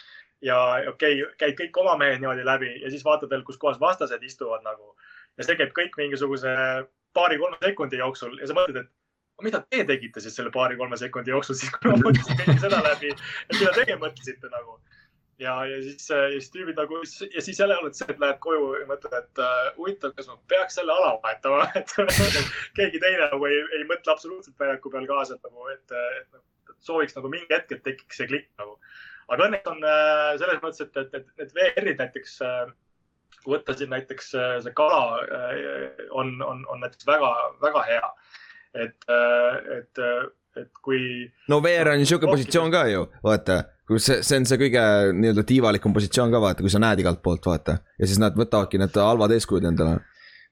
[0.41, 0.57] ja
[0.89, 4.23] okei okay,, käid kõik oma mehed niimoodi läbi ja siis vaatad veel, kus kohas vastased
[4.23, 4.95] istuvad nagu.
[5.37, 6.55] ja see käib kõik mingisuguse
[7.13, 9.00] paari-kolme sekundi jooksul ja sa mõtled, et
[9.43, 13.13] mida te tegite siis selle paari-kolme sekundi jooksul siis, kui ma mõtlesin kõike seda läbi,
[13.13, 14.77] et mida teie mõtlesite nagu.
[15.41, 16.99] ja, ja siis, ja siis tüübid nagu
[17.35, 20.37] ja siis jälle oled see, et lähed koju ja mõtled, et uh, huvitav, kas ma
[20.53, 21.95] peaks selle ala vahetama, et
[22.77, 27.17] keegi teine nagu ei, ei mõtle absoluutselt väljaku peal kaasa nagu, et, et, et sooviks
[27.17, 28.77] nagu mingi hetk, et tekiks see klikk nagu.
[29.31, 32.71] aga õnneks on uh, selles mõttes, et, et, et need VR-id näiteks uh,
[33.41, 35.01] kui võtta siin näiteks see kala
[36.13, 37.29] on, on, on näiteks väga,
[37.63, 38.09] väga hea
[38.75, 41.01] et, äh, et, äh, et kui.
[41.49, 43.61] no VR on niisugune positsioon ka ju, vaata,
[43.97, 44.85] see, see on see kõige
[45.17, 48.81] nii-öelda tiivalikum positsioon ka vaata, kui sa näed igalt poolt vaata ja siis nad võtavadki
[48.81, 49.99] need halvad eeskujud endale.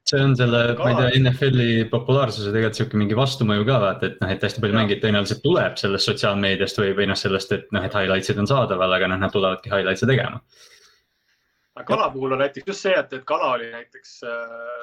[0.10, 4.24] see on selle, ma ei tea, NFL-i populaarsuse tegelikult sihuke mingi vastumõju ka vaata, et
[4.24, 7.86] noh, et hästi palju mängijaid tõenäoliselt tuleb sellest sotsiaalmeediast või, või noh, sellest, et noh,
[7.86, 10.42] et highlights'id on saadaval, aga noh, nad tulevadki highlights'e tegema.
[11.80, 14.16] Aga kala puhul on näiteks just see, et, et kala oli näiteks,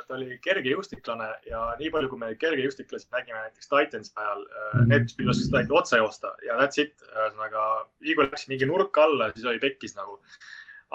[0.09, 4.61] ta oli kergejõustiklane ja nii palju, kui me kergejõustiklasi nägime näiteks Titansi ajal mm.
[4.63, 4.87] -hmm.
[4.93, 6.95] need tüübid oskasid ainult otse joosta ja that's it.
[7.11, 7.65] ühesõnaga,
[8.01, 10.21] kui läks mingi nurk alla, siis oli pekkis nagu.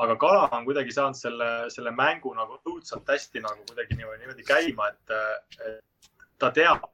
[0.02, 4.44] aga kala on kuidagi saanud selle, selle mängu nagu õudselt hästi nagu kuidagi niimoodi, niimoodi
[4.48, 5.12] käima, et,
[5.68, 6.88] et ta teab,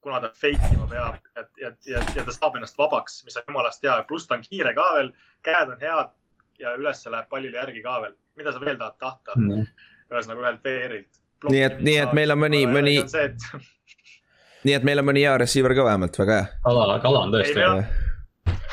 [0.00, 3.42] kuna ta fake ima peab, et, ja, ja, ja ta saab ennast vabaks, mis on
[3.48, 5.10] jumalast hea, pluss ta on kiire ka veel,
[5.42, 6.14] käed on head
[6.58, 8.14] ja üles läheb pallile järgi ka veel.
[8.36, 9.32] mida sa veel tahad tahta?
[10.10, 11.18] ühesõnaga ühelt VR-ilt.
[11.50, 13.48] Nii et- nii et meil on mõni- mõni- et
[14.64, 16.46] nii et meil on mõni hea receiver ka vähemalt, väga hea.
[16.64, 17.84] kala, kala on tõesti on-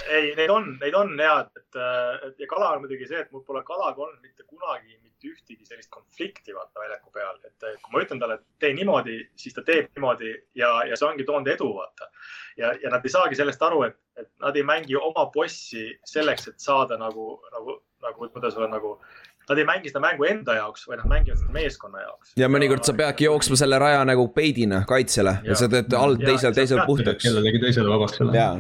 [0.10, 1.80] ei, neid on, neid on head, et,
[2.28, 5.66] et ja kala on muidugi see, et mul pole kalaga olnud mitte kunagi mitte ühtegi
[5.66, 9.64] sellist konflikti vaata väljaku peal, et kui ma ütlen talle, et tee niimoodi, siis ta
[9.66, 12.10] teeb niimoodi ja, ja see ongi toonud edu, vaata.
[12.58, 16.48] ja, ja nad ei saagi sellest aru, et, et nad ei mängi oma bossi selleks,
[16.48, 19.00] et saada nagu, nagu, nagu, kuidas öelda, nagu
[19.46, 22.32] Nad ei mängi seda mängu enda jaoks, vaid nad mängivad seda meeskonna jaoks.
[22.42, 25.60] ja mõnikord sa peadki jooksma selle raja nagu peidina kaitsele ja Jaa.
[25.60, 27.22] sa teed alt teisel, ja teisel puhtaks.
[27.28, 28.34] kellelegi teisele vabaks selle.
[28.34, 28.56] jaa,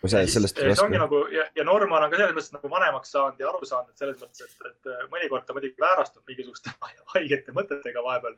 [0.00, 0.98] kui sa Ja siis- sellest see ongi vastu.
[1.02, 3.98] nagu ja, ja Norman on ka selles mõttes nagu vanemaks saanud ja aru saanud, et
[4.04, 6.72] selles mõttes, et, et mõnikord ta muidugi väärastub mingisuguste
[7.14, 8.34] haigete mõtetega vahepeal.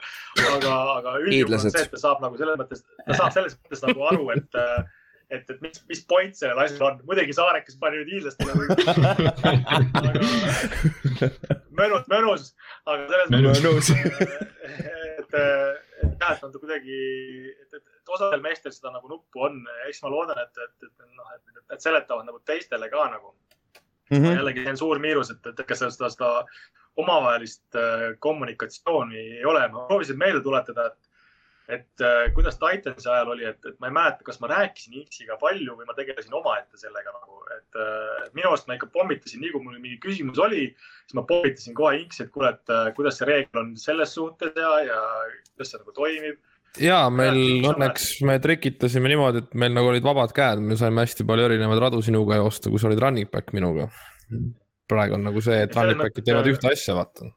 [0.57, 3.85] aga, aga üldjuhul on see, et ta saab nagu selles mõttes, ta saab selles mõttes
[3.87, 4.59] nagu aru, et,
[5.33, 6.99] et, et mis, mis point sellel asjal on.
[7.09, 8.67] muidugi Saarekas pani nüüd hiidlastele või.
[11.79, 12.51] mõnus, mõnus,
[12.87, 13.63] aga selles Mõnus.
[13.65, 16.99] mõttes, et, et jah, et nad kuidagi,
[17.55, 21.07] et, et, et osadel meestel seda nagu nuppu on, eks ma loodan, et, et, et
[21.17, 23.35] noh, et et nad seletavad nagu teistele ka nagu.
[24.13, 24.35] Mhm.
[24.37, 26.33] jällegi see on suur miinus, et, et ega seda, seda, seda
[27.01, 29.63] omavahelist äh, kommunikatsiooni ei ole.
[29.73, 33.97] ma proovisin meelde tuletada, et, et äh, kuidas Titansi ajal oli, et, et ma ei
[33.97, 38.51] mäleta, kas ma rääkisin X-iga palju või ma tegelesin omaette sellega nagu, et äh, minu
[38.51, 40.67] arust ma ikka pommitasin, nii kui mul mingi küsimus oli,
[41.07, 44.53] siis ma pommitasin kohe X-i, et kuule, et äh, kuidas see reegel on selles suhtes
[44.61, 45.01] ja, ja
[45.55, 46.43] kuidas see nagu toimib.
[46.81, 51.27] Ja meil õnneks me trikitasime niimoodi, et meil nagu olid vabad käed, me saime hästi
[51.29, 53.91] palju erinevaid radu sinuga joosta, kui sa olid running back minuga.
[54.89, 57.31] praegu on nagu see, et running back'id teevad mõttes- ühte asja, vaata.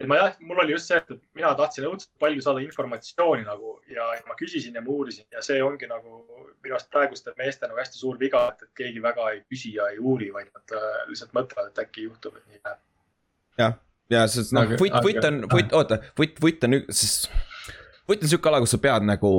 [0.00, 3.80] et ma jah, mul oli just see, et mina tahtsin õudselt palju saada informatsiooni nagu
[3.88, 6.26] ja ma küsisin ja ma uurisin ja see ongi nagu
[6.62, 9.88] minu arust praeguste meeste nagu hästi suur viga, et, et keegi väga ei küsi ja
[9.88, 12.80] ei uuri, vaid nad äh, lihtsalt mõtlevad, et äkki juhtub, et nii läheb.
[13.58, 13.78] jah,
[14.12, 17.04] ja sest noh Aga-, vutt, vutt on, vutt, oota, vutt, vutt on üks,
[18.08, 19.32] vutt on sihuke ala, kus sa pead nagu.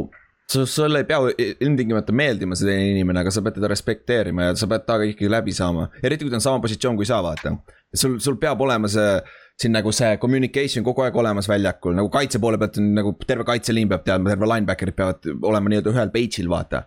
[0.48, 1.20] sa, sulle ei pea
[1.60, 5.32] ilmtingimata meeldima see teine inimene, aga sa pead teda respekteerima ja sa pead temaga ikkagi
[5.32, 5.90] läbi saama.
[6.04, 7.56] eriti kui ta on sama positsioon kui sa, vaata.
[7.94, 9.18] sul, sul peab olema see,
[9.60, 13.48] siin nagu see communication kogu aeg olemas väljakul, nagu kaitse poole pealt on nagu terve
[13.48, 16.86] kaitseliin peab teadma, terve linebacker'id peavad olema nii-öelda ühel page'il, vaata.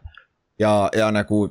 [0.61, 1.47] ja, ja nagu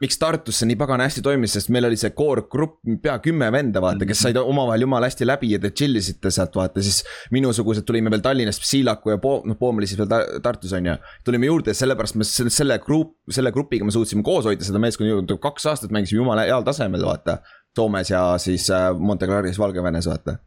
[0.00, 3.48] miks Tartus see nii pagana hästi toimis, sest meil oli see core grupp, pea kümme
[3.52, 7.00] venda, vaata, kes said omavahel jumala hästi läbi ja te chill isite sealt, vaata, siis
[7.34, 10.90] minusugused tulime veel Tallinnast, Siilaku ja Poom, noh, Poom oli siis veel Tar Tartus, on
[10.90, 10.96] ju.
[11.24, 14.82] tulime juurde ja sellepärast me selle, selle grupp, selle grupiga me suutsime koos hoida seda
[14.82, 17.40] meeskonda kaks aastat mängisime jumala heal tasemel, vaata.
[17.76, 20.38] Soomes ja siis äh, Monte Claris, Valgevenes, vaata.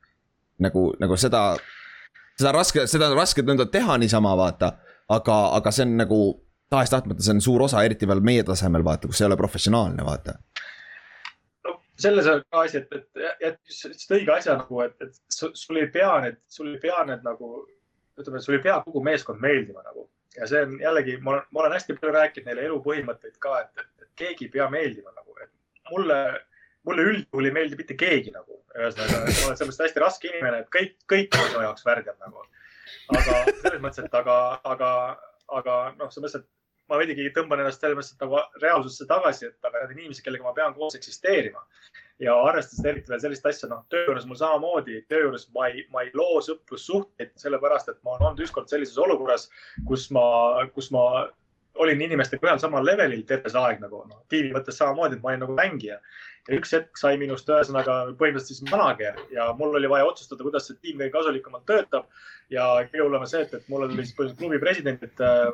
[0.60, 1.44] nagu, nagu seda,
[2.40, 4.74] seda raske, seda on raske nõnda teha niisama, vaata.
[5.10, 6.20] aga, aga see on nagu
[6.70, 10.38] tahes-tahtmata, see on suur osa, eriti veel meie tasemel, vaata, kus ei ole professionaalne, vaata.
[11.68, 15.90] no selles on ka asi, et, et, just õige asja nagu, et, et sul ei
[15.94, 17.64] pea need, sul ei pea need nagu,
[18.20, 20.10] ütleme, sul ei pea kogu meeskond meeldima nagu.
[20.38, 23.82] ja see on jällegi, ma olen, ma olen hästi palju rääkinud neile elupõhimõtteid ka, et,
[23.82, 25.52] et, et keegi ei pea meeldima nagu, et
[25.90, 26.20] mulle,
[26.86, 28.62] mulle üldjuhul ei meeldi mitte keegi nagu.
[28.78, 32.46] ühesõnaga, ma olen sellest hästi raske inimene, et kõik, kõik on minu jaoks värdjad nagu.
[33.18, 34.38] aga selles mõttes, et aga,
[34.76, 34.92] aga,
[35.60, 36.59] aga noh, selles mõttes, et
[36.90, 40.56] ma veidigi tõmban ennast selles mõttes nagu reaalsusse tagasi, et aga need inimesed, kellega ma
[40.58, 41.62] pean koos eksisteerima
[42.20, 45.86] ja arvestades eriti veel sellist asja, noh, töö juures mul samamoodi, töö juures ma ei,
[45.94, 49.48] ma ei loo sõprussuhteid, sellepärast et ma olen olnud ükskord sellises olukorras,
[49.88, 50.24] kus ma,
[50.76, 51.04] kus ma
[51.80, 55.32] olin inimestega ühel samal levelil terve see aeg nagu noh, tiimi mõttes samamoodi, et ma
[55.32, 56.00] olin nagu mängija.
[56.50, 60.68] ja üks hetk sai minust ühesõnaga põhimõtteliselt siis manager ja mul oli vaja otsustada, kuidas
[60.68, 62.12] see tiim kõige kasulikumalt töötab.
[62.52, 65.54] ja kõige hullem on see, et, et mul oli siis põhimõtteliselt klubi president, et äh,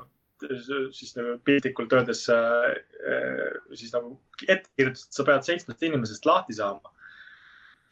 [0.95, 2.69] siis nagu piltlikult öeldes äh,
[3.07, 4.17] äh, siis nagu
[4.47, 6.91] ette kirjutas, et sa pead seitsmest inimesest lahti saama.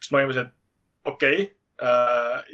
[0.00, 1.52] siis ma mõtlesin, et okei okay,,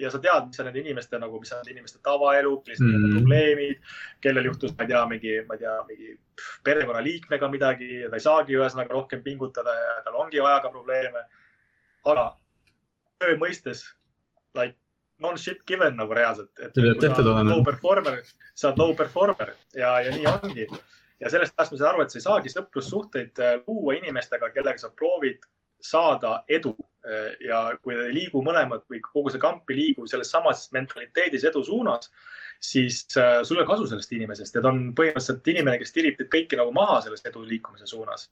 [0.00, 3.02] ja sa tead, mis on nende inimeste nagu, mis on inimeste tavaelu, millised on Mhm.
[3.02, 3.80] nende probleemid,
[4.20, 6.18] kellel juhtus, ma ei tea, mingi, ma ei tea, mingi
[6.64, 11.24] perekonnaliikmega midagi ja ta ei saagi ühesõnaga rohkem pingutada ja tal ongi ajaga probleeme.
[12.04, 12.36] aga
[13.20, 13.84] töö mõistes
[14.54, 14.76] like
[15.20, 18.20] non shit given nagu reaalselt, et Sa oled low performer,
[18.54, 20.68] sa oled low performer ja, ja nii ongi.
[21.20, 24.80] ja sellest ajast ma saan aru, et sa ei saagi sõprussuhteid äh, luua inimestega, kellega
[24.80, 25.44] sa proovid
[25.80, 30.28] saada edu Äh, ja kui ei liigu mõlemad või kogu see kamp ei liigu selles
[30.34, 32.10] samas mentaliteedis edu suunas,
[32.60, 36.18] siis äh, sul ei ole kasu sellest inimesest ja ta on põhimõtteliselt inimene, kes tirib
[36.18, 38.26] teid kõiki nagu maha sellest edu liikumise suunas.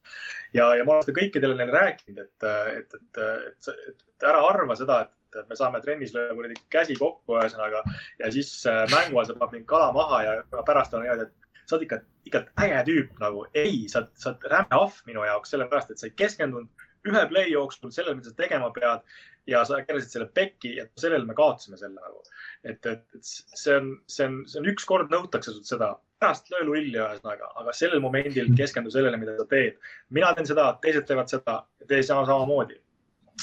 [0.53, 4.45] ja, ja ma olen seda kõikidele neile rääkinud, et, et, et, et, et, et ära
[4.51, 5.17] arva seda, et
[5.49, 7.83] me saame trennis lööda kuradi käsi kokku ühesõnaga
[8.19, 10.35] ja siis äh, mängu ajal sa paned mind kala maha ja
[10.67, 12.01] pärast on niimoodi, et sa oled ikka,
[12.31, 13.47] ikka äge tüüp nagu.
[13.55, 17.53] ei, sa, sa oled räme ahv minu jaoks, sellepärast et sa ei keskendunud ühe play
[17.53, 19.05] jooksul sellele, mida sa tegema pead
[19.49, 22.23] ja sa keerasid selle pekki ja sellele me kaotasime selle nagu.
[22.65, 26.67] et, et, et see on, see on, see on ükskord nõutakse sult seda, pärast löö
[26.67, 29.79] lulli ühesõnaga, aga sellel momendil keskendu sellele, mida sa teed.
[30.15, 32.81] mina teen seda, teised teevad seda, tee sama samamoodi.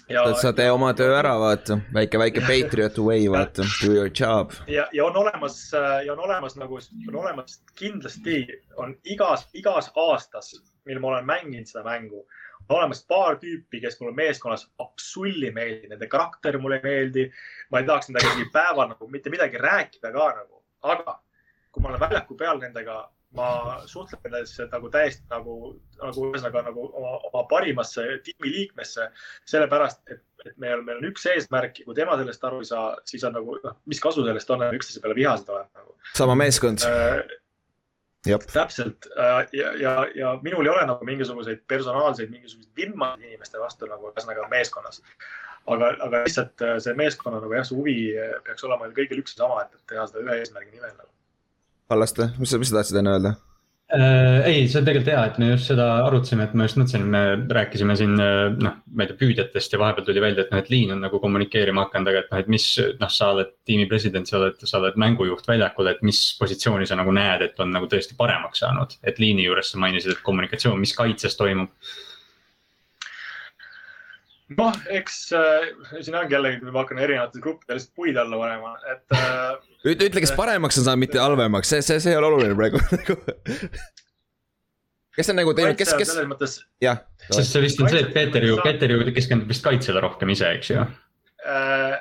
[0.10, 4.54] Ja sa tee oma töö ära, vaata, väike, väike Patriot way, vaata, do your job.
[4.68, 5.60] ja, ja on olemas
[6.06, 8.46] ja on olemas nagu, on olemas kindlasti
[8.78, 10.56] on igas, igas aastas,
[10.86, 12.26] mil ma olen mänginud seda mängu
[12.70, 17.26] on olemas paar tüüpi, kes mulle meeskonnas absoluutselt ei meeldi, nende karakter mulle ei meeldi.
[17.72, 21.20] ma ei tahaks nendega isegi päeval nagu mitte midagi rääkida ka nagu, aga
[21.72, 22.98] kui ma olen väljaku peal nendega,
[23.36, 25.56] ma suhtlen nendesse nagu täiesti nagu,
[26.00, 29.08] nagu ühesõnaga nagu oma, oma parimasse tiimiliikmesse.
[29.52, 32.92] sellepärast, et, et meil, meil on üks eesmärk ja kui tema sellest aru ei saa,
[33.10, 35.96] siis on nagu, noh, mis kasu sellest on, üksteise peale vihased olema nagu.
[36.18, 37.24] sama meeskond äh,
[38.26, 38.46] Jop.
[38.54, 43.90] täpselt äh, ja, ja, ja minul ei ole nagu mingisuguseid personaalseid, mingisuguseid vimmasid inimeste vastu
[43.92, 45.02] nagu ühesõnaga meeskonnas.
[45.68, 48.00] aga, aga lihtsalt äh, see meeskonna nagu jah, see huvi
[48.48, 51.12] peaks olema kõigil üks ja sama, et teha seda ühe eesmärgi nimel nagu.
[51.92, 53.36] Kallaste, mis sa, mis sa tahtsid enne öelda?
[53.94, 57.04] Äh, ei, see on tegelikult hea, et me just seda arutasime, et ma just mõtlesin,
[57.14, 57.20] me
[57.54, 60.96] rääkisime siin noh, ma ei tea, püüdjatest ja vahepeal tuli välja, et noh, et liin
[60.96, 62.66] on nagu kommunikeerima hakanud, aga et noh, et mis
[62.98, 66.98] noh, sa oled tiimi president, sa oled, sa oled mängujuht väljakul, et mis positsiooni sa
[66.98, 68.98] nagu näed, et on nagu tõesti paremaks saanud.
[69.06, 71.70] et liini juures sa mainisid, et kommunikatsioon, mis kaitses toimub
[74.54, 75.68] noh, eks äh,
[76.06, 79.58] siin ongi jällegi, kui ma hakkan erinevates gruppides puid alla panema, et äh,.
[79.86, 82.82] ütle, ütle, kes paremaks on saanud, mitte halvemaks, see, see, see ei ole oluline praegu
[85.16, 87.02] kes on nagu teinud, kes, kes, selles mõttes jah.
[87.32, 90.52] sest see vist on see, et Peeter ju, Peeter ju keskendub vist kaitsele rohkem ise,
[90.60, 91.96] eks ju äh,.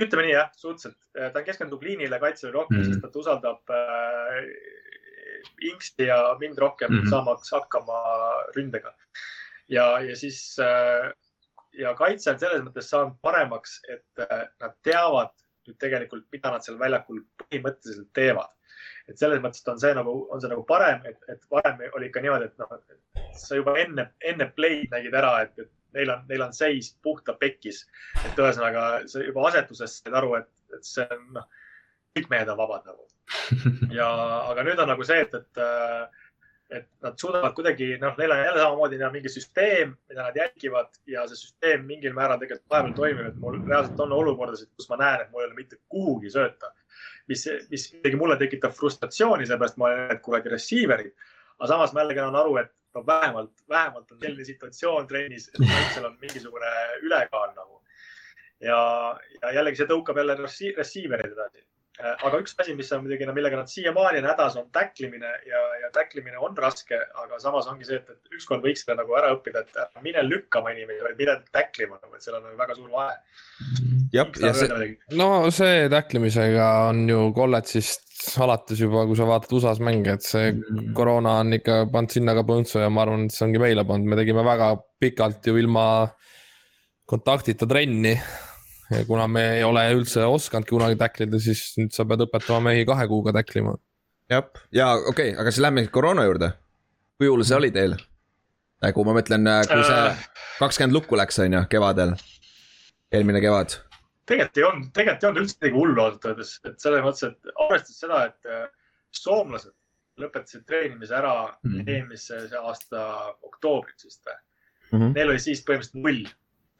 [0.00, 0.98] ütleme nii jah, suhteliselt,
[1.34, 2.98] ta keskendub liinile kaitsele rohkem mm, -hmm.
[2.98, 4.40] sest ta usaldab äh,
[5.62, 7.10] Inksti ja mind rohkem mm -hmm.
[7.10, 8.00] saamaks hakkama
[8.56, 8.92] ründega.
[9.72, 11.10] Ja, ja siis äh,
[11.78, 15.32] ja kaitse on selles mõttes saanud paremaks, et äh, nad teavad
[15.66, 18.52] nüüd tegelikult, mida nad seal väljakul põhimõtteliselt teevad
[19.10, 22.22] et selles mõttes on see nagu, on see nagu parem, et, et varem oli ikka
[22.24, 22.72] niimoodi, et noh,
[23.38, 27.36] sa juba enne, enne play'd nägid ära, et, et neil on, neil on seis puhta
[27.40, 27.84] pekkis.
[28.24, 31.46] et ühesõnaga sa juba asetuses said aru, et, et see on noh,
[32.16, 33.06] kõik mehed on vabad nagu.
[33.98, 34.08] ja,
[34.50, 35.62] aga nüüd on nagu see, et, et,
[36.70, 40.36] et nad suudavad kuidagi, noh, neil on jälle samamoodi neil on mingi süsteem, mida nad
[40.36, 44.90] jälgivad ja see süsteem mingil määral tegelikult vahepeal toimib, et mul reaalselt on olukordasid, kus
[44.90, 46.72] ma näen, et mul ei ole mitte kuhugi sööta
[47.28, 51.14] mis, mis isegi mulle tekitab frustratsiooni, seepärast ma olen kuradi receiver'id.
[51.58, 55.62] aga samas ma jällegi annan aru, et no vähemalt, vähemalt on selline situatsioon trennis, et
[55.62, 56.72] kaitsel on mingisugune
[57.02, 57.82] ülekaal nagu.
[58.60, 58.80] ja,
[59.42, 61.66] ja jällegi see tõukab jälle receiver'id edasi.
[62.00, 65.90] Aga üks asi, mis on muidugi, millega nad siiamaani on hädas, on tacklimine ja, ja
[65.94, 69.64] tacklimine on raske, aga samas ongi see, et, et ükskord võiks seda nagu ära õppida,
[69.64, 73.16] et mine lükkama inimesi, vaid mine tacklima nagu, et seal on väga suur vahe
[74.12, 74.90] jah, ja see.
[75.16, 78.04] no see tacklimisega on ju kolledžist
[78.42, 80.92] alates juba, kui sa vaatad USA-s mänge, et see mm.
[80.96, 84.10] koroona on ikka pannud sinna ka põntsu ja ma arvan, et see ongi meile pannud,
[84.10, 85.86] me tegime väga pikalt ju ilma
[87.06, 88.16] kontaktita trenni.
[88.90, 92.84] Ja kuna me ei ole üldse osanudki kunagi tacklida, siis nüüd sa pead õpetama mehi
[92.88, 93.76] kahe kuuga tacklima.
[94.30, 96.52] jah, ja okei okay,, aga siis lähme koroona juurde.
[97.18, 97.96] kui hull see oli teil?
[98.84, 100.06] nagu ma mõtlen, kui see
[100.60, 102.14] kakskümmend lukku läks, on ju, kevadel,
[103.12, 103.80] eelmine kevad
[104.26, 107.52] tegelikult ei olnud, tegelikult ei olnud üldse midagi hullu ausalt öeldes, et selles mõttes, et
[107.66, 108.64] arvestades seda, et äh,
[109.14, 109.74] soomlased
[110.20, 111.90] lõpetasid treenimise ära mm -hmm.
[111.92, 113.04] eelmise aasta
[113.44, 114.98] oktoobris vist või mm.
[114.98, 115.14] -hmm.
[115.14, 116.26] Neil oli siis põhimõtteliselt null.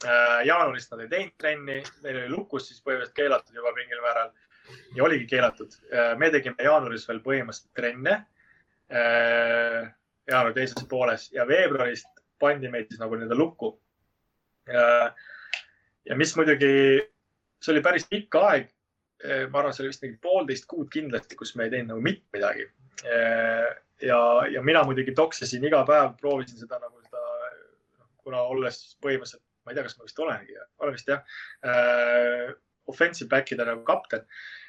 [0.05, 4.32] Jaanuarist nad ei teinud trenni, neil oli lukus siis põhimõtteliselt keelatud juba mingil määral
[4.97, 5.73] ja oligi keelatud.
[6.20, 8.18] me tegime jaanuaris veel põhimõtteliselt trenne.
[10.28, 13.73] jaanuari teises pooles ja veebruarist pandi meid siis nagu nii-öelda lukku
[16.06, 16.73] ja mis muidugi,
[17.62, 18.73] see oli päris pikk aeg.
[19.51, 22.36] ma arvan, see oli vist mingi poolteist kuud kindlasti, kus me ei teinud nagu mitte
[22.36, 22.66] midagi.
[24.02, 24.20] ja,
[24.52, 27.23] ja mina muidugi toksisin iga päev, proovisin seda nagu seda,
[28.23, 31.36] kuna olles põhimõtteliselt, ma ei tea, kas ma vist olengi, olen vist jah
[31.66, 32.55] äh,,
[32.86, 34.22] offensive back'ide nagu kapten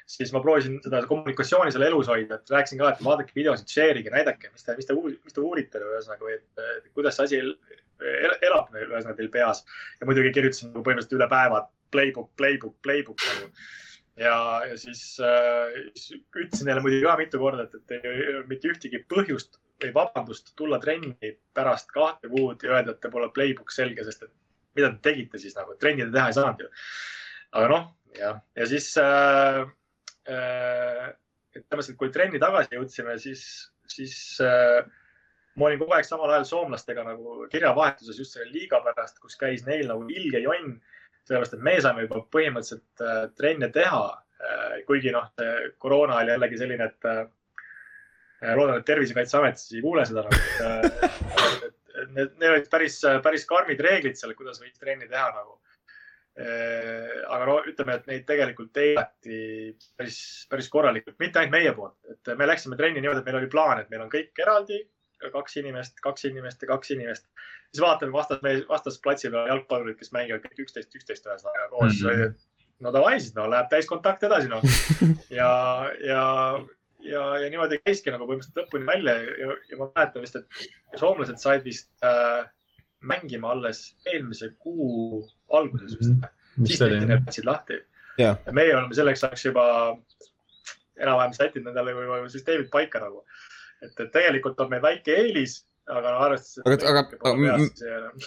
[0.08, 4.00] siis ma proovisin seda kommunikatsiooni seal elus hoida, et rääkisin ka, et vaadake videosid, share
[4.00, 6.62] ige, näidake, mis te, mis te, mis te uurite ühesõnaga või et,
[6.96, 7.40] kuidas see asi
[8.48, 9.64] elab ühesõnaga teil peas.
[10.00, 11.62] ja muidugi kirjutasin nagu põhimõtteliselt üle päeva
[11.92, 13.50] playbook, playbook, playbook nagu.
[14.24, 14.38] ja,
[14.70, 19.04] ja siis äh, ütlesin neile muidugi ka mitu korda, et, et ei ole mitte ühtegi
[19.12, 24.08] põhjust või vabandust tulla trenni pärast kahte kuud ja öelda, et te pole playbook selge,
[24.08, 24.32] sest et
[24.78, 26.70] mida te tegite siis nagu, trenni te teha ei saanud ju.
[27.58, 29.66] aga noh, jah, ja siis äh,
[30.28, 31.08] Äh,
[31.56, 33.42] et tõenäoliselt, kui trenni tagasi jõudsime, siis,
[33.88, 34.14] siis
[34.44, 34.82] äh,
[35.56, 39.64] ma olin kogu aeg samal ajal soomlastega nagu kirjavahetuses just selle liiga pärast, kus käis
[39.66, 40.76] neil nagu ilge jonn.
[41.28, 44.76] sellepärast, et me saime juba põhimõtteliselt äh, trenne teha äh,.
[44.88, 45.32] kuigi noh,
[45.80, 47.24] koroona oli jällegi selline, et äh,
[48.54, 51.77] loodan, et Tervisekaitseamet siis ei kuule seda nagu, et, et
[52.12, 55.58] need, need olid päris, päris karmid reeglid seal, kuidas võiks trenni teha nagu
[56.38, 59.38] Äh, aga no ütleme, et neid tegelikult eirati
[59.98, 63.48] päris, päris korralikult, mitte ainult meie poolt, et me läksime trenni niimoodi, et meil oli
[63.50, 64.78] plaan, et meil on kõik eraldi,
[65.32, 67.26] kaks inimest, kaks inimest ja kaks inimest.
[67.72, 68.38] siis vaatame vastas,
[68.68, 72.22] vastasplatsi peal jalgpallurid, kes mängivad kõik üksteist, üksteist ühesõnaga koos mm.
[72.22, 72.38] -hmm.
[72.86, 74.62] no davai siis, no läheb täiskontakt edasi noh.
[75.40, 75.50] ja,
[76.06, 76.22] ja,
[77.08, 81.40] ja, ja niimoodi käiski nagu põhimõtteliselt lõpuni välja ja, ja ma mäletan vist, et soomlased
[81.42, 82.46] said vist äh,
[83.00, 85.22] mängima alles eelmise kuu
[85.52, 86.20] alguses vist mm.
[86.22, 86.66] -hmm.
[86.66, 87.80] siis tehti need platsid lahti
[88.20, 88.36] yeah..
[88.52, 89.64] meie oleme selleks ajaks juba
[90.98, 93.24] enam-vähem sättinud endale juba süsteemid paika nagu.
[93.82, 96.84] et, et tegelikult on meil väike eelis, aga no arvestades.
[96.84, 97.36] aga, aga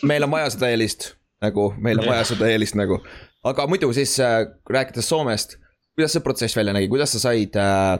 [0.07, 3.01] meil on vaja seda eelist nagu, meil on vaja seda eelist nagu.
[3.43, 5.57] aga muidu siis äh, rääkides Soomest,
[5.95, 7.99] kuidas see protsess välja nägi, kuidas sa said äh,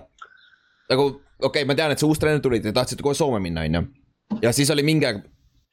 [0.91, 1.09] nagu,
[1.39, 3.79] okei okay,, ma tean, et sa uus treener tulid ja tahtsite kohe Soome minna, on
[3.79, 3.85] ju.
[4.43, 5.23] ja siis oli mingi aeg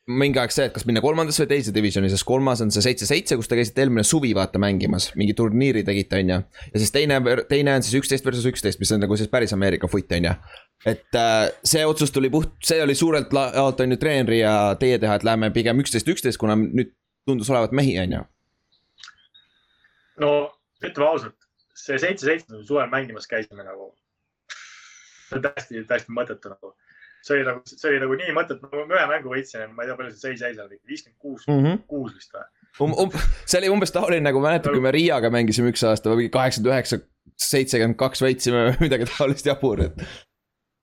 [0.08, 3.36] mingi aeg see, et kas minna kolmandasse või teise divisioni, sest kolmas on see seitse-seitse,
[3.36, 6.38] kus te käisite eelmine suvi vaata mängimas, mingi turniiri tegite, on ju.
[6.72, 7.18] ja siis teine,
[7.50, 10.32] teine on siis üksteist versus üksteist, mis on nagu siis päris Ameerika foot, on ju.
[10.88, 14.96] et äh, see otsus tuli puht, see oli suurelt jaolt on ju treeneri ja teie
[15.02, 16.94] teha, et läheme pigem üksteist, üksteist, kuna nüüd
[17.28, 18.24] tundus olevat mehi, on ju.
[20.24, 20.32] no
[20.80, 21.36] ütleme ausalt,
[21.76, 23.92] see seitse-seitse suvel mängimas käisime nagu.
[25.28, 26.74] See on täiesti, täiesti mõttetu nagu
[27.22, 29.96] see oli nagu, see oli nagu nii mõttetu, me ühe mängu võitsime, ma ei tea,
[29.98, 31.82] palju see seis jäi seal, viiskümmend kuus, Mhm.
[31.90, 32.46] kuus vist või?
[32.84, 32.94] um,.
[33.04, 33.10] Um,
[33.44, 37.00] see oli umbes taoline nagu mäletad, kui me Riiaga mängisime üks aasta või kaheksakümmend üheksa,
[37.48, 40.02] seitsekümmend kaks võitsime või midagi taolist jabur, et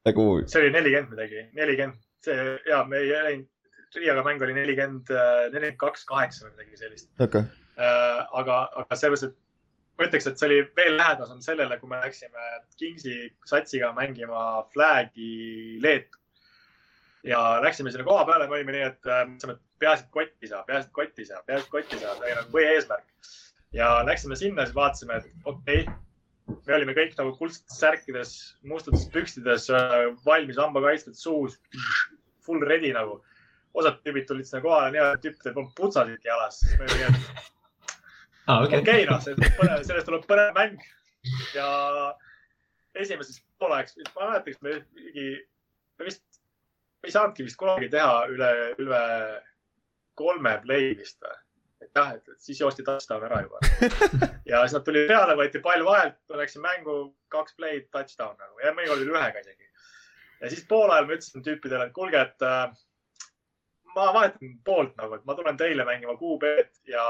[0.06, 0.28] nagu.
[0.52, 3.52] see oli nelikümmend midagi, nelikümmend, see ja me ei läinud,
[3.96, 5.08] Riiaga mäng oli nelikümmend,
[5.54, 7.48] nelikümmend kaks, kaheksa või midagi sellist okay..
[7.76, 9.36] Äh, aga, aga selles et
[9.96, 13.16] ma ütleks, et see oli veel lähedasem sellele, kui me läksime Kingsi
[13.48, 16.20] satsiga mängima Flag'i Leetu
[17.26, 20.50] ja läksime sinna koha peale, me olime nii, et äh, mõtlesime, et peaasi, et kotti
[20.52, 23.30] saab, peaasi, et kotti saab, peaasi, et kotti saab, see oli nagu põhieesmärk.
[23.76, 28.36] ja läksime sinna, siis vaatasime, et okei okay,, me olime kõik nagu kuldsetes särkides,
[28.70, 29.96] mustades pükstides, äh,
[30.26, 31.58] valmis hambakaitstud suus,
[32.46, 33.24] full ready nagu.
[33.76, 37.34] osad tüübid tulid sinna kohale, nii et tüüpidel polnud putsasidki jalas, siis me olime nii,
[37.42, 37.55] et
[38.48, 39.06] ah, okei okay.
[39.06, 39.22] okay, noh,
[39.86, 40.80] sellest tuleb põnev mäng
[41.56, 41.68] ja
[42.96, 45.28] esimeses pooleks, ma ei mäleta, kas me mingi,
[46.00, 46.24] me vist
[47.06, 48.52] ei saanudki vist kunagi teha üle,
[48.82, 49.02] üle
[50.20, 51.36] kolme play vist või?
[51.84, 53.60] et jah, et siis joosti touchdown ära juba.
[54.50, 56.96] ja siis nad tulid peale, võeti pall vahelt, läksin mängu,
[57.34, 59.70] kaks play'd, touchdown nagu ja mõnikord oli ühega isegi.
[60.42, 62.72] ja siis poolajal ma ütlesin tüüpidele, et kuulge, et äh,
[63.96, 67.04] ma vahetan poolt nagu, et ma tulen teile mängima QB-d ja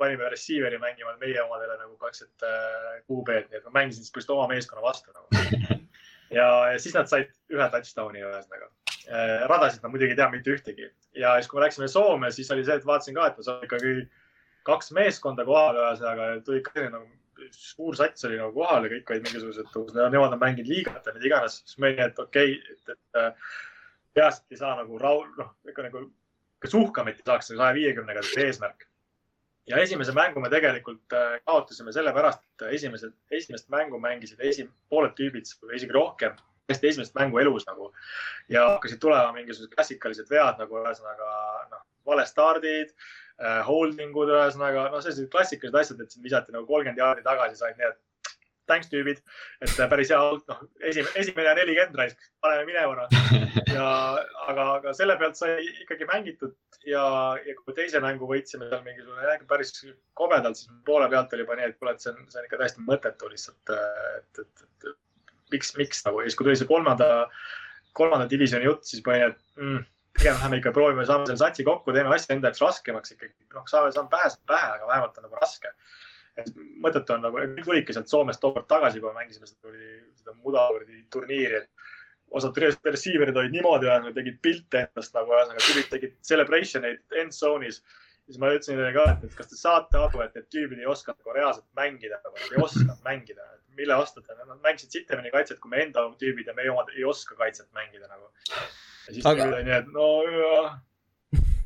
[0.00, 4.36] panime receiver'i mängima meie omadele nagu praktiliselt äh, QB-d, nii et ma mängisin siis põhimõtteliselt
[4.36, 5.78] oma meeskonna vastu nagu.
[6.38, 8.70] ja, ja siis nad said ühe touchdown'i ühesõnaga.
[9.10, 10.90] Äh, radasid nad muidugi ei tea mitte ühtegi.
[11.18, 13.96] Ja siis, kui me läksime Soome, siis oli see, et vaatasin ka, et seal ikkagi
[14.68, 17.08] kaks meeskonda kohal ühesõnaga tulid ka nagu
[17.56, 21.26] suur sats oli nagu kohal ja kõik olid mingisugused, nemad on mänginud liigat ja mida
[21.26, 23.52] iganes, siis olin, et okei okay,, et, et äh,
[24.14, 26.04] peaasi ei saa nagu rahu, noh, ikka nagu,
[26.60, 28.86] kas uhkamit ei saaks saja viiekümnega, see eesmärk.
[29.70, 35.14] ja esimese mängu me tegelikult äh, kaotasime sellepärast, et esimesed, esimest mängu mängisid esim-, pooled
[35.18, 36.36] tüübid või isegi rohkem
[36.70, 37.92] hästi esimest mängu elus nagu.
[38.48, 41.30] ja hakkasid tulema mingisugused klassikalised vead nagu ühesõnaga
[41.72, 47.02] noh, valestardid äh,, holding ud, ühesõnaga noh, sellised klassikalised asjad, et sind visati nagu kolmkümmend
[47.02, 48.00] jaardi tagasi, said nii, et
[48.70, 49.20] thanks tüübid,
[49.64, 53.36] et päris hea noh, esimene, esimene nelikümmend raisk, paneme minema noh.
[53.76, 53.90] ja,
[54.46, 56.56] aga, aga selle pealt sai ikkagi mängitud
[56.86, 57.04] ja,
[57.44, 59.74] ja kui teise mängu võitsime seal mingisugune päris
[60.18, 62.60] kobedalt, siis poole pealt oli juba nii, et kuule, et see on, see on ikka
[62.62, 64.92] täiesti mõttetu lihtsalt, et, et, et
[65.54, 67.08] miks, miks nagu ja siis, kui tuli see kolmanda,
[67.98, 69.88] kolmanda divisjoni jutt, siis ma olin, et mm,
[70.18, 73.34] pigem läheme ikka proovime, saame selle satsi kokku, teeme asja enda jaoks raskemaks ikkagi.
[73.56, 75.72] noh, saame, saame pähe, pähe, aga vähemalt on nagu raske.
[76.42, 80.36] Et mõttetu on nagu, tulidki sealt Soomest tookord tagasi, kui me mängisime seda, tuli seda
[80.36, 81.64] mudakuradi turniiri.
[82.30, 87.34] osad receiver'id olid niimoodi, nad tegid pilte endast nagu, ühesõnaga tulid, tegid celebration eid end
[87.34, 87.80] zone'is
[88.30, 91.14] siis ma ütlesin neile ka, et kas te saate aru, et need tüübid ei oska
[91.16, 93.46] nagu reaalselt mängida, nagu nad ei oska mängida.
[93.80, 97.04] mille vastu te, nad mängisid sitemini kaitset kui meie enda tüübid ja meie omad ei
[97.06, 98.26] oska kaitset mängida nagu
[99.06, 99.46] ja siis aga...
[99.46, 100.74] tuli nii, et no jah.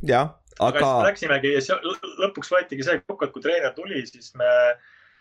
[0.02, 0.90] Jah, aga.
[1.08, 1.78] Läksimegi ja
[2.22, 4.50] lõpuks võetigi see kokku, et kui treener tuli, siis me,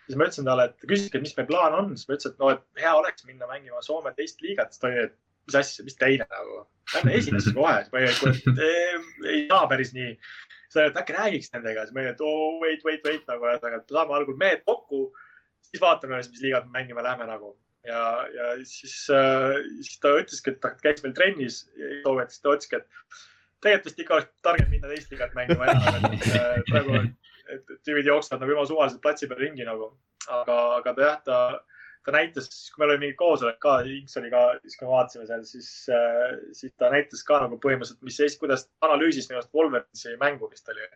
[0.07, 2.43] siis ma ütlesin talle, et küsiski, et mis meie plaan on, siis ma ütlesin, et
[2.43, 5.17] no, et hea oleks minna mängima Soome teist liigat, siis ta oli, et
[5.47, 6.63] mis asja, mis teine nagu.
[6.93, 8.63] Lähme esimesse kohe, siis ma et
[9.31, 10.15] ei saa päris nii.
[10.67, 13.47] siis oli, et äkki räägiks nendega, siis ma olin, et oh wait, wait, wait nagu,
[13.47, 15.05] et saame algul mehed kokku.
[15.63, 17.55] siis vaatame, mis liigat mängima läheme nagu
[17.87, 18.01] ja,
[18.35, 21.63] ja siis äh,, siis ta ütleski, et ta käis meil trennis
[22.03, 23.23] soovitas, ta ütleski, et
[23.63, 27.03] tegelikult vist ikka oleks targem minna teist liigat mängima enam, et äh, praegu,
[27.53, 29.93] et tüübid jooksevad nagu jumala suvaliselt platsi peal ringi nagu.
[30.31, 31.37] aga, aga ta jah, ta,
[32.05, 35.27] ta näitas, kui meil oli mingi koosolek ka, Inks oli ka, siis kui me vaatasime
[35.27, 40.15] seal, siis äh,, siis ta näitas ka nagu põhimõtteliselt, mis, kuidas analüüsis minu arust Wolverinsi
[40.21, 40.87] mängu vist oli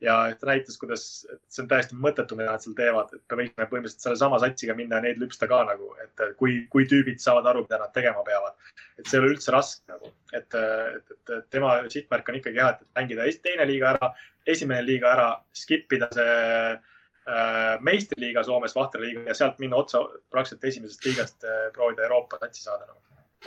[0.00, 3.66] ja ta näitas, kuidas see on täiesti mõttetu, mida nad seal teevad, et me võiksime
[3.70, 7.64] põhimõtteliselt sellesama satsiga minna ja neid lüpsta ka nagu, et kui, kui tüübid saavad aru,
[7.66, 8.56] mida nad tegema peavad.
[8.98, 12.74] et see ei ole üldse raske nagu, et, et, et, tema sihtmärk on ikkagi jah,
[12.74, 14.12] et mängida teine liiga ära,
[14.46, 16.36] esimene liiga ära, skip ida see
[16.74, 22.62] äh, meistriliiga Soomes, Vahterliiga ja sealt minna otsa praktiliselt esimesest liigast äh, proovida Euroopa satsi
[22.66, 23.00] saada nagu.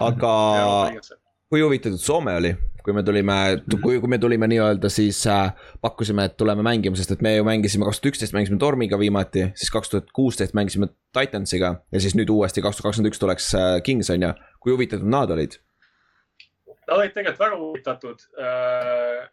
[0.10, 0.34] aga
[1.50, 2.52] kui huvitatud Soome oli,
[2.84, 3.36] kui me tulime,
[3.82, 7.46] kui, kui me tulime nii-öelda, siis äh, pakkusime, et tuleme mängima, sest et me ju
[7.48, 12.18] mängisime kaks tuhat üksteist mängisime Tormiga viimati, siis kaks tuhat kuusteist mängisime Titansiga ja siis
[12.20, 14.34] nüüd uuesti kaks tuhat kakskümmend üks tuleks äh, Kings on ju,
[14.64, 15.56] kui huvitatud nad olid?
[16.88, 19.26] Nad olid tegelikult väga huvitatud äh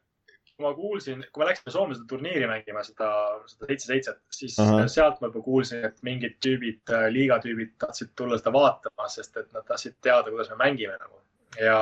[0.62, 3.08] ma kuulsin, kui me läksime Soome seda turniiri mängima, seda,
[3.50, 4.86] seda seitse-seitset, siis -huh.
[4.86, 9.50] sealt ma juba kuulsin, et mingid tüübid, äh, liigatüübid tahtsid tulla seda vaatama, sest et
[9.52, 11.18] nad tahtsid teada, kuidas me mängime nagu
[11.60, 11.78] ja,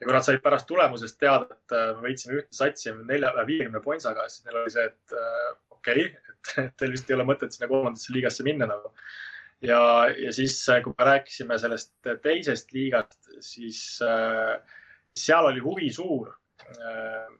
[0.00, 3.82] ja kui nad said pärast tulemusest teada, et äh, me võitsime ühte satsi nelja, viiekümne
[3.84, 5.46] pointsaga, siis neil oli see, et äh,
[5.76, 8.92] okei okay,, et teil vist ei ole mõtet sinna kolmandasse liigasse minna nagu.
[9.64, 9.80] ja,
[10.20, 14.56] ja siis, äh, kui me rääkisime sellest teisest liigast, siis äh,
[15.16, 16.34] seal oli huvi suur
[16.66, 17.32] äh,.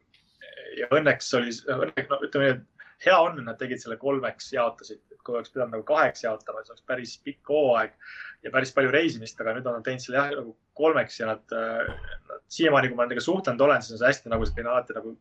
[0.77, 4.49] ja õnneks oli, õnneks, no ütleme nii, et hea on, et nad tegid selle kolmeks,
[4.55, 7.97] jaotasid, kui oleks pidanud nagu kaheks jaotama, siis oleks päris pikk hooaeg
[8.47, 11.57] ja päris palju reisimist, aga nüüd on nad teinud selle jah nagu kolmeks ja nad,
[12.31, 15.17] nad siiamaani, kui ma nendega suhtlenud olen, siis on see hästi nagu selline alati nagu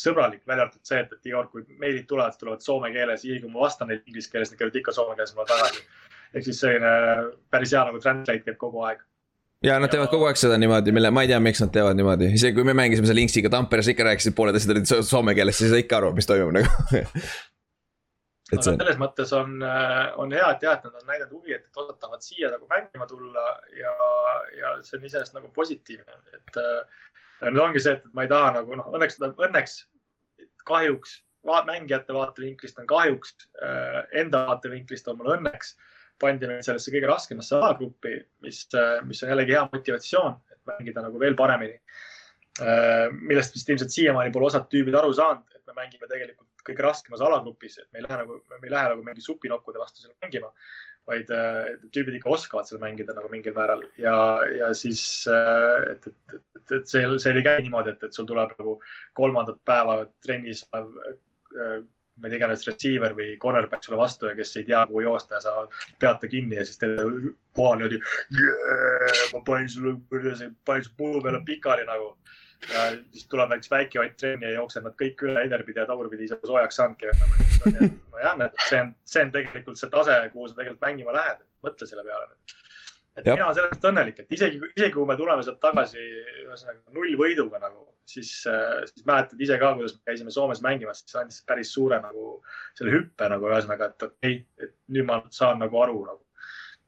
[0.00, 3.44] sõbralik, välja arvatud see, et, et iga kord, kui meilid tulevad, tulevad soome keeles, isegi
[3.44, 5.84] kui ma vastan neile inglise keeles, nad käivad ikka soome keeles mulle tagasi.
[6.30, 6.92] ehk siis selline
[7.50, 9.02] päris hea nagu translate käib kogu aeg
[9.64, 12.32] ja nad teevad kogu aeg seda niimoodi, mille, ma ei tea, miks nad teevad niimoodi,
[12.38, 15.68] isegi kui me mängisime seal Inksiga Tamperes ikka rääkisid pooled asjad olid soome keeles, siis
[15.68, 16.70] ei saa ikka aru, mis toimub nagu.
[18.50, 18.72] Aga see...
[18.74, 22.00] selles mõttes on, äh, on hea, et jah, et nad on näidanud huvi, et osad
[22.00, 23.44] tahavad siia nagu mängima tulla
[23.78, 23.92] ja,
[24.58, 27.04] ja see on iseenesest nagu positiivne, et äh,
[27.46, 29.76] nüüd ongi see, et ma ei taha nagu noh, õnneks, õnneks
[30.66, 35.76] kahjuks va mängijate vaatevinklist on kahjuks äh,, enda vaatevinklist on mul õnneks
[36.20, 41.04] pandi meid sellesse kõige raskemasse alagruppi, mis, äh, mis on jällegi hea motivatsioon, et mängida
[41.06, 41.78] nagu veel paremini
[42.60, 43.08] äh,.
[43.16, 47.24] millest vist ilmselt siiamaani pole osad tüübid aru saanud, et me mängime tegelikult kõige raskemas
[47.24, 50.50] alagrupis, et me ei lähe nagu, me ei lähe nagu mingi supinokkude vastu seal mängima,
[51.08, 54.16] vaid äh, tüübid ikka oskavad seal mängida nagu mingil määral ja,
[54.52, 58.52] ja siis, et, et, et, et see, see ei käi niimoodi, et, et sul tuleb
[58.58, 58.76] nagu
[59.16, 61.88] kolmandat päeva trennis olev
[62.20, 65.38] ma ei tea, iganes receiver või cornerback sulle vastu ja kes ei tea, kuhu joosta
[65.38, 65.56] ja sa
[65.98, 67.00] pead ta kinni ja siis teed
[67.56, 69.24] kohal niimoodi yeah,.
[69.34, 69.96] ma panin sulle,
[70.64, 72.14] panin su puu peale pikali nagu
[72.68, 76.26] ja siis tuleb näiteks väike Ott trenni ja jookseb nad kõik üle iderpidi ja tagurpidi
[76.28, 77.12] ise soojaks saanudki.
[78.12, 82.04] nojah, see on, see on tegelikult see tase, kuhu sa tegelikult mängima lähed, mõtle selle
[82.04, 82.28] peale.
[83.18, 83.34] Et ja.
[83.34, 86.00] mina olen sellest õnnelik, et isegi, isegi kui me tuleme sealt tagasi
[86.44, 91.44] ühesõnaga nullvõiduga nagu, siis, siis mäletad ise ka, kuidas me käisime Soomes mängimas, siis andis
[91.46, 92.40] päris suure nagu
[92.78, 96.22] selle hüppe nagu ühesõnaga, et okei okay,, et nüüd ma saan nagu aru nagu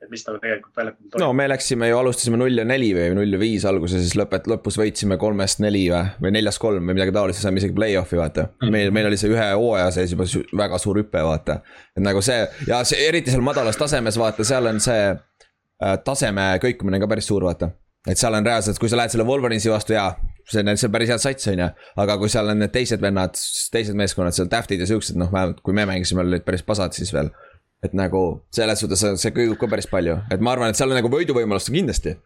[0.03, 3.12] et mis nagu tegelikult väljakul toimub no me läksime ju, alustasime null ja neli või
[3.16, 6.97] null ja viis alguses, siis lõpet-, lõpus võitsime kolmest neli või, või neljast kolm või
[6.99, 8.49] midagi taolist, saime isegi play-off'i vaata.
[8.66, 10.27] meil, meil oli see ühe hooaja sees juba
[10.65, 11.61] väga suur hüpe, vaata.
[11.94, 15.23] et nagu see ja see eriti seal madalas tasemes, vaata, seal on see äh,
[16.05, 17.71] taseme kõikumine on ka päris suur, vaata.
[18.09, 20.17] et seal on reaalselt, kui sa lähed selle Wolverine'i vastu, jaa,
[20.51, 21.69] see on, see on päris hea sats, on ju.
[22.05, 23.39] aga kui seal on need teised vennad,
[23.73, 27.13] teised meeskonnad seal, Taftid ja siuksed, noh, vähemalt kui me mängisime, olid päris pasad siis
[27.15, 27.31] veel.
[27.83, 30.99] et nagu selles suhtes see- kõigub ka päris palju, et ma arvan, et seal on
[30.99, 32.17] nagu võiduvõimalust kindlasti.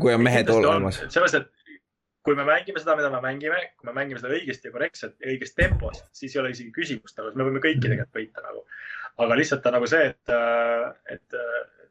[0.00, 1.02] kui on mehed olemas.
[1.08, 1.64] sellepärast, et
[2.24, 5.30] kui me mängime seda, mida me mängime, kui me mängime seda õigesti ja korrektselt ja
[5.32, 8.64] õiges tempos, siis ei ole isegi küsimust nagu, me võime kõiki tegelikult võita nagu.
[9.24, 10.32] aga lihtsalt on nagu see, et,
[11.14, 11.36] et,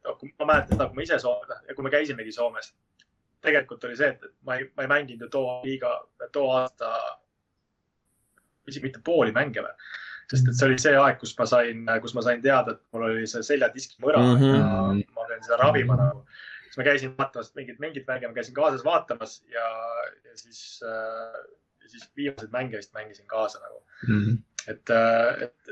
[0.03, 2.73] et kui ma mäletan seda, kui ma ise Soomes ja kui me käisimegi Soomes.
[3.43, 5.91] tegelikult oli see, et ma ei, ma ei mänginud ju too liiga,
[6.31, 6.93] too aasta
[8.67, 9.73] isegi mitte pooli mänge või.
[10.31, 13.09] sest et see oli see aeg, kus ma sain, kus ma sain teada, et mul
[13.09, 14.39] oli see seljadiski mõra mm.
[14.39, 15.01] -hmm.
[15.01, 16.23] ja ma pean seda ravima nagu
[16.73, 19.67] siis ma käisin vaatamas mingit, mingit mänge, ma käisin kaasas vaatamas ja,
[20.25, 21.43] ja siis äh,,
[21.88, 23.84] siis viimaseid mänge vist mängisin kaasa nagu.
[24.07, 24.38] et, äh,
[24.72, 24.94] et,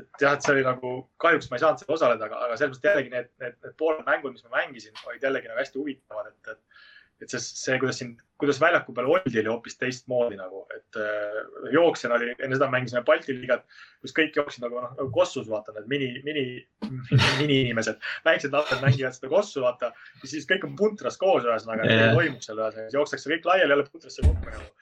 [0.02, 2.74] et jah, et see oli nagu, kahjuks ma ei saanud seal osaleda, aga, aga selles
[2.76, 6.32] mõttes jällegi need, need, need pooled mängud, mis ma mängisin, olid jällegi nagu hästi huvitavad,
[6.34, 6.82] et, et
[7.22, 11.38] et see, see, kuidas siin, kuidas väljaku peal oldi, oli hoopis teistmoodi nagu, et äh,
[11.74, 13.66] jooksjana oli, enne seda mängisime Balti liigat,
[14.02, 16.46] kus kõik jooksid nagu noh, nagu kossus, vaata need mini, mini,
[17.42, 19.92] mini inimesed, väiksed lapsed mängivad seda kossu, vaata.
[20.26, 22.16] siis kõik on puntras koos, ühesõnaga yeah.
[22.18, 24.81] toimub seal ühesõnaga, jookstakse kõik laiali jälle puntrasse kokku nagu.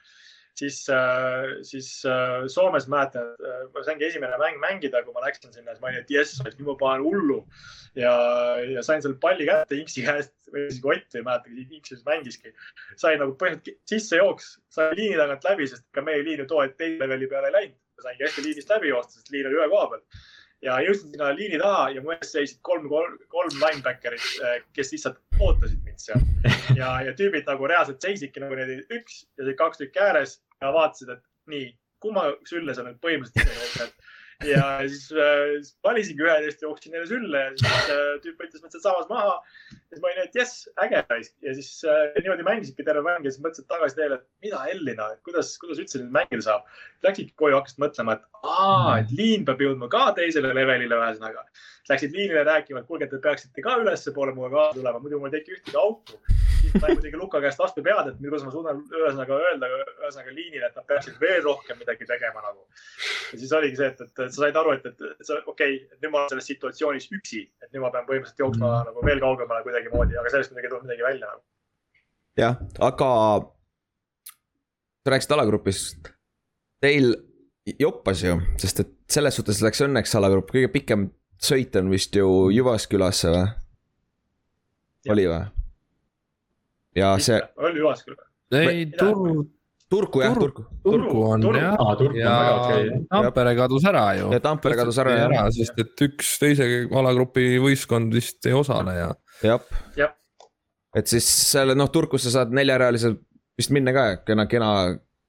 [0.60, 5.52] Siis äh,, siis äh, Soomes mäletan, et ma saingi esimene mäng mängida, kui ma läksin
[5.54, 7.40] sinna, siis ma olin, et jess, nüüd ma panen hullu.
[7.98, 8.12] ja,
[8.70, 12.52] ja sain selle palli kätte Inksi käest või isegi Ott ei mäleta, Inks siis mängiski.
[13.00, 16.76] sain nagu põhimõtteliselt sissejooks, sain liini tagant läbi, sest ka meie liin ju too hetk
[16.80, 17.78] teise leveli peale ei läinud.
[18.00, 20.04] saingi hästi liinist läbi joosta, sest liin oli ühe koha peal.
[20.66, 24.28] ja jõudsin sinna liini taha ja mu ees seisid kolm, kolm, kolm linebacker'it,
[24.76, 26.22] kes lihtsalt ootasid mind seal.
[26.80, 30.72] ja, ja tüübid nagu reaalselt seisidki nagu niimoodi üks ja siis kaks tükki ääres ja
[30.76, 31.68] vaatasid, et nii,
[32.00, 34.10] kumma sülle sa nüüd põhimõtteliselt ise jooksed
[34.44, 38.62] ja siis äh, siis valisingi ühe neist, jooksin neile sülle ja siis äh, tüüp võttis
[38.62, 39.34] mind sealsamas maha.
[39.90, 43.32] siis ma olin, et jess, äge raisk ja siis äh, niimoodi mängisidki terve mäng ja
[43.32, 46.68] siis mõtlesid tagasi teele, et mida hellina, et kuidas, kuidas üldse nüüd mängida saab.
[47.04, 51.44] Läksidki koju, hakkasid mõtlema, et aa, et liin peab jõudma ka teisele levelile ühesõnaga.
[51.90, 55.40] Läksid liinile rääkima, et kuulge, te peaksite ka ülespoole minuga kaasa tulema, muidu mul ei
[55.40, 56.20] teki ühtegi auku.
[56.60, 60.68] Siis sain muidugi Luka käest vastu pead, et kuidas ma suudan ühesõnaga öelda, ühesõnaga liinile,
[60.68, 62.66] et nad peaksid veel rohkem midagi tegema nagu.
[63.32, 65.76] ja siis oligi see, et, et, et sa said aru, et, et, et sa okei
[65.76, 68.90] okay,, et nüüd ma olen selles situatsioonis üksi, et nüüd ma pean põhimõtteliselt jooksma mm.
[68.90, 71.42] nagu veel kaugemale kuidagimoodi, aga sellest kuidagi ei tulnud midagi välja nagu.
[72.44, 72.60] jah,
[72.90, 73.10] aga.
[75.04, 76.12] sa rääkisid alagrupist.
[76.80, 77.14] Teil
[77.78, 81.10] joppas ju, sest et selles suhtes läks õnneks alagrupp, kõige pikem
[81.40, 83.48] sõit on vist ju Jyvaskylasse või?
[85.08, 85.59] oli või?
[86.96, 88.14] Ja see, oli või?
[88.60, 89.34] ei, Turku,
[89.90, 90.64] Turku jah, Turku.
[90.84, 91.58] Turku on Turku.
[91.60, 93.02] jah aa, Turku on ja okei.
[93.10, 94.30] Tampere kadus ära ju.
[94.34, 99.10] ja Tampere kadus ära jah, sest et üks teise alagrupi võistkond vist ei osale ja
[99.42, 99.60] jah
[99.96, 100.12] Jah..
[100.96, 103.22] et siis selle noh, Turkusse saad neljarealiselt
[103.60, 104.70] vist minna ka, kena, kena,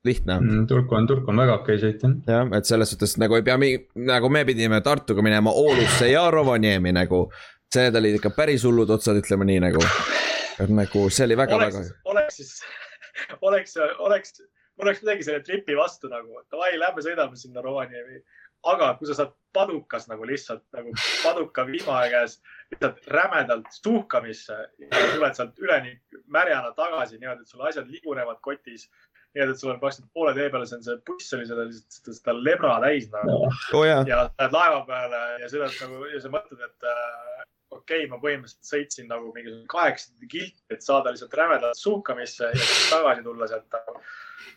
[0.07, 2.15] lihtne Mm, Turku on, Turku on väga okei sõit jah.
[2.27, 3.57] jah, et selles suhtes nagu ei pea,
[4.01, 7.27] nagu me pidime Tartuga minema Oulusse ja Rovaniemi nagu.
[7.75, 9.83] Need olid ikka päris hullud otsad, ütleme nii nagu.
[10.69, 12.53] Nagu see oli väga-väga oleks, oleks siis,
[13.47, 14.41] oleks, oleks,
[14.77, 18.21] mul oleks midagi selle tripi vastu nagu, davai, lähme sõidame sinna Rovaniemi.
[18.69, 20.91] aga kui sa saad padukas nagu lihtsalt nagu
[21.23, 22.35] paduka vihma käes
[22.71, 25.95] lihtsalt rämedalt suhkamisse ja tuled sealt üleni
[26.27, 28.89] märjana tagasi niimoodi, et sul asjad ligunevad kotis.
[29.33, 32.13] niimoodi, et sul on praktiliselt poole tee peale, see on see buss oli seda, seda,
[32.19, 36.33] seda lebra täis nagu oo jaa, ja lähed laeva peale ja sõidad nagu ja sa
[36.38, 41.38] mõtled, et äh, okei okay,, ma põhimõtteliselt sõitsin nagu mingisugune kaheksasada kilti, et saada lihtsalt
[41.39, 43.80] rämedalt suhkamisse ja siis tagasi tulla sealt.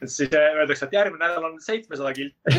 [0.02, 2.56] et siis öeldakse, et järgmine nädal on seitsmesada kilti.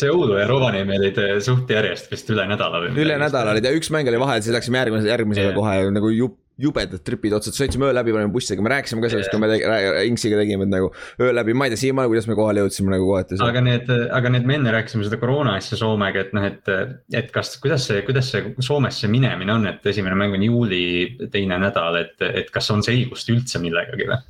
[0.00, 3.66] see Oulu ja Rovaniemi olid eh, suht järjest vist üle nädala või üle nädala olid
[3.66, 5.58] ja üks mäng oli vahel, siis läksime järgmise, järgmisele Jah.
[5.58, 9.32] kohe nagu jub-, jubedad tripid otsad, sõitsime öö läbi, panime bussiga, me rääkisime ka sellest,
[9.32, 10.90] kui me tegi- Inksiga tegime, et nagu
[11.20, 13.40] öö läbi, ma ei tea siiamaani, kuidas me kohale jõudsime nagu kohati.
[13.42, 13.90] aga need,
[14.20, 16.70] aga need, me enne rääkisime seda koroona asja Soomega, et noh, et,
[17.12, 20.84] et kas, kuidas see, kuidas see Soomesse minemine on, et esimene mäng on juuli
[21.32, 24.22] teine nädal, et, et kas on selgust üldse millegagi või?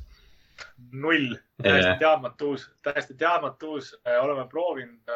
[0.95, 5.13] null, täiesti teadmatus, täiesti teadmatus, oleme proovinud.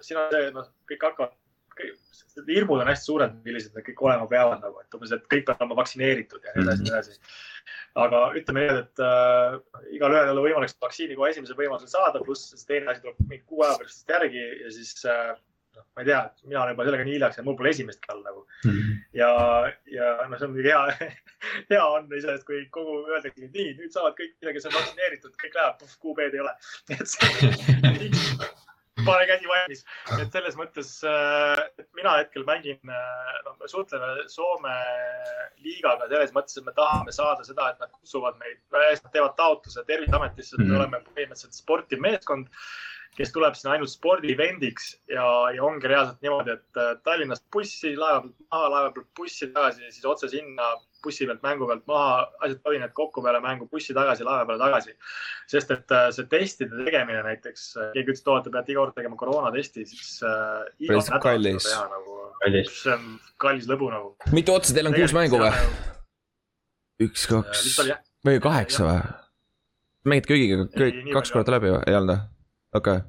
[0.00, 1.34] siin on see, noh, kõik hakkavad,
[2.48, 5.64] hirmud on hästi suured, millised need kõik olema peavad nagu, et umbes, et kõik peavad
[5.64, 7.36] olema vaktsineeritud ja nii edasi, nii edasi.
[8.04, 9.58] aga ütleme nii, et äh,
[9.98, 13.46] igalühel ei ole võimalik vaktsiini kohe esimesel võimalusel saada, pluss see teine asi tuleb mingi
[13.46, 15.32] kuu aja pärast järgi ja siis äh,
[15.76, 18.24] noh, ma ei tea, mina olen juba sellega nii hiljaks ja mul pole esimestki all
[18.26, 18.96] nagu Mhm.
[19.16, 19.28] ja,
[19.88, 21.12] ja noh, see on muidugi hea,
[21.72, 25.56] hea on iseenesest, kui kogu öeldagi, et nii, nüüd saavad kõik, kes on vaktsineeritud, kõik
[25.56, 26.52] läheb, QB-d ei ole.
[29.06, 29.84] pane käsi valmis,
[30.18, 32.78] et selles mõttes äh, et mina hetkel mängin,
[33.46, 34.74] noh, me suhtleme Soome
[35.64, 39.84] liigaga selles mõttes, et me tahame saada seda, et nad kutsuvad meid, nad teevad taotluse
[39.88, 40.80] Terviseametisse, et me Mhm.
[40.80, 42.48] oleme põhimõtteliselt sportiv meeskond
[43.18, 45.24] kes tuleb sinna ainult spordi-evendiks ja,
[45.54, 49.90] ja ongi reaalselt niimoodi, et äh, Tallinnast bussi, laeva pealt maha, laeva pealt bussi tagasi,
[49.90, 50.68] siis otse sinna
[51.04, 54.96] bussi pealt, mängu pealt maha, asjad toined kokku peale mängu, bussi tagasi, laeva peale tagasi.
[55.50, 57.66] sest et äh, see testide tegemine näiteks,
[57.96, 61.62] keegi ütles, et te peate iga kord tegema koroonatesti, siis äh, iga Päris nädal kallis.
[61.66, 62.74] seda teha nagu, kallis.
[62.84, 63.06] see on
[63.42, 64.14] kallis lõbu nagu.
[64.36, 65.70] mitu otsa teil on, kuus mängu või??
[67.10, 67.78] üks, kaks
[68.26, 69.00] või kaheksa või?
[70.08, 72.39] mängid kõik nii kaks korda läbi või, ei olnud või?
[72.76, 73.02] okei,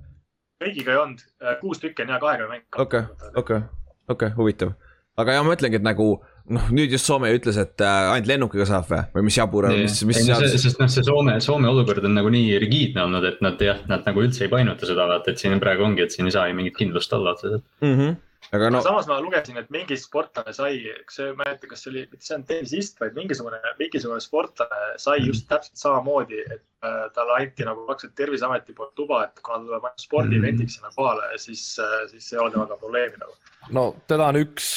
[0.64, 1.26] kõigiga ei olnud,
[1.62, 2.66] kuus tükki on hea kahekümne mäng.
[2.86, 3.04] okei,
[3.36, 3.62] okei,
[4.10, 4.76] okei, huvitav.
[5.22, 6.14] aga ja ma ütlengi, et nagu
[6.52, 9.78] noh, nüüd just Soome ütles, et äh, ainult lennukiga saab või, või mis jabur on,
[9.84, 10.56] mis, mis seadus.
[10.64, 14.08] sest noh, see Soome, Soome olukord on nagu nii rigiidne olnud, et nad jah, nad
[14.08, 16.58] nagu üldse ei painuta seda, vaata, et siin praegu ongi, et siin ei saa ju
[16.58, 17.66] mingit kindlust olla otseselt.
[17.86, 18.20] Mhm.
[18.50, 21.86] Aga no samas ma lugesin, et mingi sportlane sai, kas see, ma ei mäleta, kas
[21.86, 26.64] see oli, mitte see on tennisist, vaid mingisugune, mingisugune sportlane sai just täpselt samamoodi, et
[26.88, 30.92] äh, talle anti nagu praktiliselt Terviseameti poolt luba, et kuna ta tuleb ainult spordieventiks sinna
[30.98, 33.34] kohale, siis äh,, siis ei ole temaga probleemi nagu.
[33.78, 34.74] no teda on üks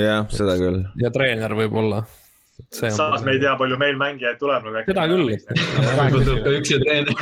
[0.00, 0.84] jah, seda küll.
[1.00, 2.04] ja treener võib-olla.
[2.72, 4.76] samas me ei tea, palju meil mängijaid tuleb nagu.
[4.88, 5.28] Seda küll.
[6.28, 7.16] tuleb ka üks ja treener.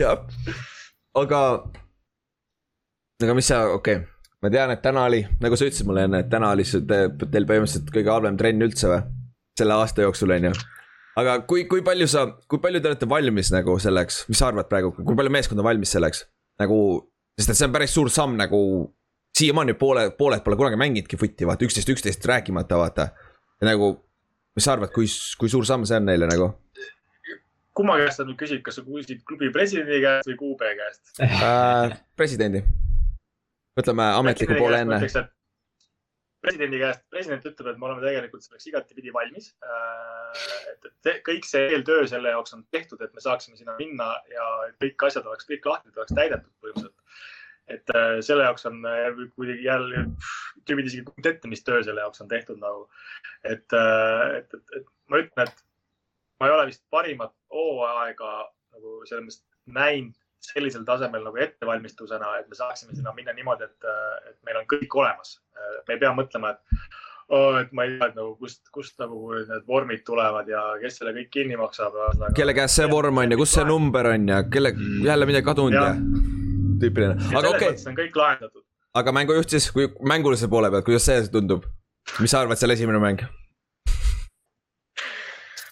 [0.02, 0.16] jah,
[1.18, 1.40] aga,
[3.26, 4.08] aga mis sa, okei okay.,
[4.40, 7.08] ma tean, et täna oli, nagu sa ütlesid mulle enne, et täna oli see te-
[7.26, 9.00] teil põhimõtteliselt kõige halvem trenn üldse või?
[9.60, 10.52] selle aasta jooksul on ju.
[11.20, 14.70] aga kui, kui palju sa, kui palju te olete valmis nagu selleks, mis sa arvad
[14.70, 16.24] praegu, kui palju meeskond on valmis selleks?
[16.62, 16.78] nagu,
[17.36, 18.60] sest et see on päris suur samm nagu,
[19.36, 23.10] siiamaani poole, pooled pole kunagi mänginudki footi, vaata üksteist, üksteist rääkimata, vaata.
[23.64, 23.92] nagu,
[24.56, 26.54] mis sa arvad, kui, kui suur samm see on neile nagu
[27.76, 31.02] kumma käest sa nüüd küsid, kas sa küsid klubi presidendi käest või QB käest?
[31.24, 31.98] äh,?
[32.18, 32.64] presidendi.
[33.78, 34.98] Võtame ametliku poole enne.
[36.40, 39.50] presidendi käest, president ütleb, et me oleme tegelikult selleks igatipidi valmis.
[40.70, 44.14] et, et see- kõik see eeltöö selle jaoks on tehtud, et me saaksime sinna minna
[44.32, 44.46] ja
[44.80, 46.94] kõik asjad oleks, kõik lahtrid oleks täidetud põhimõtteliselt.
[47.70, 50.06] et äh, selle jaoks on äh, kuidagi jälle,
[50.66, 52.88] tüübid isegi ei kujuta ette, mis töö selle jaoks on tehtud nagu.
[53.44, 53.66] et,
[54.38, 55.62] et, et, et ma ütlen, et
[56.40, 58.32] ma ei ole vist parimat hooaega
[58.72, 63.90] nagu selles mõttes näinud sellisel tasemel nagu ettevalmistusena, et me saaksime sinna minna niimoodi, et,
[64.30, 65.36] et meil on kõik olemas.
[65.88, 66.80] me ei pea mõtlema, et
[67.30, 71.00] oh,, et ma ei tea, et nagu kust, kust nagu need vormid tulevad ja kes
[71.00, 71.96] selle kõik kinni maksab.
[72.36, 74.74] kelle käes see vorm on ja kus see number on ja kelle,
[75.06, 76.00] jälle midagi kadunud ja Jah.
[76.82, 78.64] tüüpiline, aga okei okay., mõttes on kõik lahendatud.
[79.02, 81.68] aga mängujuht siis, kui mängulise poole pealt, kuidas see tundub?
[82.18, 83.22] mis sa arvad, selle esimene mäng?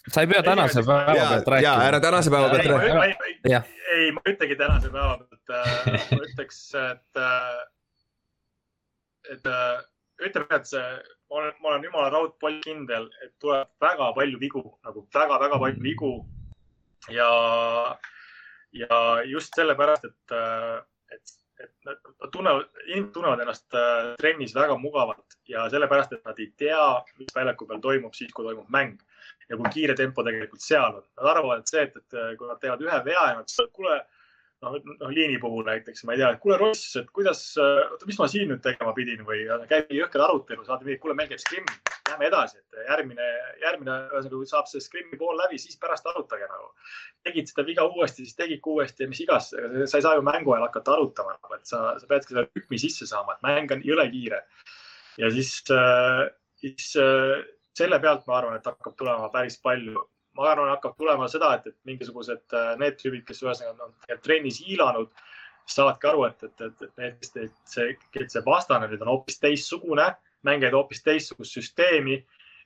[0.09, 1.89] sa ei pea tänase päeva ja pealt, ja rääkima.
[1.89, 3.17] ära tänase päeva pealt ei, ma, räägi.
[3.49, 3.63] ma,
[3.99, 5.53] ei, ma ei ütlegi tänase päeva pealt,
[6.19, 7.21] ma ütleks, et,
[9.35, 9.79] et äh,
[10.27, 10.85] ütleme, et see,
[11.31, 15.85] ma olen, ma olen jumala raudpolt kindel, et tuleb väga palju vigu, nagu väga-väga palju
[15.85, 16.13] vigu.
[17.15, 17.29] ja,
[18.77, 20.39] ja just sellepärast, et,
[21.15, 26.39] et, et nad tunnevad, inimesed tunnevad ennast äh, trennis väga mugavalt ja sellepärast, et nad
[26.43, 26.83] ei tea,
[27.21, 28.99] mis väljaku peal toimub siis, kui toimub mäng
[29.49, 31.05] ja kui kiire tempo tegelikult seal on.
[31.19, 33.99] Nad arvavad, et see, et, et kui nad teevad ühe vea ja nad ütlevad, kuule,
[34.65, 38.19] noh, noh liini puhul näiteks, ma ei tea, et kuule Ross, et kuidas, oota, mis
[38.21, 41.69] ma siin nüüd tegema pidin või käib jõhker arutelu, saad mingi, kuule, meil käib skrimm,
[42.09, 43.29] lähme edasi, et järgmine,
[43.63, 46.73] järgmine, ühesõnaga, kui saab see skrimmi pool läbi, siis pärast arutage nagu.
[47.27, 49.51] tegid seda viga uuesti, siis tegidki uuesti ja mis iganes,
[49.91, 53.09] sa ei saa ju mängu ajal hakata arutama, et sa, sa peadki selle rütmi sisse
[53.11, 54.43] saama, et mäng on jõle kiire.
[55.19, 55.53] ja siis,
[56.63, 57.39] siis äh,
[57.79, 60.05] selle pealt ma arvan, et hakkab tulema päris palju.
[60.39, 64.25] ma arvan, hakkab tulema seda, et, et mingisugused äh, need tüübid, kes ühesõnaga on tegelikult
[64.27, 65.23] trennis hiilanud,
[65.69, 70.07] saavadki aru, et, et, et, et teid, see, et see vastane nüüd on hoopis teistsugune,
[70.47, 72.21] mängivad hoopis teistsugust süsteemi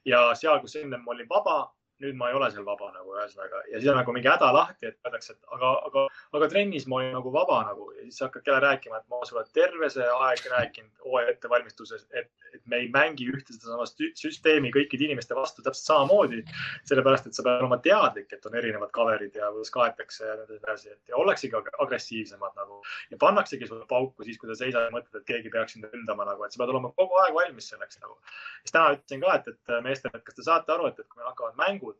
[0.04, 1.56] ja seal, kus ennem olin vaba,
[2.02, 4.90] nüüd ma ei ole seal vaba nagu ühesõnaga ja siis on nagu mingi häda lahti,
[4.90, 6.06] et öeldakse, et aga, aga,
[6.38, 9.50] aga trennis ma olin nagu vaba nagu ja siis hakkad jälle rääkima, et ma olen
[9.54, 14.72] terve see aeg rääkinud hooaja ettevalmistuses, et, et me ei mängi ühte sedasama sü- süsteemi
[14.74, 16.42] kõikide inimeste vastu täpselt samamoodi.
[16.88, 20.58] sellepärast, et sa pead olema teadlik, et on erinevad cover'id ja kuidas kaetakse ja nii
[20.58, 22.80] edasi, et ja ollaksegi ag- agressiivsemad nagu
[23.10, 26.26] ja pannaksegi sulle pauku siis, kui sa seisad ja mõtled, et keegi peaks sind ründama
[26.28, 28.18] nagu, et sa pead olema kogu aeg valmis selleks nagu.
[28.62, 31.20] siis täna ütlesin ka, et, et meestele, et kas te saate aru, et, et kui
[31.20, 31.91] meil hakkavad mängud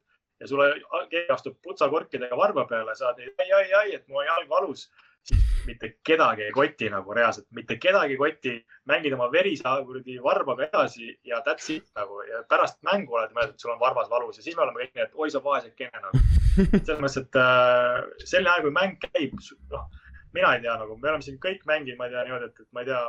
[0.43, 0.69] ja sulle
[1.11, 4.89] keegi astub putsakorkidega varba peale, saad nii ai, ai, ai, et on jalg valus,
[5.23, 8.55] siis mitte kedagi ei koti nagu reaalselt, mitte kedagi ei koti.
[8.91, 13.55] mängid oma verise kuradi varbaga edasi ja that's it nagu ja pärast mängu oled mõelnud,
[13.55, 16.03] et sul on varbas valus ja siis me oleme kõik nii, et oi sa vaesekene
[16.03, 16.23] nagu.
[16.57, 19.39] selles mõttes, et äh, sel ajal, kui mäng käib,
[19.71, 19.87] noh,
[20.35, 22.73] mina ei tea nagu, me oleme siin kõik mänginud, ma ei tea niimoodi, et, et
[22.73, 23.05] ma ei tea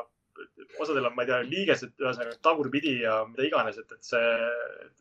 [0.81, 4.33] osadel on, ma ei tea, liigesed, ühesõnaga tagurpidi ja mida iganes, et, et see,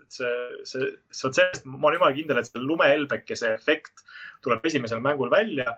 [0.03, 0.35] et see,
[0.69, 4.05] see, see, vot sellest ma olen jumala kindel, et see lumehelbekese efekt
[4.45, 5.77] tuleb esimesel mängul välja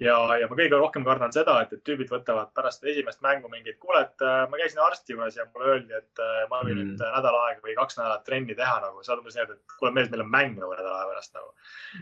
[0.00, 3.78] ja, ja ma kõige rohkem kardan seda, et, et tüübid võtavad pärast esimest mängu mingit,
[3.82, 6.92] kuule, et äh, ma käisin arsti juures ja mulle öeldi, et äh, ma võin mm.
[6.94, 9.04] nüüd nädal aega või kaks nädalat trenni teha nagu.
[9.04, 11.52] sa oled umbes nii, et kuule, mees, meil on mäng nagu nädala aja pärast nagu.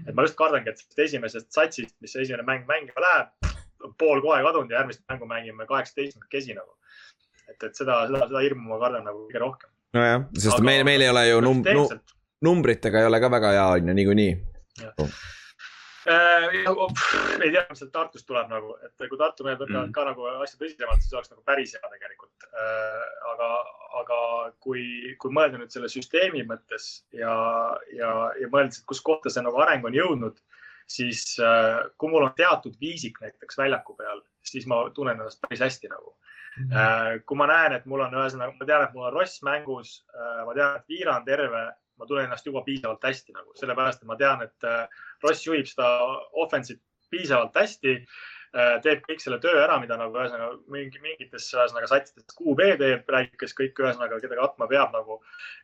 [0.04, 3.54] et ma just kardangi, et esimesest satsist, mis esimene mäng mängima läheb,
[3.98, 6.74] pool kohe kadunud ja järgmist mängu mängime kaheksateistkümnekesi nagu.
[7.48, 9.72] Et, et seda, seda, seda hirmu ma kardan nagu kõige rohkem.
[9.96, 11.98] nojah, sest Aga, meil, meil ei ole ju num-, num,
[12.48, 14.32] numbritega ei ole ka väga hea on ju niikuinii
[16.08, 16.44] Äh,
[17.42, 19.94] ei tea, mis sealt Tartust tuleb nagu, et kui Tartu mehed võtavad mm.
[19.96, 22.46] ka nagu asja tõsisemalt, siis oleks nagu päris hea tegelikult.
[22.48, 23.48] Äh, aga,
[24.00, 24.20] aga
[24.64, 24.84] kui,
[25.20, 27.34] kui mõelda nüüd selle süsteemi mõttes ja,
[27.92, 30.40] ja, ja mõelda, et kus kohta see nagu areng on jõudnud,
[30.88, 35.66] siis äh, kui mul on teatud viisik näiteks väljaku peal, siis ma tunnen ennast päris
[35.66, 36.16] hästi nagu.
[37.26, 40.00] Kui ma näen, et mul on, ühesõnaga, ma tean, et mul on Ross mängus,
[40.46, 41.66] ma tean, et Viira on terve
[41.98, 45.66] ma tunnen ennast juba piisavalt hästi nagu, sellepärast et ma tean, et äh, Ross juhib
[45.68, 45.88] seda
[46.44, 46.80] offense'it
[47.10, 47.98] piisavalt hästi.
[48.58, 53.10] Äh, teeb kõik selle töö ära, mida nagu ühesõnaga mingi, mingites ühesõnaga satsides QB teeb,
[53.14, 55.20] räägib, kes kõik ühesõnaga, keda katma peab nagu.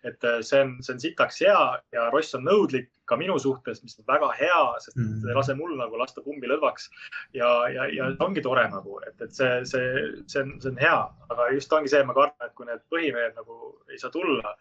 [0.07, 1.63] et äh, see on, see on sitaks hea
[1.97, 5.29] ja Ross on nõudlik ka minu suhtes, mis on väga hea, sest mm -hmm.
[5.33, 6.89] ei lase mul nagu lasta pumbi lõdvaks.
[7.41, 9.91] ja, ja, ja ongi tore nagu, et, et see, see,
[10.27, 10.99] see on, see on hea,
[11.35, 14.55] aga just ongi see, ma kardan, et kui need põhimehed nagu ei saa tulla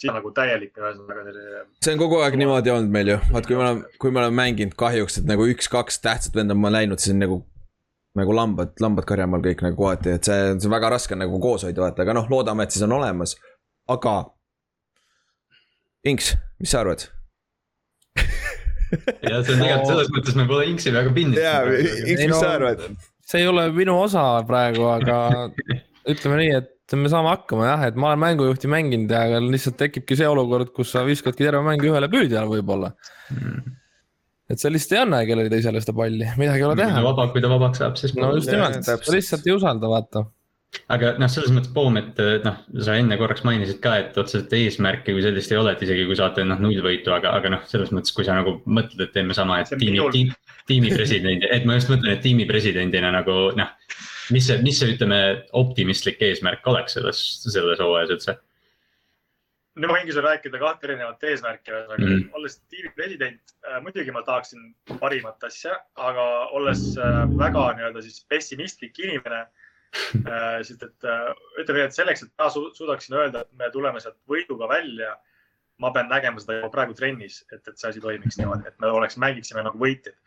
[0.00, 1.62] siin nagu täielik, ühesõnaga selline.
[1.84, 4.36] see on kogu aeg niimoodi olnud meil ju, vaat kui me oleme, kui me oleme
[4.38, 7.40] mänginud kahjuks, et nagu üks-kaks tähtsat venda on läinud, siis on nagu.
[8.18, 11.62] nagu lambad, lambad karjamaal kõik nagu kohati, et see, see on väga raske nagu koos
[11.62, 13.36] hoida, vaata, aga noh, loodame, et siis on olemas.
[13.88, 14.16] aga.
[16.10, 17.04] Inks, mis sa arvad?
[19.30, 21.38] ja see on tegelikult selles mõttes me pole Inksi väga pinnis.
[21.44, 22.82] jaa, Inks, mis sa arvad?
[23.30, 25.20] see ei ole minu osa praegu, aga
[26.08, 30.18] ütleme nii, et me saame hakkama jah, et ma olen mängujuhti mänginud ja lihtsalt tekibki
[30.18, 32.90] see olukord, kus sa viskadki terve mängu ühele püüdjale võib-olla
[33.34, 33.76] mm..
[34.50, 37.06] et sa lihtsalt ei anna kellelegi teisele seda palli, midagi ei ole teha.
[37.06, 38.16] vaba, kui ta vabaks saab, siis.
[38.18, 40.26] no just nimelt, sa lihtsalt ei usalda, vaata
[40.94, 45.14] aga noh, selles mõttes Poom, et noh, sa enne korraks mainisid ka, et otseselt eesmärki
[45.16, 48.14] kui sellist ei ole, et isegi kui saate noh nullvõitu, aga, aga noh, selles mõttes,
[48.14, 50.36] kui sa nagu mõtled, et teeme sama, et tiimi, tiimi,
[50.70, 53.74] tiimi presidendi, et ma just mõtlen, et tiimi presidendina nagu noh
[54.34, 55.18] mis see, mis see, ütleme,
[55.58, 58.36] optimistlik eesmärk oleks selles, selles hooajas üldse?
[59.80, 62.26] no ma võingi sulle rääkida kahte erinevat eesmärki, ühesõnaga mm.
[62.36, 64.66] olles tiimi president äh,, muidugi ma tahaksin
[65.00, 65.76] parimat asja,
[66.10, 66.26] aga
[66.58, 70.60] olles äh, väga nii-öelda siis pessimistlik inimene äh,.
[70.66, 71.08] sest et
[71.62, 75.14] ütleme nii, et selleks, et ma su suudaksin öelda, et me tuleme sealt võiduga välja,
[75.80, 78.90] ma pean nägema seda juba praegu trennis, et, et see asi toimiks niimoodi, et me
[78.92, 80.18] oleks, mängiksime nagu võitjad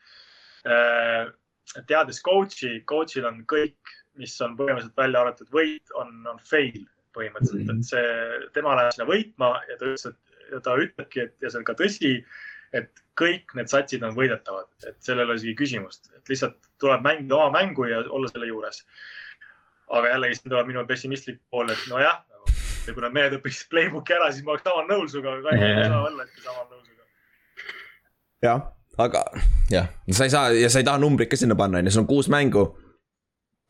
[1.89, 6.83] teades coach'i, coach'il on kõik, mis on põhimõtteliselt välja arvatud võit, on, on fail
[7.13, 11.45] põhimõtteliselt, et see, tema läheb sinna võitma ja ta ütles, et ja ta ütlebki, et
[11.45, 12.11] ja see on ka tõsi,
[12.77, 17.05] et kõik need satsid on võidetavad, et sellel ei ole isegi küsimust, et lihtsalt tuleb
[17.05, 18.83] mängida oma mängu ja olla selle juures.
[19.93, 22.23] aga jällegi siin tuleb minu pessimistlik pool, et nojah,
[22.87, 25.85] ja kui nad mehed õpiksid playbook'i ära, siis ma oleks samal nõul sinuga, aga ei
[25.85, 27.05] saa olla, et samal nõul sinuga.
[28.47, 28.65] jah
[28.97, 29.23] aga
[29.71, 32.03] jah, sa ei saa ja sa ei taha numbrit ka sinna panna, on ju, sul
[32.03, 32.65] on kuus mängu.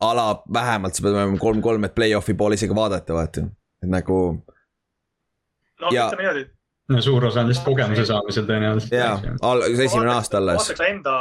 [0.00, 3.46] ala vähemalt sa pead olema kolm-kolm, et play-off'i poole isegi vaadata, vaata,
[3.82, 4.18] et nagu.
[5.80, 6.08] no ja...
[6.08, 6.44] ütleme niimoodi.
[6.88, 8.96] no suur osa on lihtsalt kogemuse saamisel tõenäoliselt.
[8.98, 9.18] jaa,
[9.86, 10.60] esimene aasta alles.
[10.60, 11.16] vaataks enda,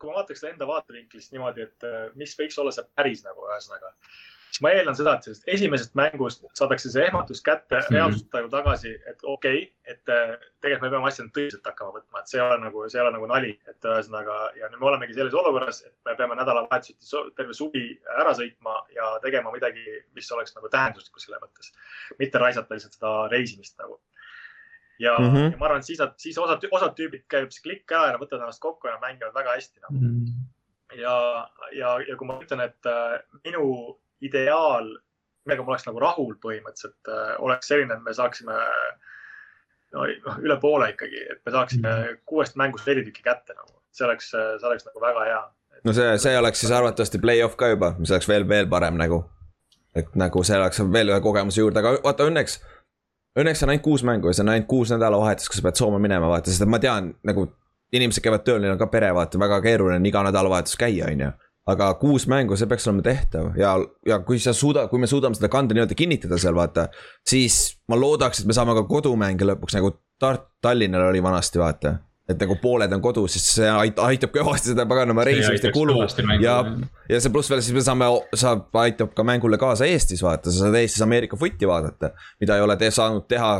[0.00, 3.92] kui ma vaataks enda vaatevinklist niimoodi, et äh, mis võiks olla see päris nagu ühesõnaga
[4.50, 7.94] siis ma eeldan seda, et sellest esimesest mängust saadakse see ehmatus kätte mm -hmm.
[7.94, 12.20] reaalsust nagu tagasi, et okei okay,, et äh, tegelikult me peame asja tõsiselt hakkama võtma,
[12.20, 14.90] et see ei ole nagu, see ei ole nagu nali, et ühesõnaga ja nüüd me
[14.92, 17.86] olemegi selles olukorras, et me peame nädalavahetuseti terve suvi
[18.18, 21.72] ära sõitma ja tegema midagi, mis oleks nagu tähenduslikku selle mõttes.
[22.18, 24.00] mitte raisata lihtsalt seda reisimist nagu
[25.00, 25.52] ja mm, -hmm.
[25.52, 28.12] ja ma arvan, et siis nad, siis osad, osad tüübid käib see klikk ära ja
[28.16, 29.96] nad võtavad ennast kokku ja nad mängivad väga hästi nagu.
[29.96, 30.98] Mm -hmm.
[31.00, 31.16] ja,
[31.72, 33.64] ja, ja kui ma ütlen, et äh, minu
[34.24, 34.88] ideaal,
[35.46, 38.56] millega ma oleks nagu rahul põhimõtteliselt, äh, oleks selline, et me saaksime
[39.94, 42.22] no, noh, üle poole ikkagi, et me saaksime mm.
[42.28, 45.40] kuuest mängust neli tükki kätte nagu, see oleks, see oleks nagu väga hea.
[45.86, 49.24] no see, see oleks siis arvatavasti play-off ka juba, mis oleks veel, veel parem nagu.
[49.96, 52.60] et nagu see oleks veel ühe kogemuse juurde, aga vaata õnneks.
[53.40, 55.98] Õnneks on ainult kuus mängu ja see on ainult kuus nädalavahetust, kus sa pead Soome
[56.02, 57.48] minema, vaata, sest et ma tean nagu.
[57.90, 61.24] inimesed käivad tööl, neil on ka pere, vaata, väga keeruline on iga nädalavahetus käia, on
[61.24, 61.30] ju
[61.70, 63.74] aga kuus mängu, see peaks olema tehtav ja,
[64.06, 66.88] ja kui sa suuda, kui me suudame seda kanda nii-öelda kinnitada seal vaata.
[67.26, 71.96] siis ma loodaks, et me saame ka kodumänge lõpuks nagu Tart-, Tallinnal oli vanasti vaata
[72.30, 75.96] et nagu pooled on kodus, siis see aitab kõvasti seda paganama reisimiste kulu
[76.42, 76.60] ja,
[77.10, 80.66] ja see pluss veel siis me saame, saab, aitab ka mängule kaasa Eestis vaata, sa
[80.66, 83.52] saad Eestis Ameerika footi vaadata, mida ei ole te saanud teha.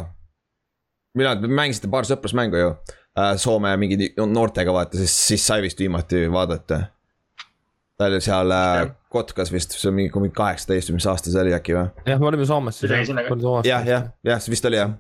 [1.18, 6.28] mina, mängisite paar sõprusmängu ju äh, Soome mingi noortega vaata, siis, siis sai vist viimati
[6.30, 6.84] vaadata.
[8.00, 11.42] Ta oli seal äh, Kotkas vist, see on mingi, mingi kaheksateist või mis aasta see
[11.42, 11.90] oli äkki või?
[12.08, 13.12] jah, me olime Soomes siis.
[13.68, 14.96] jah, jah, jah, see vist oli jah,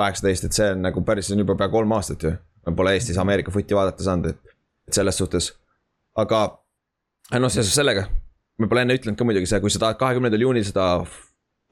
[0.00, 2.32] kaheksateist, et see on nagu päris, see on juba pea kolm aastat ju
[2.66, 4.56] ma pole Eestis Ameerika footi vaadata saanud, et,
[4.88, 5.52] et selles suhtes.
[6.18, 6.42] aga
[7.40, 8.06] noh, seoses sellega,
[8.60, 10.86] ma pole enne ütlenud ka muidugi see, kui sa tahad kahekümnendal juunil seda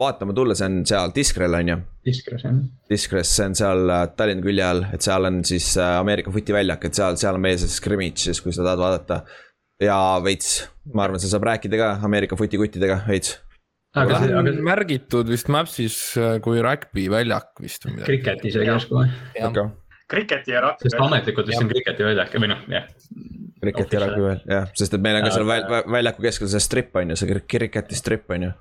[0.00, 1.76] vaatama tulla, see on seal Diskrel on ju.
[2.08, 2.56] Diskres jah.
[2.88, 6.56] Diskres, see on seal äh, Tallinna külje all, et seal on siis äh, Ameerika footi
[6.56, 9.20] väljak, et seal, seal on meie see scrimmage siis, kui sa tahad vaadata.
[9.80, 13.38] Ja veits, ma arvan, sa saab rääkida ka Ameerika footikuttidega veits.
[13.98, 14.62] Aga see on aga...
[14.62, 18.10] märgitud vist Maps'is äh, kui rugby väljak vist või midagi.
[18.12, 18.76] Cricketi isegi?
[19.40, 19.70] Okay
[20.10, 20.88] kriketi ja rugby.
[20.88, 22.88] sest ametlikult vist on kriketi väljak või noh, jah.
[23.60, 25.66] Kriketi ja rugby veel, jah, sest et meil on ka seal väl,
[25.96, 28.52] väljaku keskel see strip on ju, see kriketi strip on ju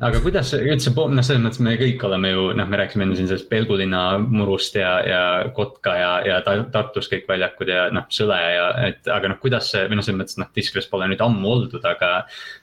[0.00, 3.28] aga kuidas üldse, noh, selles mõttes me kõik oleme ju, noh, me rääkisime enne siin
[3.28, 5.22] sellest Pelgulinna murust ja, ja
[5.56, 6.38] Kotka ja, ja
[6.72, 10.20] Tartus kõik väljakud ja noh, Sõle ja, et aga noh, kuidas see või noh, selles
[10.22, 12.12] mõttes noh, Discres pole nüüd ammu oldud, aga.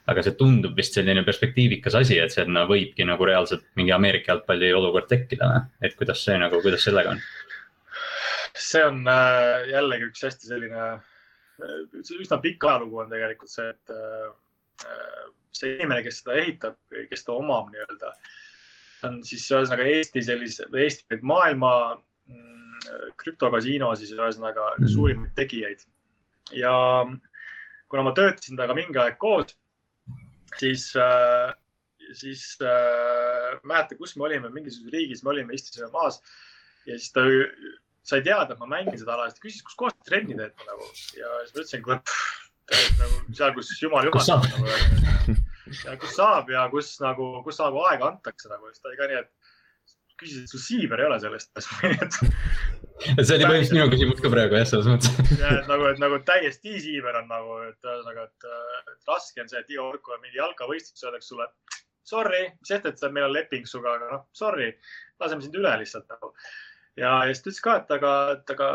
[0.07, 4.33] aga see tundub vist selline perspektiivikas asi, et see no, võibki nagu reaalselt mingi Ameerika
[4.33, 5.51] jalgpalli olukord tekkida,
[5.83, 7.21] et kuidas see nagu, kuidas sellega on?
[8.57, 10.85] see on äh, jällegi üks hästi selline,
[11.61, 11.79] äh,
[12.17, 16.77] üsna pikk ajalugu on tegelikult see, et äh, see inimene, kes seda ehitab,
[17.11, 18.11] kes ta omab nii-öelda,
[19.07, 24.89] on siis ühesõnaga Eesti sellise, Eesti maailma mm, krüptokasiino siis ühesõnaga mm.
[24.95, 25.85] suurimaid tegijaid.
[26.55, 26.73] ja
[27.91, 29.55] kuna ma töötasin temaga mingi aeg koos,
[30.59, 31.53] siis äh,,
[32.15, 36.21] siis äh, mäletan, kus me olime, mingisuguses riigis me olime, istusime maas
[36.87, 37.25] ja siis ta
[38.07, 40.67] sai teada, et ma mängin seda ala, siis ta küsis, kus kohas te trenni teete
[40.69, 40.87] nagu
[41.17, 41.99] ja siis ma ütlesin, kuule
[42.73, 45.37] nagu seal, kus jumal jumal nagu,
[45.85, 49.09] ja kus saab ja kus nagu, kus nagu aega antakse nagu, siis ta oli ka
[49.11, 49.33] nii, et
[50.17, 51.51] küsis, et sul siiber ei ole sellest
[52.97, 55.17] see oli põhimõtteliselt minu küsimus ka praegu jah, selles mõttes.
[55.41, 58.47] ja et nagu, et nagu täiesti siiber on nagu, et ühesõnaga, et,
[58.93, 61.45] et raske on see, et iga kord, kui on mingi jalkavõistlus, öeldakse sulle
[62.07, 64.71] sorry, mis sest, et meil on leping sinuga, aga noh, sorry,
[65.21, 66.31] laseme sind üle lihtsalt nagu.
[66.97, 68.69] Ja, ja siis ta ütles ka, et aga, et aga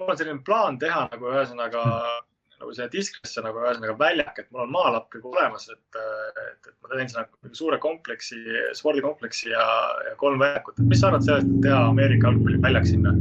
[0.00, 1.84] mul on selline plaan teha nagu ühesõnaga
[2.60, 6.00] nagu see diskresse nagu ühesõnaga väljak, et mul on maalapp juba olemas, et,
[6.44, 8.40] et, et ma teen sinna nagu suure kompleksi,
[8.78, 9.64] spordikompleksi ja,
[10.08, 13.14] ja kolm väljakut, et mis sa arvad sellest, et teha Ameerika jalgpalliväljak sinna?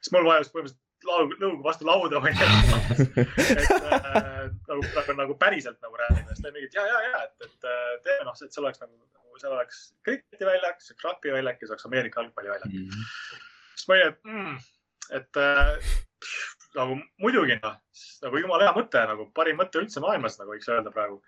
[0.00, 5.78] siis mul vajus põhimõtteliselt laud, nõukogu vastu lauda või et äh, nagu, nagu, nagu päriselt
[5.84, 7.70] nagu räägime, siis ta oli mingi, et ja, ja, ja, et, et
[8.06, 11.76] teeme noh, et see oleks nagu, nagu seal oleks kriketiväljak, see oleks rugbyväljak ja see
[11.76, 12.90] oleks Ameerika jalgpalliväljak mm.
[12.90, 13.46] -hmm
[13.80, 14.56] siis ma olin, et mm,,
[15.18, 15.92] et äh,
[16.78, 17.76] nagu muidugi noh,
[18.24, 21.20] nagu jumala hea mõte, nagu parim mõte üldse maailmas, nagu võiks öelda praegu.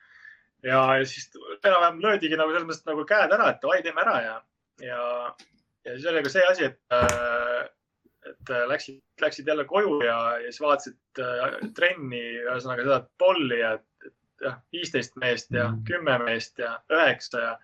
[0.62, 4.16] ja, ja siis enam-vähem löödigi nagu selles mõttes nagu käed ära, et davai, teeme ära
[4.22, 4.34] ja,
[4.86, 5.04] ja,
[5.86, 7.62] ja siis oli ka see asi, et äh,
[8.22, 13.72] et läksid, läksid jälle koju ja, ja siis vaatasid äh, trenni, ühesõnaga seda polli ja
[14.42, 15.82] jah, viisteist meest ja mhm.
[15.88, 17.54] kümme meest ja üheksa ja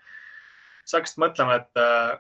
[0.83, 2.17] siis hakkasid mõtlema, et äh,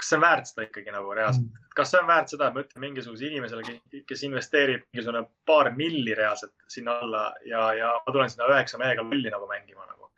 [0.00, 1.72] kas see on väärt seda ikkagi nagu reaalselt, mm.
[1.76, 3.74] kas see on väärt seda, et ma ütlen mingisugusele inimesele,
[4.08, 9.04] kes investeerib mingisugune paar milli reaalselt sinna alla ja, ja ma tulen sinna üheksa mehega
[9.04, 10.08] lolli nagu mängima nagu.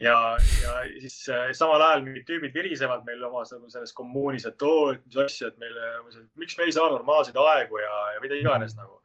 [0.00, 0.16] ja,
[0.62, 4.92] ja siis äh, samal ajal mingid tüübid virisevad meil omas nagu selles kommuunis, et oo,
[4.94, 5.92] et mis asja, et meile,
[6.40, 9.02] miks me ei saa normaalseid aegu ja, ja mida iganes nagu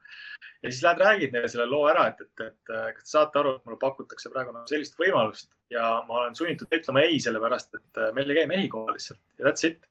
[0.64, 3.58] ja siis lähed räägid neile selle loo ära, et, et, et kas te saate aru,
[3.58, 8.04] et mulle pakutakse praegu nagu sellist võimalust ja ma olen sunnitud ütlema ei, sellepärast et
[8.16, 9.84] meil ei käi mehi kohal lihtsalt ja that's it.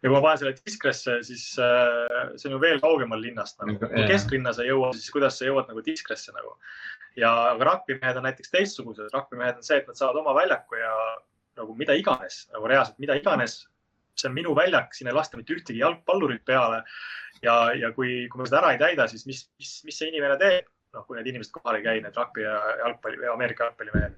[0.00, 3.78] ja kui ma panen selle Diskresse, siis äh, see on ju veel kaugemal linnast nagu.
[3.82, 6.54] kui kesklinna sa ei jõua, siis kuidas sa jõuad nagu Diskresse nagu.
[7.18, 10.94] ja, rugby-mehed on näiteks teistsugused, rugby-mehed on see, et nad saavad oma väljaku ja
[11.58, 13.64] nagu mida iganes, nagu reaalselt mida iganes.
[14.18, 16.82] See on minu väljak, siin ei lasta mitte ühtegi jalgpallurit peale
[17.42, 20.38] ja, ja kui, kui me seda ära ei täida, siis mis, mis, mis see inimene
[20.40, 20.68] teeb?
[20.94, 24.16] noh, kui need inimesed kohal ei käi, need rugby ja jalgpalli ja Ameerika jalgpallimehed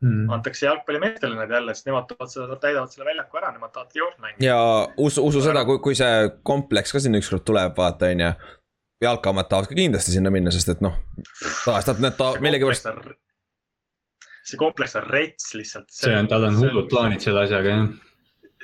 [0.00, 0.30] mm..
[0.32, 4.22] antakse jalgpallimeestele need jälle, sest nemad toovad seda, täidavad selle väljaku ära, nemad tahavad joont
[4.22, 4.46] mängida.
[4.46, 4.58] ja
[4.96, 8.30] usu, usu seda, kui, kui see kompleks ka sinna ükskord tuleb, vaata on ju.
[9.04, 10.96] jalkaomad tahavad ka kindlasti sinna minna, sest et noh,
[11.66, 12.88] tahavad nad ta millegipärast.
[14.44, 15.92] see kompleks on rets lihtsalt.
[15.92, 18.13] see on, tal on hullud plaanid selle asjaga jah ja, ja.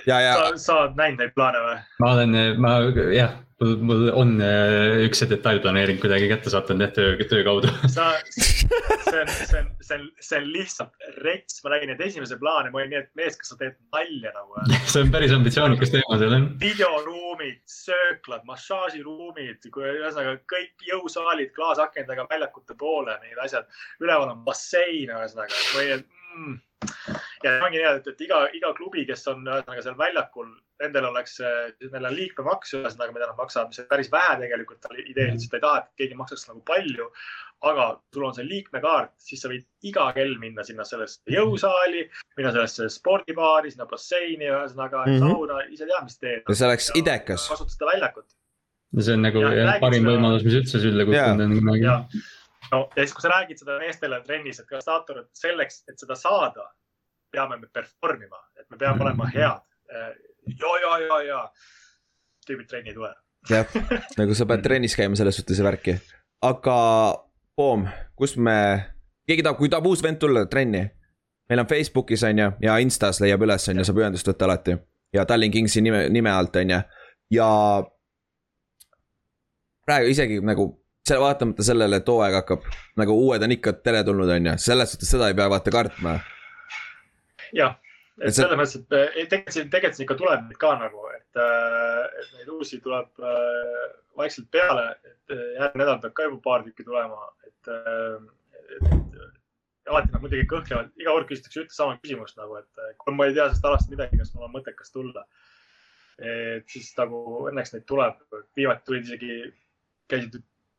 [0.06, 1.78] Sa, sa oled näinud neid plaane või?
[2.02, 2.74] ma olen, ma
[3.14, 7.70] jah mul, mul on äh, üks see detailplaneering kuidagi kätte sattunud jah töö, töö kaudu
[7.94, 12.38] sa, see on, see on, see on, see on lihtsalt rets, ma nägin neid esimese
[12.40, 14.64] plaane, ma olin nii, et mees, kas sa teed nalja nagu.
[14.92, 16.46] see on päris ambitsioonikas teema seal jah.
[16.62, 23.68] videoruumid, sööklad, massaažiruumid, ühesõnaga kõik jõusaalid klaasakendega väljakute poole, need asjad.
[24.00, 26.58] üleval on bassein, ühesõnaga või mm..
[27.44, 30.48] Ja ongi nii, et, et iga, iga klubi, kes on ühesõnaga seal väljakul,
[30.80, 31.38] nendel oleks,
[31.92, 35.78] neil on liikmemaks, ühesõnaga, mida nad maksavad, mis on päris vähe tegelikult, ideeliselt ei taha,
[35.84, 37.10] et keegi maksaks nagu palju.
[37.62, 42.06] aga sul on see liikmekaart, siis sa võid iga kell minna sinna sellesse jõusaali,
[42.38, 45.18] minna sellesse spordibaari, sinna basseini, ühesõnaga mm Mhm.
[45.20, 45.34] -hmm.
[45.34, 46.42] sauna, ise tead, mis teed.
[46.48, 47.48] ja see oleks idekas.
[47.48, 48.24] kasuta seda väljakut
[49.00, 51.84] see on nagu Ja jah, parim seda- võimalus, mis üldse sülle kukkunud on kunagi.
[51.84, 51.98] ja,
[52.72, 55.98] no ja siis, kui sa räägid seda meestele trennis, et kas saator, et selleks, et
[55.98, 56.64] seda saada,
[57.32, 59.60] peame me perform ima, et me peame olema head.
[59.90, 61.40] ja, ja, ja, ja
[62.46, 63.10] tüübid trenni ei tule.
[63.50, 63.66] jah,
[64.18, 65.98] nagu sa pead trennis käima selles suhtes ja värki.
[66.42, 66.78] aga
[67.60, 67.82] Poom,
[68.16, 68.56] kus me,
[69.28, 70.86] keegi tahab, kui tahab uus vend tulla trenni.
[71.50, 74.76] meil on Facebookis on ju ja Instas leiab üles on ju, saab ühendust võtta alati
[75.12, 76.80] ja Tallinn Kingsi nime, nime alt on ju
[77.30, 77.48] ja.
[79.86, 80.68] praegu isegi nagu
[81.06, 82.66] selle vaatamata sellele, et hooaeg hakkab
[83.00, 86.18] nagu uued on ikka teretulnud, on ju, selles suhtes seda ei pea vaata kartma.
[87.56, 87.76] jah,
[88.20, 91.38] Et selles mõttes, et eh, tegelikult siin, tegelikult siin ikka tuleb neid ka nagu, et,
[91.40, 93.84] et neid uusi tuleb äh,
[94.20, 99.88] vaikselt peale, et eh, järgmine nädal peab ka juba paar tükki tulema, et, et, et
[99.88, 103.30] alati nad muidugi kõhklevad, iga kord küsitakse ühte sama küsimust nagu, et eh, kui ma
[103.30, 105.24] ei tea sellest alast midagi, kas mul on mõttekas tulla.
[106.20, 108.18] et siis nagu õnneks neid tuleb,
[108.58, 109.36] viimati tulid isegi,
[110.12, 110.34] käisid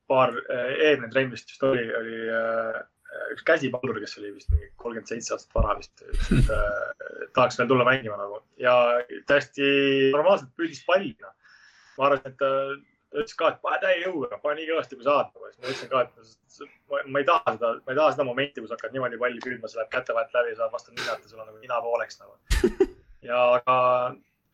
[0.05, 2.19] paar, eelmine trenn vist just oli, oli
[3.33, 7.59] üks käsipaldur, kes oli vist mingi kolmkümmend seitse aastat vana vist, ütles, et äh, tahaks
[7.59, 8.75] veel tulla mängima nagu ja
[9.29, 9.67] täiesti
[10.15, 11.35] normaalselt püüdis palli noh.
[11.97, 12.51] ma arvasin, et ta
[13.11, 15.51] ütles ka, et pane täie jõuga, pane nii kõvasti kui saad nagu.
[15.51, 18.73] siis ma ütlesin ka, et ma, ei taha seda, ma ei taha seda momenti, kus
[18.75, 21.51] hakkad niimoodi palli püüdma, see läheb käte vahelt läbi, saad vastu ninat ja sul on
[21.51, 22.87] nagu nina pooleks nagu.
[23.29, 23.77] ja aga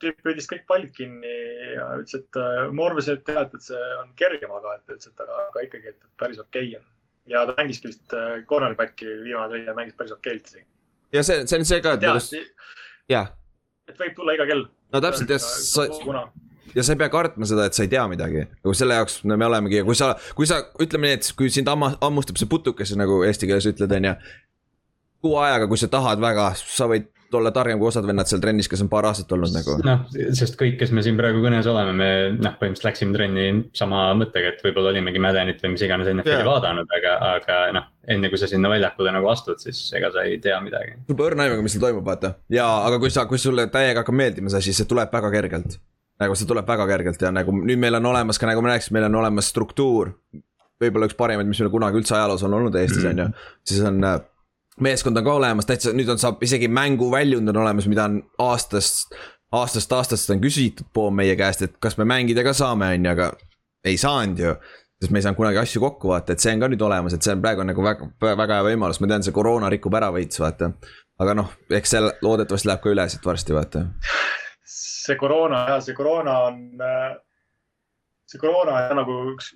[0.01, 1.37] tüüp püüdis kõik pallid kinni
[1.75, 5.09] ja ütles, et äh, ma arvasin, et jah, et see on kergem, aga et ütles,
[5.13, 6.93] et aga, aga ikkagi, et päris okei okay on
[7.27, 10.65] ja ta mängiski vist äh, cornerback'i viimane trenn ja mängis päris okeilt isegi.
[11.13, 12.51] ja see, see on see ka, et nagu, tead,
[13.11, 13.31] jah,
[13.87, 14.67] et võib tulla iga kell.
[14.93, 16.25] no täpselt ja sa, kuna,
[16.75, 18.45] ja sa ei pea kartma seda, et sa ei tea midagi.
[18.61, 21.69] nagu selle jaoks me olemegi ja kui sa, kui sa, ütleme nii, et kui sind
[21.71, 24.15] amma, hammustab see putukas, nagu eesti keeles ütled, on ju.
[25.25, 28.69] kuu ajaga, kui sa tahad väga, sa võid olla targem kui osad vennad seal trennis,
[28.71, 29.75] kes on paar aastat olnud nagu.
[29.85, 30.05] noh,
[30.37, 33.47] sest kõik, kes me siin praegu kõnes oleme, me noh, põhimõtteliselt läksime trenni
[33.77, 36.47] sama mõttega, et võib-olla olimegi Maddenit või mis iganes NFL-i yeah.
[36.47, 40.39] vaadanud, aga, aga noh, enne kui sa sinna väljakule nagu astud, siis ega sa ei
[40.43, 40.95] tea midagi.
[41.09, 42.33] sul pole õrna aimugi, mis seal toimub, vaata.
[42.53, 45.77] ja, aga kui sa, kui sulle täiega hakkab meeldima see asi, see tuleb väga kergelt.
[46.21, 48.95] nagu see tuleb väga kergelt ja nagu nüüd meil on olemas ka nagu ma rääkisin,
[48.97, 50.15] meil on olemas struktuur.
[50.81, 53.29] võib-olla üks parimaid, mis meil kunagi üldse ajaloos on olnud Eestis on ju,
[53.65, 54.19] siis on äh,
[54.83, 59.15] meeskond on ka olemas, täitsa nüüd on, saab isegi mänguväljund on olemas, mida on aastast,
[59.55, 63.15] aastast aastast on küsitud pool meie käest, et kas me mängida ka saame, on ju,
[63.15, 63.31] aga
[63.87, 64.57] ei saanud ju
[64.97, 67.25] sest me ei saanud kunagi asju kokku vaata, et see on ka nüüd olemas, et
[67.25, 70.41] see on praegu nagu väga, väga hea võimalus, ma tean, see koroona rikub ära veits,
[70.41, 70.71] vaata.
[71.21, 73.83] aga noh, eks see loodetavasti läheb ka üle siit varsti, vaata.
[74.77, 76.63] see koroona ja see koroona on,
[78.25, 79.51] see koroona on nagu üks,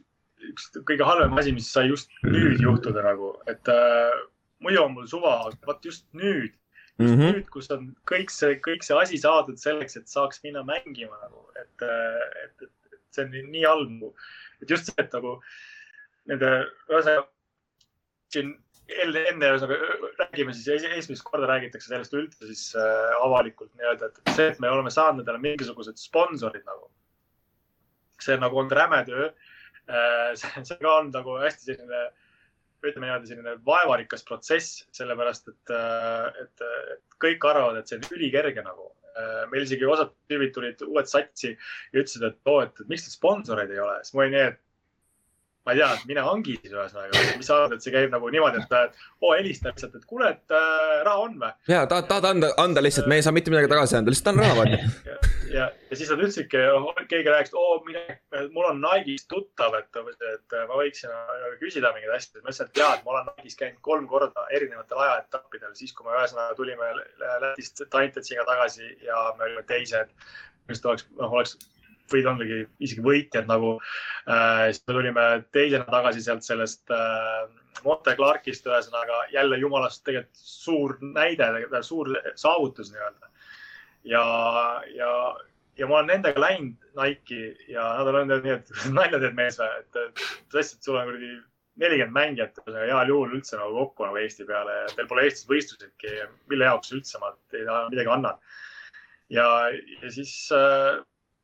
[0.52, 4.22] üks kõige halvem asi, mis sai just nüüd juhtuda nagu, et äh,
[4.62, 5.36] muidu on mul suva,
[5.68, 6.58] vot just nüüd
[7.02, 7.34] Mm -hmm.
[7.34, 11.46] nüüd, kus on kõik see, kõik see asi saadud selleks, et saaks minna mängima nagu,
[11.62, 14.10] et, et, et, et see on nii, nii halb nagu,
[14.62, 15.32] et just see, et nagu
[16.30, 16.52] nende,
[16.92, 17.24] ühesõnaga
[18.36, 18.52] siin
[19.02, 24.12] enne, enne ühesõnaga räägime siis esi- esimest korda räägitakse sellest üldse siis äh, avalikult nii-öelda,
[24.12, 26.92] et see, et me oleme saanud endale mingisugused sponsorid nagu.
[28.22, 29.32] see on nagu olnud räme töö
[29.90, 30.36] äh,.
[30.38, 32.04] see see ka on nagu hästi selline
[32.90, 35.76] ütleme niimoodi selline vaevarikas protsess, sellepärast et,
[36.42, 38.90] et, et kõik arvavad, et see on ülikerge nagu.
[39.52, 43.18] meil isegi osad tüübid tulid uued satsi ja ütlesid, et oo, et, et miks teil
[43.18, 44.62] sponsoreid ei ole, siis ma olin nii, et
[45.66, 48.64] ma ei tea, mine hangi siis ühesõnaga, mis sa arvad, et see käib nagu niimoodi,
[48.64, 51.52] et äh, oo helista lihtsalt, et kuule, et äh, raha on või?
[51.70, 54.48] ja tahad, tahad anda, anda lihtsalt, me ei saa mitte midagi tagasi anda, lihtsalt anna
[54.48, 54.80] raha, vaata.
[55.12, 55.18] ja,
[55.54, 56.64] ja, siis nad ütlesidki,
[57.12, 58.18] keegi rääkis, oo, mine,
[58.56, 60.02] mul on Nike'is tuttav, et,
[60.34, 61.14] et ma võiksin
[61.62, 62.42] küsida mingeid asju.
[62.42, 66.10] ma ütlesin, et jaa, et ma olen Nike'is käinud kolm korda erinevatel ajaetappidel, siis kui
[66.10, 66.90] me ühesõnaga tulime
[67.46, 70.10] Lätist Taintetsiga tagasi ja me olime teised.
[70.70, 71.58] just oleks, noh, oleks
[72.14, 73.74] võid ollagi isegi võitjad nagu
[74.28, 74.70] äh,.
[74.70, 77.48] siis me tulime teisena tagasi sealt sellest äh,
[77.86, 81.48] Monte Clarkist, ühesõnaga jälle jumalast tegelikult suur näide,
[81.88, 83.32] suur saavutus nii-öelda
[84.04, 84.26] ja,
[84.96, 85.12] ja
[85.80, 89.60] ja ma olen nendega läinud Nike'i ja nad on öelnud nii, et nalja teed mees
[89.62, 91.32] või, et tõesti, et sul on kuradi
[91.82, 96.18] nelikümmend mängijat, heal juhul üldse nagu kokku nagu Eesti peale ja teil pole Eestis võistlusidki,
[96.52, 98.42] mille jaoks üldse ma teile midagi annan.
[99.32, 99.48] ja,
[100.02, 101.00] ja siis äh,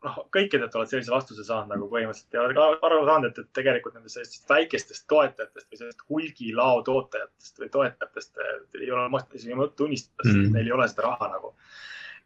[0.06, 3.98] noh, kõikidelt oled sellise vastuse saanud nagu põhimõtteliselt ja ka aru saanud, et, et tegelikult
[3.98, 8.44] nendest sellistest väikestest toetajatest või sellist hulgilao toetajatest või toetajatest
[8.82, 11.56] ei ole mõtet isegi mõtet unistada mm., sest neil ei ole seda raha nagu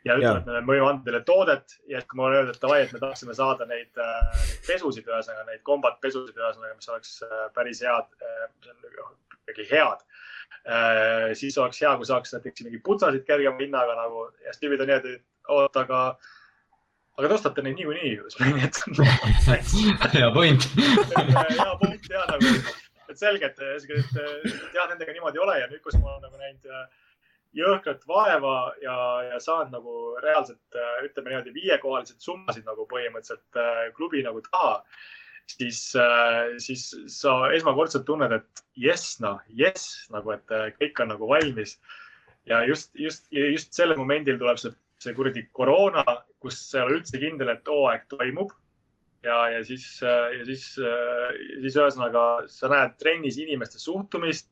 [0.08, 2.94] ja ütlevad, me võime anda teile toodet ja kui ma olen öelnud, et davai, et
[2.96, 7.48] me tahaksime saada neid, äh, neid pesusid, ühesõnaga neid kombat pesusid, ühesõnaga, mis oleks äh,
[7.56, 9.12] päris head, äh,
[9.52, 10.06] ikkagi head.
[11.34, 14.92] siis oleks hea, kui saaks näiteks mingi putsasid kergema hinnaga nagu ja siis tüübid on
[14.92, 16.02] nii, et oot, aga,
[17.22, 18.24] aga te ostate neid niikuinii ju.
[20.16, 22.56] hea point hea point ja nagu,
[23.12, 24.20] et selge, et, et
[24.74, 26.68] jah, nendega niimoodi ei ole ja nüüd, kus ma olen nagu näinud
[27.56, 34.24] jõhkrat vaeva ja, ja saanud nagu reaalselt ütleme niimoodi viiekohalised summasid nagu põhimõtteliselt äh, klubi
[34.26, 34.78] nagu taha,
[35.52, 41.12] siis, äh, siis sa esmakordselt tunned, et jess, noh, jess nagu, et äh, kõik on
[41.14, 41.78] nagu valmis.
[42.50, 46.04] ja just, just, just sellel momendil tuleb see, see kuradi koroona,
[46.42, 48.54] kus ei ole üldse kindel, et hooaeg toimub.
[49.26, 54.50] ja, ja siis, ja siis, siis ühesõnaga sa näed trennis inimeste suhtumist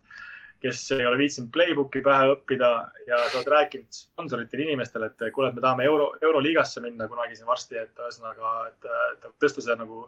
[0.60, 2.70] kes ei ole viitsinud Playbooki pähe õppida
[3.08, 7.38] ja sa oled rääkinud sponsoritele inimestele, et kuule, et me tahame euro, euroliigasse minna kunagi
[7.38, 10.04] siin varsti, et ühesõnaga, et, et tõsta seda nagu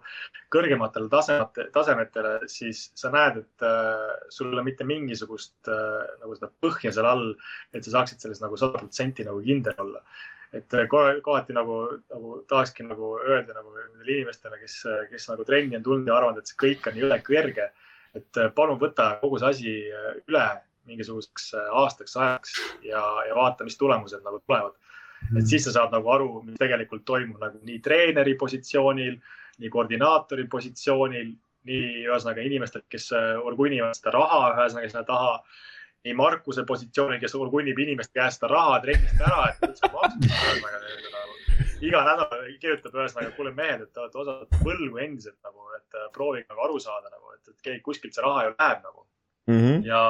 [0.52, 6.36] kõrgematele tasemete, tasemetele, siis sa näed, et äh, sul ei ole mitte mingisugust äh, nagu
[6.36, 7.32] seda põhja seal all,
[7.72, 10.04] et sa saaksid selles nagu sada protsenti nagu kindel olla.
[10.52, 11.78] Et kohati nagu,
[12.12, 13.72] nagu tahakski nagu öelda nagu
[14.04, 17.70] inimestele, kes, kes nagu trenni on tulnud ja arvanud, et see kõik on jõle kõrge
[18.18, 20.46] et äh, palun võta kogu see asi äh, üle
[20.90, 22.56] mingisuguseks äh, aastaks ajaks
[22.88, 24.76] ja, ja vaata, mis tulemused nagu tulevad.
[25.38, 29.20] et siis sa saad nagu aru, mis tegelikult toimub nagu nii treeneri positsioonil,
[29.62, 31.34] nii koordinaatori positsioonil,
[31.70, 33.12] nii ühesõnaga inimestel, kes
[33.46, 35.36] orgunnivad seda raha ühesõnaga sinna taha
[36.02, 41.21] nii Markuse positsioonil, kes orgunnib inimeste käest seda raha trennist ära, et üldse maksma
[41.82, 46.48] iga nädal kirjutab ühesõnaga, kuule mehed, et te olete osad võlgu endiselt nagu, et proovige
[46.50, 49.06] nagu aru saada nagu, et, et keegi kuskilt see raha ju läheb nagu
[49.48, 49.60] mm.
[49.60, 49.86] -hmm.
[49.88, 50.02] ja,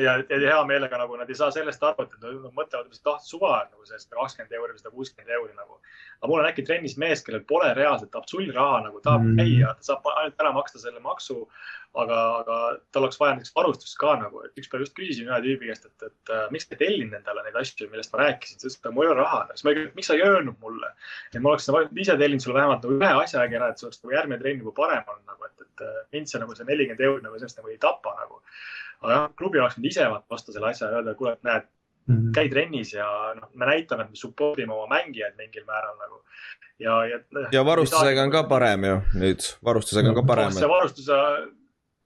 [0.00, 3.20] ja, ja hea meelega nagu nad ei saa sellest aru, et nad mõtlevad, et ah
[3.22, 5.78] suva on nagu see sada kakskümmend euri või sada kuuskümmend euri nagu.
[6.20, 9.40] aga mul on äkki trennis mees, kellel pole reaalselt absoluutraha nagu tahab mm.
[9.40, 11.46] käia, ta saab ainult ära maksta selle maksu.
[11.94, 12.54] aga, aga
[12.90, 16.06] tal oleks vaja näiteks varustust ka nagu, et ükspäev just küsisin ühe tüübi käest, et,
[16.08, 18.96] et äh, miks te ei tellinud endale neid asju, millest ma rääkisin, ta ütles, et
[18.96, 19.44] mul ei ole raha.
[19.52, 20.90] siis ma et miks sa ei öelnud mulle,
[21.30, 23.86] et ma oleks nagu ise tellinud sulle vähemalt nagu ühe asja äkki ära, et see
[23.86, 26.66] oleks nagu järgmine trenn juba parem olnud nagu, et, et äh, mind see nagu see
[26.72, 28.42] nelikümmend euri nagu sellest nagu ei tapa nagu
[29.04, 31.66] aga jah, klubi oleks nüüd ise vastu selle asja ja öelda, et kuule, et näed
[31.66, 32.34] mm, -hmm.
[32.36, 33.08] käi trennis ja
[33.38, 36.22] noh, me näitame, et me support ime oma mängijaid mingil määral nagu.
[36.78, 37.18] ja, ja.
[37.52, 40.58] ja varustusega on ka parem ju nüüd, varustusega on ka parem no,.
[40.58, 41.22] see varustuse,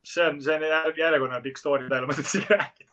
[0.04, 2.90] see on, see on järjekordne pikk story, mida ei ole mõtet siin rääkida.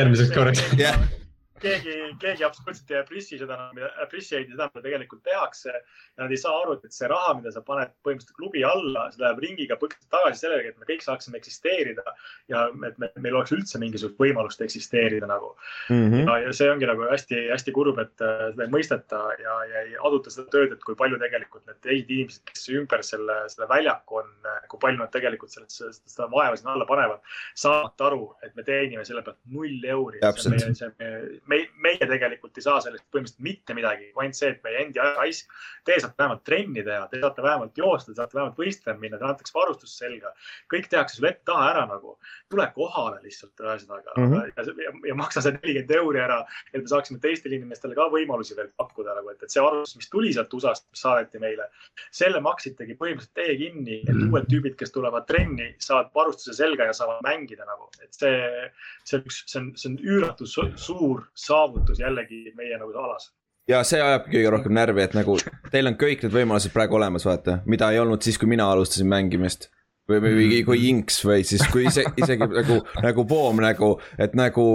[0.00, 1.25] järgmiseks korraks yeah
[1.60, 3.56] keegi, keegi absoluutselt ei appreciate seda,
[4.04, 5.72] appreciate'i seda, mida tegelikult tehakse.
[5.72, 9.22] ja nad ei saa aru, et see raha, mida sa paned põhimõtteliselt klubi alla, see
[9.22, 12.04] läheb ringiga tagasi sellega, et me kõik saaksime eksisteerida.
[12.52, 15.52] ja et me, meil oleks üldse mingisugust võimalust eksisteerida nagu
[15.88, 16.10] mm.
[16.10, 16.26] -hmm.
[16.26, 19.96] ja, ja see ongi nagu hästi-hästi kurb, et äh, seda ei mõisteta ja, ja ei
[19.96, 24.22] aduta seda tööd, et kui palju tegelikult need teised inimesed, kes ümber selle, selle väljaku
[24.22, 27.24] on, äh, kui palju nad tegelikult sellesse, seda vaeva sinna alla panevad,
[27.54, 30.20] saavad aru, et me teenime selle pealt null euri.
[30.20, 34.08] see on meie, see on meie me, meie tegelikult ei saa sellest põhimõtteliselt mitte midagi,
[34.16, 35.50] ainult see, et meie endi aja raisk.
[35.86, 39.34] Te saate vähemalt trenni teha, te saate vähemalt joosta, te saate vähemalt võistlema minna, teile
[39.34, 40.32] antakse varustus selga.
[40.72, 42.18] kõik tehakse sulle ette-taha ära nagu.
[42.50, 44.52] tule kohale lihtsalt ühesõnaga mm -hmm.
[44.56, 46.38] ja, ja, ja maksa see nelikümmend euri ära,
[46.72, 50.10] et me saaksime teistele inimestele ka võimalusi veel pakkuda nagu, et, et see varustus, mis
[50.10, 51.68] tuli sealt USA-st, mis saadeti meile,
[52.10, 54.32] selle maksitegi põhimõtteliselt teie kinni, et -hmm.
[54.32, 58.70] uued tüübid, kes tulevad trenni, saavad varustuse selga ja saavad mängida nagu, et see,
[59.04, 60.46] see on üks, see on, see on üüratu
[60.76, 63.30] suur saavutus jällegi meie nagu alas
[63.68, 65.36] ja see ajabki kõige rohkem närvi, et nagu
[65.72, 69.08] teil on kõik need võimalused praegu olemas, vaata, mida ei olnud siis, kui mina alustasin
[69.10, 69.70] mängimist.
[70.08, 74.66] või, või, kui Inks või siis, kui ise, isegi nagu, nagu Poom nagu, et nagu.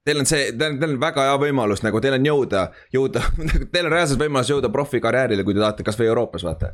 [0.00, 2.62] Teil on see, teil on väga hea võimalus nagu teil on jõuda,
[2.94, 3.20] jõuda,
[3.72, 6.72] teil on reaalselt võimalus jõuda profikarjäärile, kui te tahate kasvõi Euroopas vaata.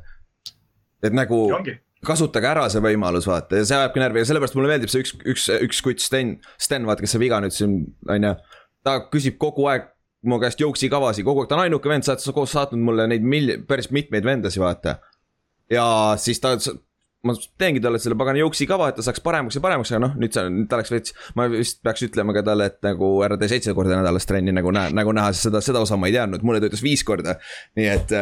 [1.02, 1.40] et nagu
[2.06, 5.16] kasutage ära see võimalus, vaata ja see ajabki närvi ja sellepärast mulle meeldib see üks,
[5.26, 8.32] üks, üks kutt Sten, Sten, vaata, kes see viga nüüd siin on ju
[8.86, 9.90] ta küsib kogu aeg
[10.26, 13.26] mu käest jooksi kavasid, kogu aeg, ta on ainuke vend, sa oled saatnud mulle neid
[13.26, 14.98] mil-, päris mitmeid vendasid, vaata.
[15.70, 15.86] ja
[16.20, 16.56] siis ta,
[17.26, 20.16] ma teengi talle selle pagana jooksi kava, et ta saaks paremaks ja paremaks, aga noh,
[20.20, 21.14] nüüd see, nüüd ta oleks veits.
[21.38, 24.72] ma vist peaks ütlema ka talle, et nagu ära tee seitse korda nädalas trenni nagu
[24.74, 27.36] näe, nagu näha, seda, seda osa ma ei teadnud, mulle ta ütles viis korda.
[27.78, 28.16] nii et,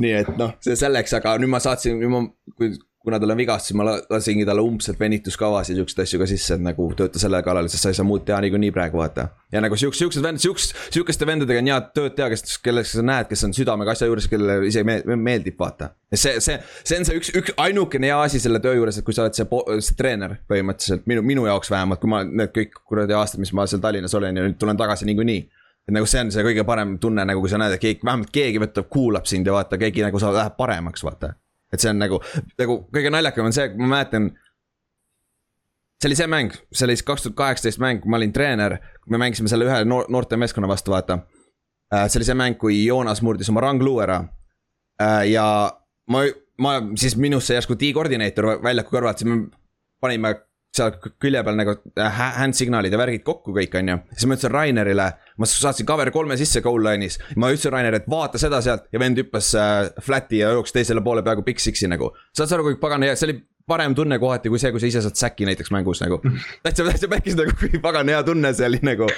[0.00, 2.24] nii et noh, see selleks, aga nüüd ma saatsin, nüüd ma,
[2.56, 2.72] kui
[3.08, 6.64] kuna tal on vigastus, ma lasingi talle umbselt venituskavasid ja siukseid asju ka sisse, et
[6.64, 9.28] nagu tööta selle kallal, sest sa ei saa muud teha niikuinii praegu vaata.
[9.52, 13.04] ja nagu siuksed, siuksed vend, siukest, siukeste vendadega on hea tööd teha, kes, kelleks sa
[13.06, 15.94] näed, kes on südamega asja juures, kellele ise meeldib, vaata.
[16.12, 19.16] see, see, see on see üks, üks ainukene hea asi selle töö juures, et kui
[19.16, 19.48] sa oled see,
[19.88, 23.66] see treener põhimõtteliselt minu, minu jaoks vähemalt, kui ma need kõik kuradi aastad, mis ma
[23.66, 25.42] seal Tallinnas olen ja nüüd tulen tagasi niikuinii
[25.88, 28.28] et nagu see on see kõige parem tunne, nagu kui sa näed, et keegi, vähemalt
[28.32, 31.32] keegi võtab, kuulab sind ja vaata, keegi nagu sa läheb paremaks, vaata
[31.72, 32.20] et see on nagu,
[32.58, 34.30] nagu kõige naljakam on see, ma mäletan.
[35.98, 38.78] see oli see mäng, see oli siis kaks tuhat kaheksateist mäng, ma olin treener,
[39.10, 41.20] me mängisime selle ühe noor, noorte meeskonna vastu, vaata.
[41.94, 44.20] Äh, see oli see mäng, kui Joonas murdis oma rangluu ära.
[45.02, 45.46] Äh, ja
[46.12, 46.24] ma,
[46.58, 49.48] ma siis minusse järsku D-koordineeter väljaku kõrvalt, siis me
[50.00, 50.34] panime
[50.76, 53.98] seal külje peal nagu äh, hand signal'id ja värgid kokku kõik, on ju.
[54.14, 55.06] siis ma ütlesin Rainerile,
[55.40, 57.18] ma saatsin cover kolme sisse goal line'is.
[57.36, 61.04] ma ütlesin Rainerile, et vaata seda sealt ja vend hüppas äh, flat'i ja jooksis teisele
[61.04, 62.12] poole peaaegu big six'i nagu.
[62.36, 63.38] saad sa aru, kui pagana hea, see oli
[63.68, 66.20] parem tunne kohati kui see, kui sa ise saad säki näiteks mängus nagu.
[66.66, 69.08] täitsa, täitsa päkkis nagu, kui pagana hea tunne see oli nagu.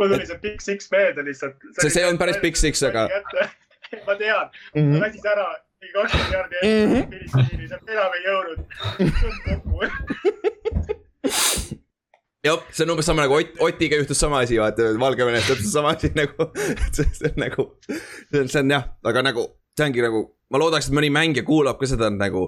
[0.00, 1.58] mul tuli see big six meelde lihtsalt.
[1.78, 3.08] see, see ei olnud päris big six, aga.
[4.06, 5.00] ma tean mm, -hmm.
[5.02, 5.48] lassis ära
[5.80, 8.60] mingi kakskümmend jardi ette finišiini, sealt enam ei jõudnud.
[12.44, 15.94] jah, see on umbes sama nagu Ott, Otiga juhtus sama asi, vaata Valgevenes täpselt sama
[15.96, 16.50] asi nagu,
[16.92, 17.62] see, see on nagu,
[18.28, 19.46] see on, see on jah, aga nagu
[19.76, 22.42] see ongi nagu, ma loodaks, et mõni mängija kuulab ka seda nagu.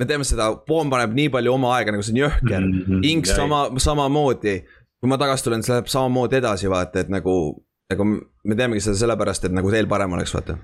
[0.00, 3.06] me teeme seda, Poom paneb nii palju oma aega, nagu see on jõhker mm, -hmm,
[3.12, 4.56] Inks sama, samamoodi.
[5.00, 7.62] kui ma tagasi tulen, see läheb samamoodi edasi, vaata, et nagu,
[7.92, 10.58] nagu me teemegi seda sellepärast, et nagu teil parem oleks, vaata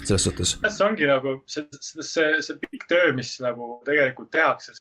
[0.00, 0.58] selles suhtes.
[0.68, 4.72] see ongi nagu see, see, see, see pikk töö, mis nagu tegelikult tehakse.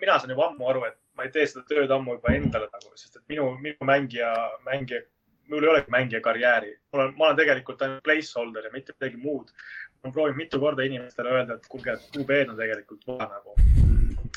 [0.00, 2.92] mina saan juba ammu aru, et ma ei tee seda tööd ammu juba endale nagu,
[2.96, 4.32] sest et minu, minu mängija,
[4.68, 5.02] mängija,
[5.50, 6.74] mul ei olegi mängija karjääri.
[6.92, 9.50] mul on, ma olen tegelikult ainult placeholder ja mitte midagi muud.
[9.50, 13.56] ma olen proovinud mitu korda inimestele öelda, et kuulge, et QB-d on tegelikult vaja nagu.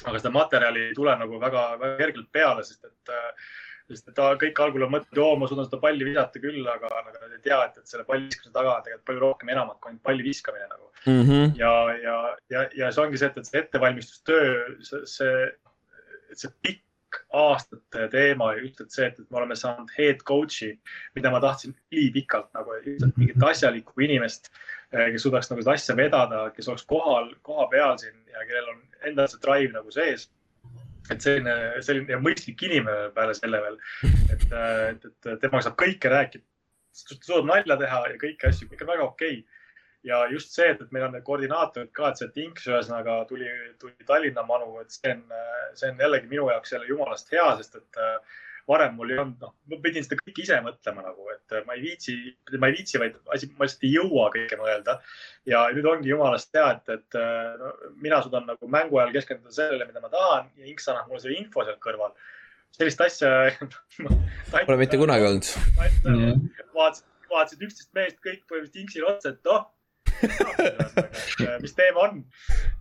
[0.05, 3.53] aga seda materjali ei tule nagu väga, väga kergelt peale, sest et äh,
[3.89, 7.19] sest et kõik algul on mõtted, joo, ma suudan seda palli visata küll, aga nagu
[7.19, 9.91] nad ei tea, et, et selle palli viskamise taga on tegelikult palju rohkem enamat kui
[9.91, 11.21] ainult palli viskamine nagu mm.
[11.27, 11.53] -hmm.
[11.59, 12.17] ja, ja,
[12.53, 14.55] ja, ja see ongi see, et, et see ettevalmistustöö,
[14.89, 15.45] see, see,
[16.33, 20.73] see pikk aastate teema ja et see, et, et me oleme saanud head coach'i,
[21.15, 22.79] mida ma tahtsin ülipikalt nagu,
[23.15, 24.49] mingit asjalikku inimest,
[24.91, 28.73] eh, kes suudaks nagu seda asja vedada, kes oleks kohal, koha peal siin ja kellel
[28.73, 30.29] on endal see drive nagu sees
[31.13, 31.55] et selline,
[31.85, 33.77] selline mõistlik inimene peale selle veel,
[34.33, 36.45] et, et, et temaga saab kõike rääkida,
[36.95, 39.61] suudab nalja teha ja kõiki asju, kõik on väga okei okay.
[40.07, 43.49] ja just see, et, et meil on need koordinaatorid ka, et see Tinks ühesõnaga tuli,
[43.81, 45.23] tuli Tallinna manu, et see on,
[45.75, 49.41] see on jällegi minu jaoks jälle jumalast hea, sest et äh, varem mul ei olnud,
[49.41, 52.15] noh, ma pidin seda kõike ise mõtlema nagu, et ma ei viitsi,
[52.57, 54.97] ma ei viitsi, vaid asi, ma lihtsalt ei jõua kõike mõelda.
[55.49, 57.19] ja nüüd ongi jumalast hea, et, et
[57.61, 61.21] no, mina suudan nagu mängu ajal keskenduda sellele, mida ma tahan ja Inks annab mulle
[61.21, 62.15] selle info sealt kõrval.
[62.75, 63.33] sellist asja
[64.65, 65.51] Pole mitte kunagi olnud.
[66.73, 69.69] vaatasid, vaatasid üksteist meest kõik põhimõtteliselt Inksile otsa, et noh
[71.63, 72.23] mis teema on.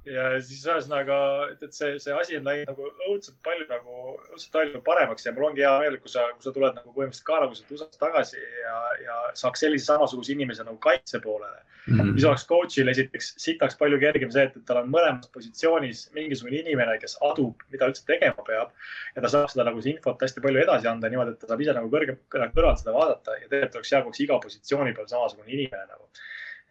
[0.08, 1.18] ja siis ühesõnaga,
[1.52, 5.34] et, et see, see asi on läinud nagu õudselt palju nagu, õudselt palju paremaks ja
[5.36, 8.40] mul ongi hea meel, kui sa, kui sa tuled nagu põhimõtteliselt ka sealt USA-st tagasi
[8.40, 12.00] ja, ja saaks sellise samasuguse inimese nagu kaitse poolele mm.
[12.00, 12.12] -hmm.
[12.14, 16.60] mis oleks coach'il esiteks sitaks palju kergem see, et, et tal on mõlemas positsioonis mingisugune
[16.60, 18.72] inimene, kes adub, mida üldse tegema peab.
[19.16, 21.64] ja ta saab seda nagu see infot hästi palju edasi anda niimoodi, et ta saab
[21.64, 25.10] ise nagu kõrgem, kõrvalt seda vaadata ja tegelikult oleks hea, kui oleks iga positsiooni peal
[25.12, 26.08] samasugune inimene nagu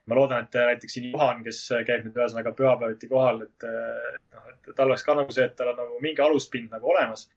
[0.10, 4.74] ma loodan, et näiteks siin Juhan, kes käib nüüd ühesõnaga pühapäeviti kohal, et noh, et
[4.76, 7.30] tal oleks ka nagu see, et tal on nagu mingi aluspind nagu olemas.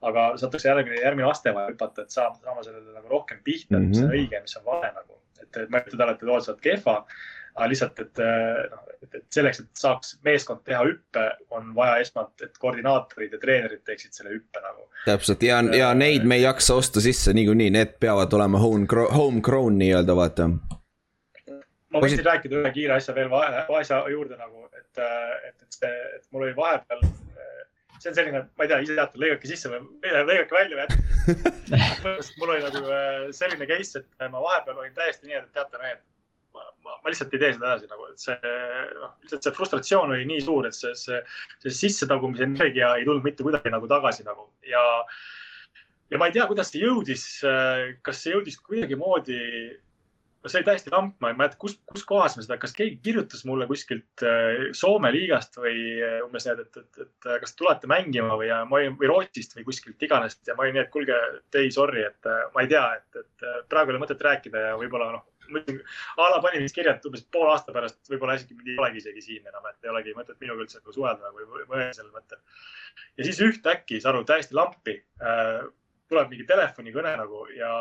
[0.00, 3.84] aga saadakse järgmine, järgmine aste vaja hüpata, et saama, saama sellele nagu rohkem pihta mm,
[3.84, 3.88] -hmm.
[3.88, 4.14] mis on mhm.
[4.14, 5.20] õige, mis on vale nagu.
[5.42, 6.94] et ma ei ütle talle, et te olete sealt kehva,
[7.54, 8.20] aga lihtsalt, et
[8.70, 13.38] noh, et, et selleks, et saaks meeskond teha hüppe, on vaja esmalt, et koordinaatorid ja
[13.38, 14.88] treenerid teeksid selle hüppe nagu.
[15.04, 19.78] täpselt ja, ja neid me ei jaksa osta sisse niikuinii, need peavad olema home, homegrown
[19.80, 20.50] nii-öelda, vaata
[21.90, 25.02] ma võiksin rääkida ühe kiire asja veel asja juurde nagu, et,
[25.48, 27.02] et, et see, et mul oli vahepeal,
[28.00, 30.86] see on selline, ma ei tea, ise teate, lõigake sisse või lõigake välja või
[32.40, 36.00] mul oli nagu äh, selline case, et ma vahepeal olin täiesti nii, et teate mehed,
[36.56, 38.54] ma, ma, ma lihtsalt ei tee seda edasi nagu, et see,
[39.02, 41.20] noh, lihtsalt see frustratsioon oli nii suur, et see, see,
[41.66, 44.48] see sissetagumise energia ei tulnud mitte kuidagi nagu tagasi nagu.
[44.70, 44.82] Ja,
[46.12, 47.26] ja ma ei tea, kuidas see jõudis,
[48.06, 49.40] kas see jõudis kuidagimoodi
[50.46, 53.42] see oli täiesti lamp, ma ei mäleta, kus, kus kohas me seda, kas keegi kirjutas
[53.48, 58.38] mulle kuskilt äh, Soome liigast või äh, umbes need, et, et, et kas tulete mängima
[58.40, 61.18] või ma või Rootsist või kuskilt iganes ja ma olin nii, et kuulge,
[61.60, 65.10] ei sorry, et ma ei tea, et, et praegu ei ole mõtet rääkida ja võib-olla
[65.16, 65.26] noh,
[66.16, 69.02] a la panin vist kirja, et umbes poole aasta pärast võib-olla isegi mind ei olegi
[69.02, 72.14] isegi siin enam, et ei olegi mõtet minuga üldse nagu suhelda nagu või mõelda sellel
[72.14, 72.40] mõttel.
[73.18, 75.60] ja siis ühtäkki, saad aru, täiesti lampi äh,
[76.10, 77.72] tuleb mingi telefonikõne nagu ja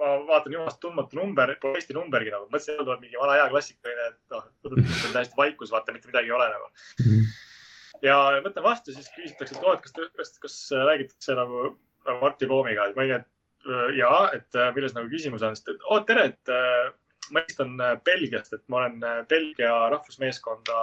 [0.00, 3.48] ma vaatan jumalast tundmatu number, pole Eesti numbergi nagu, mõtlesin, et tuleb mingi vana hea
[3.52, 4.46] klassikaline, et noh,
[5.16, 7.10] täiesti vaikus, vaata mitte midagi ei ole nagu mm.
[7.10, 8.00] -hmm.
[8.08, 8.16] ja
[8.46, 10.56] võtan vastu, siis küsitakse, et oo, et kas, kas, kas
[10.90, 11.74] räägitakse nagu,
[12.08, 15.56] nagu Martti Poomiga, et ma olin, et äh, ja, et äh, milles nagu küsimus on,
[15.56, 16.92] sest et oo, tere, et äh,
[17.32, 20.78] ma helistan Belgiast, et ma olen Belgia rahvusmeeskonda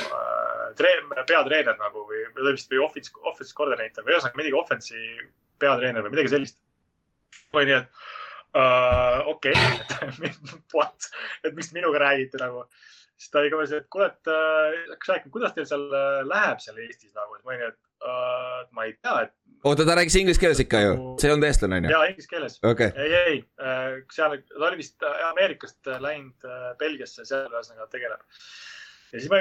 [0.00, 5.08] äh, peatreener nagu või, või vist või office, office coordinator või ühesõnaga midagi offense'i
[5.62, 6.58] peatreener või midagi sellist.
[7.54, 8.13] või nii, et
[8.54, 10.32] uh, okei okay.
[10.76, 11.08] what,
[11.44, 12.64] et miks minuga räägite nagu.
[13.16, 15.86] siis ta oli ka veel see, et kuule, et äh, hakkas rääkima, kuidas teil seal
[15.94, 19.34] äh, läheb seal Eestis nagu, et ma olin, et uh, ma ei tea, et.
[19.64, 21.94] oota, ta rääkis inglise keeles ikka ju, see ei olnud eestlane on ju?
[21.94, 22.90] jaa, inglise keeles okay..
[22.98, 23.40] ei, ei,
[24.12, 26.50] seal, ta oli vist Ameerikast läinud
[26.82, 28.22] Belgiasse, seal ühesõnaga tegeleb
[29.14, 29.38] ja siis ma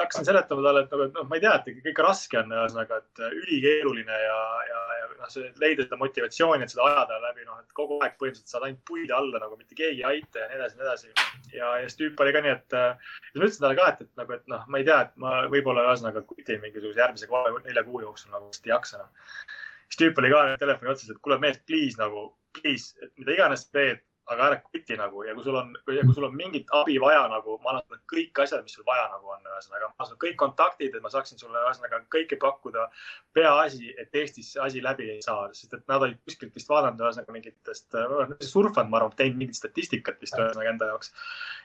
[0.00, 2.98] hakkasin seletama talle, et nagu, et noh, ma ei tea, et ikka raske on ühesõnaga,
[2.98, 7.76] et ülikeeruline ja, ja, ja noh, leida seda motivatsiooni, et seda ajada läbi, noh, et
[7.78, 10.78] kogu aeg põhimõtteliselt saad ainult puida alla nagu mitte keegi ei aita ja nii edasi
[10.80, 11.12] nii edasi.
[11.54, 14.22] ja, ja siis tüüp oli ka nii, et ja ma ütlesin talle ka, et, et
[14.24, 18.02] nagu, et noh, ma ei tea, et ma võib-olla ühesõnaga teen mingisuguse järgmise kolme-nelja kuu
[18.02, 19.26] jooksul nagu vist ei jaksa enam no..
[19.86, 23.68] siis tüüp oli ka telefoni otsas, et kuule mees, please nagu, please, et mida iganes
[23.70, 27.24] teed aga ära quit'i nagu ja kui sul on, kui sul on mingit abi vaja
[27.30, 30.36] nagu, ma annan sulle kõik asjad, mis sul vaja nagu on, ühesõnaga, ma saan kõik
[30.38, 32.88] kontaktid, et ma saaksin sulle ühesõnaga kõike pakkuda.
[33.32, 37.00] peaasi, et Eestis see asi läbi ei saa, sest et nad olid kuskilt vist vaadanud
[37.00, 37.96] ühesõnaga mingitest,
[38.44, 41.12] surfanud, ma arvan, teinud mingit statistikat vist ühesõnaga enda jaoks.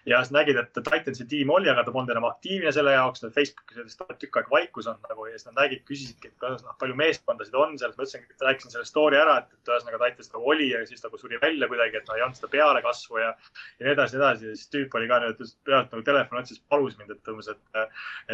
[0.06, 3.78] ja siis nägid, et Titansi tiim oli, aga ta polnud enam aktiivne selle jaoks, Facebookis
[3.78, 6.96] oli vist tükk aega vaikus on nagu ja siis nad nägid, küsisidki, et noh, palju
[6.96, 10.70] meeskondasid on seal, ma ütlesin, rääkisin selle story ära, et, et ühesõnaga Titans nagu oli
[10.72, 13.32] ja siis nagu suri välja kuidagi, et no ei olnud seda pealekasvu ja,
[13.80, 14.56] ja nii edasi, nii edasi.
[14.56, 17.82] siis tüüp oli ka nüüd pealt nagu telefoni otsas, palus mind, et umbes, et,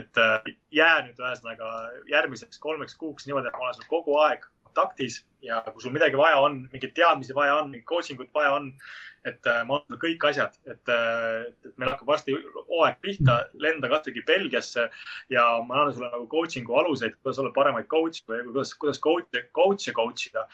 [0.02, 0.24] et
[0.80, 1.72] jää nüüd ühesõnaga
[2.12, 6.18] järgmiseks kolmeks kuuks niimoodi, et ma olen sul kogu aeg kontaktis ja kui sul midagi
[6.18, 8.72] vaja on, mingeid teadmisi vaja on, mingit coaching ut vaja on,
[9.28, 14.88] et ma annan kõik asjad, et, et meil hakkab varsti hooaeg pihta, lenda kasvõi Belgiasse
[15.32, 19.46] ja ma annan sulle nagu coaching'u aluseid, kuidas olla paremaid coach'e või kuidas, kuidas coach'e,
[19.56, 20.48] coach'e coach ida ja,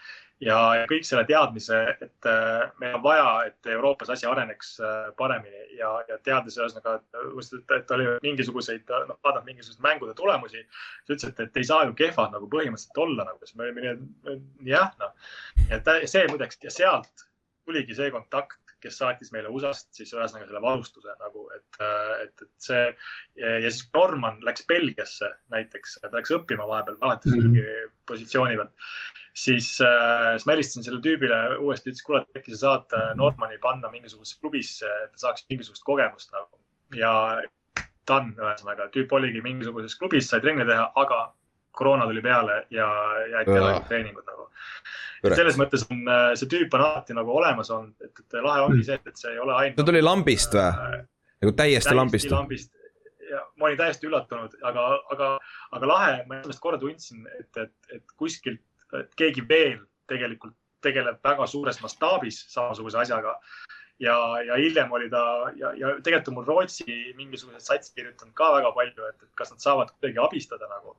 [0.44, 0.58] ja
[0.90, 5.92] kõik selle teadmise, et äh, meil on vaja, et Euroopas asi areneks äh, paremini ja,
[6.08, 10.64] ja teades ühesõnaga, et, et oli mingisuguseid, noh, vaadanud mingisuguseid mängude tulemusi.
[11.04, 13.96] sa ütlesid, et, et ei saa ju kehvad nagu põhimõtteliselt olla nagu, siis me olime
[13.98, 14.40] nii,
[14.72, 15.14] jah, noh.
[15.70, 17.28] ja see muideks ja sealt
[17.68, 22.46] tuligi see kontakt, kes saatis meile USA-st siis ühesõnaga selle varustuse nagu, et, äh, et,
[22.46, 27.42] et see ja, ja siis Norman läks Belgiasse näiteks, ta läks õppima vahepeal, vahetas mm
[27.42, 27.58] -hmm.
[27.60, 28.88] mingi positsiooni pealt
[29.44, 33.60] siis, äh, siis ma helistasin sellele tüübile uuesti, ütlesin, kuule, äkki sa saad äh, Normani
[33.64, 36.60] panna mingisugusesse klubisse, et ta saaks mingisugust kogemust nagu.
[36.98, 37.12] ja
[38.10, 41.20] done, ühesõnaga tüüp oligi mingisuguses klubis, sai trenni teha, aga
[41.78, 42.88] koroona tuli peale ja
[43.36, 44.48] jäeti ära treeningud nagu.
[45.36, 48.84] selles mõttes on äh, see tüüp on alati nagu olemas olnud, et, et lahe ongi
[48.88, 49.80] see, et see ei ole ainult.
[49.80, 51.06] ta tuli lambist või
[51.46, 52.34] nagu täiesti lambist?
[52.34, 52.74] lambist
[53.30, 55.30] ja ma olin täiesti üllatunud, aga, aga,
[55.78, 58.64] aga lahe, ma esimest korda tundsin, et, et, et kuskilt
[58.98, 59.80] et keegi veel
[60.10, 63.40] tegelikult tegeleb väga suures mastaabis samasuguse asjaga.
[64.00, 64.16] ja,
[64.48, 65.24] ja hiljem oli ta
[65.56, 69.66] ja, ja tegelikult on mul Rootsi mingisugused sats kirjutanud ka väga palju, et, kas nad
[69.66, 70.96] saavad kuidagi abistada nagu.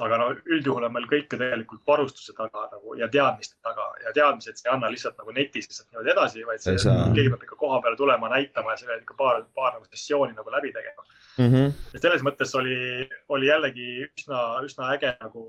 [0.00, 4.12] aga no üldjuhul on meil kõik ju tegelikult varustuse taga nagu ja teadmiste taga ja
[4.16, 6.78] teadmised, see ei anna lihtsalt nagu netis lihtsalt niimoodi edasi, vaid see,
[7.12, 10.54] keegi peab ikka koha peale tulema, näitama ja selle ikka paar, paar nagu sessiooni nagu
[10.54, 11.50] läbi tegema mm.
[11.50, 11.76] -hmm.
[11.92, 12.78] ja selles mõttes oli,
[13.28, 15.44] oli jällegi üsna, üsna äge nagu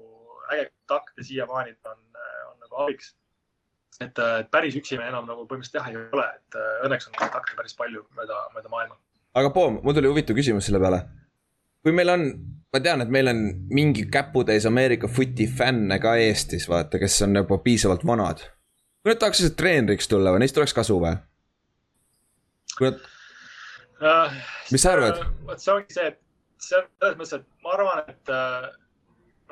[0.51, 1.99] äge kontakt ja siiamaani on,
[2.51, 3.13] on nagu abiks.
[4.01, 7.17] et, et päris üksi me enam nagu põhimõtteliselt jah ei ole, et äh, õnneks on
[7.19, 8.97] kontakte päris palju mööda, mööda maailma.
[9.39, 11.03] aga Poom, mul tuli huvitav küsimus selle peale.
[11.83, 12.25] kui meil on,
[12.73, 17.41] ma tean, et meil on mingi käputäis Ameerika footi fänne ka Eestis, vaata, kes on
[17.43, 18.43] juba piisavalt vanad.
[19.03, 21.15] kui nad tahaks treeneriks tulla või neist oleks kasu või?
[22.77, 23.01] kui nad
[24.01, 25.25] uh,, mis sa arvad?
[25.47, 26.21] vot see ongi see, et
[26.63, 28.33] see on selles mõttes, et ma arvan, et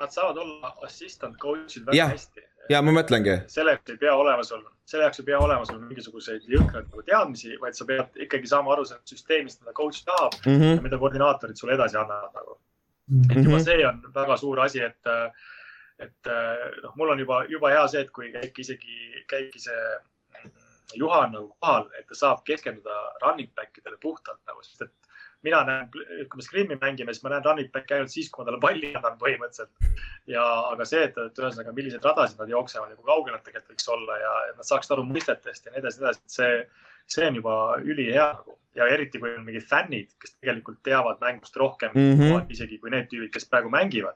[0.01, 2.43] nad saavad olla assistant coach'id väga ja, hästi.
[2.69, 3.37] ja ma mõtlengi.
[3.51, 7.55] selleks ei pea olema sul, selle jaoks ei pea olema sul mingisuguseid jõhkraid nagu teadmisi,
[7.61, 10.75] vaid sa pead ikkagi saama aru sellest süsteemist, mida coach tahab mm -hmm.
[10.79, 13.21] ja mida koordinaatorid sulle edasi annavad nagu mm.
[13.21, 13.37] -hmm.
[13.37, 15.13] et juba see on väga suur asi, et,
[15.99, 16.31] et
[16.83, 19.83] noh, mul on juba, juba hea see, et kui käibki isegi, käibki see
[20.95, 25.10] Juhan nagu kohal, et ta saab keskenduda running back idele puhtalt nagu, sest et
[25.45, 28.49] mina näen, kui me scrim'i mängime, siis ma näen running back'i ainult siis, kui ma
[28.49, 29.91] talle palli annan põhimõtteliselt.
[30.29, 33.75] ja, aga see, et, et ühesõnaga, milliseid radasid nad jooksevad ja kui kaugel nad tegelikult
[33.75, 36.57] võiks olla ja nad saaksid aru mõistetest ja nii edasi, nii edasi, see,
[37.15, 41.57] see on juba ülihea nagu ja eriti, kui on mingid fännid, kes tegelikult teavad mängust
[41.59, 42.45] rohkem mm, -hmm.
[42.53, 44.15] isegi kui need tüübid, kes praegu mängivad.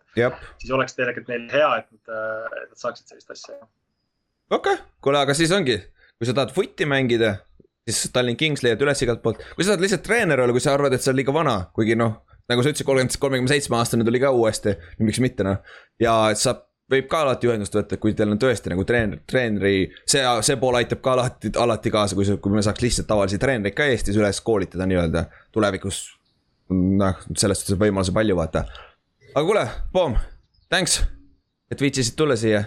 [0.58, 3.58] siis oleks tegelikult neil hea, et nad, et nad saaksid sellist asja.
[4.50, 5.78] okei okay., kuule, aga siis ongi,
[6.18, 7.36] kui sa tahad footi mängida
[7.90, 10.74] siis Tallinn Kings leiad üles igalt poolt, kui sa tahad lihtsalt treener olla, kui sa
[10.74, 12.22] arvad, et sa oled liiga vana, kuigi noh.
[12.50, 14.76] nagu sa ütlesid, kolmkümmend, kolmekümne seitsme aastane tuli ka uuesti,
[15.06, 15.60] miks mitte noh.
[16.02, 20.22] ja saab, võib ka alati ühendust võtta, kui teil on tõesti nagu treener, treeneri, see,
[20.46, 23.90] see pool aitab ka alati, alati kaasa, kui, kui me saaks lihtsalt tavalisi treenereid ka
[23.90, 26.08] Eestis üles koolitada nii-öelda tulevikus.
[26.74, 28.66] noh, selles suhtes võimalusi palju, vaata.
[29.34, 30.18] aga kuule, Poom,
[30.70, 31.04] thanks,
[31.70, 32.64] et viitsisid tulla siia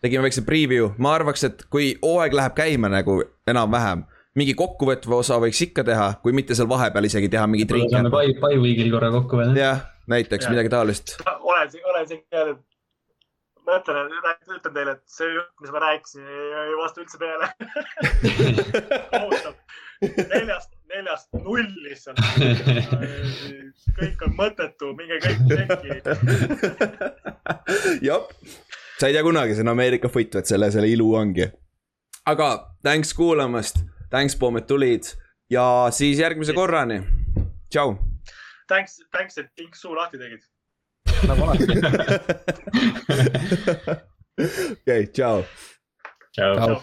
[0.00, 3.18] tegime väikse preview, ma arvaks, et kui hooaeg läheb käima nagu
[3.50, 4.06] enam-vähem
[4.38, 7.90] mingi kokkuvõtva osa võiks ikka teha, kui mitte seal vahepeal isegi teha mingit ringi.
[7.94, 9.54] saame pai, pai week'il korra kokku veel.
[9.58, 10.54] jah, näiteks ja.
[10.54, 11.16] midagi taolist.
[11.26, 12.60] olen siin, olen siin ka nüüd
[13.66, 14.08] ma ütlen,
[14.56, 16.24] ütlen teile, et see jutt, mis ma rääkisin,
[16.62, 17.16] ei vasta üldse
[19.12, 19.54] kohutav.
[20.00, 22.18] neljast, neljast null lihtsalt.
[24.00, 25.88] kõik on mõttetu, minge kõik tekki.
[28.08, 28.26] jah,
[28.98, 31.50] sa ei tea kunagi, see on Ameerika foot, et selle, selle ilu ongi.
[32.30, 32.52] aga
[32.86, 35.06] thanks kuulamast Thanks, Poom, et tulid
[35.50, 37.00] ja siis järgmise korrani.
[37.70, 37.94] tšau.
[38.68, 40.42] Thanks, thanks, et Tink suu lahti tegid.
[41.26, 41.66] nagu alati.
[44.82, 45.44] okei, tšau.
[46.34, 46.80] tšau.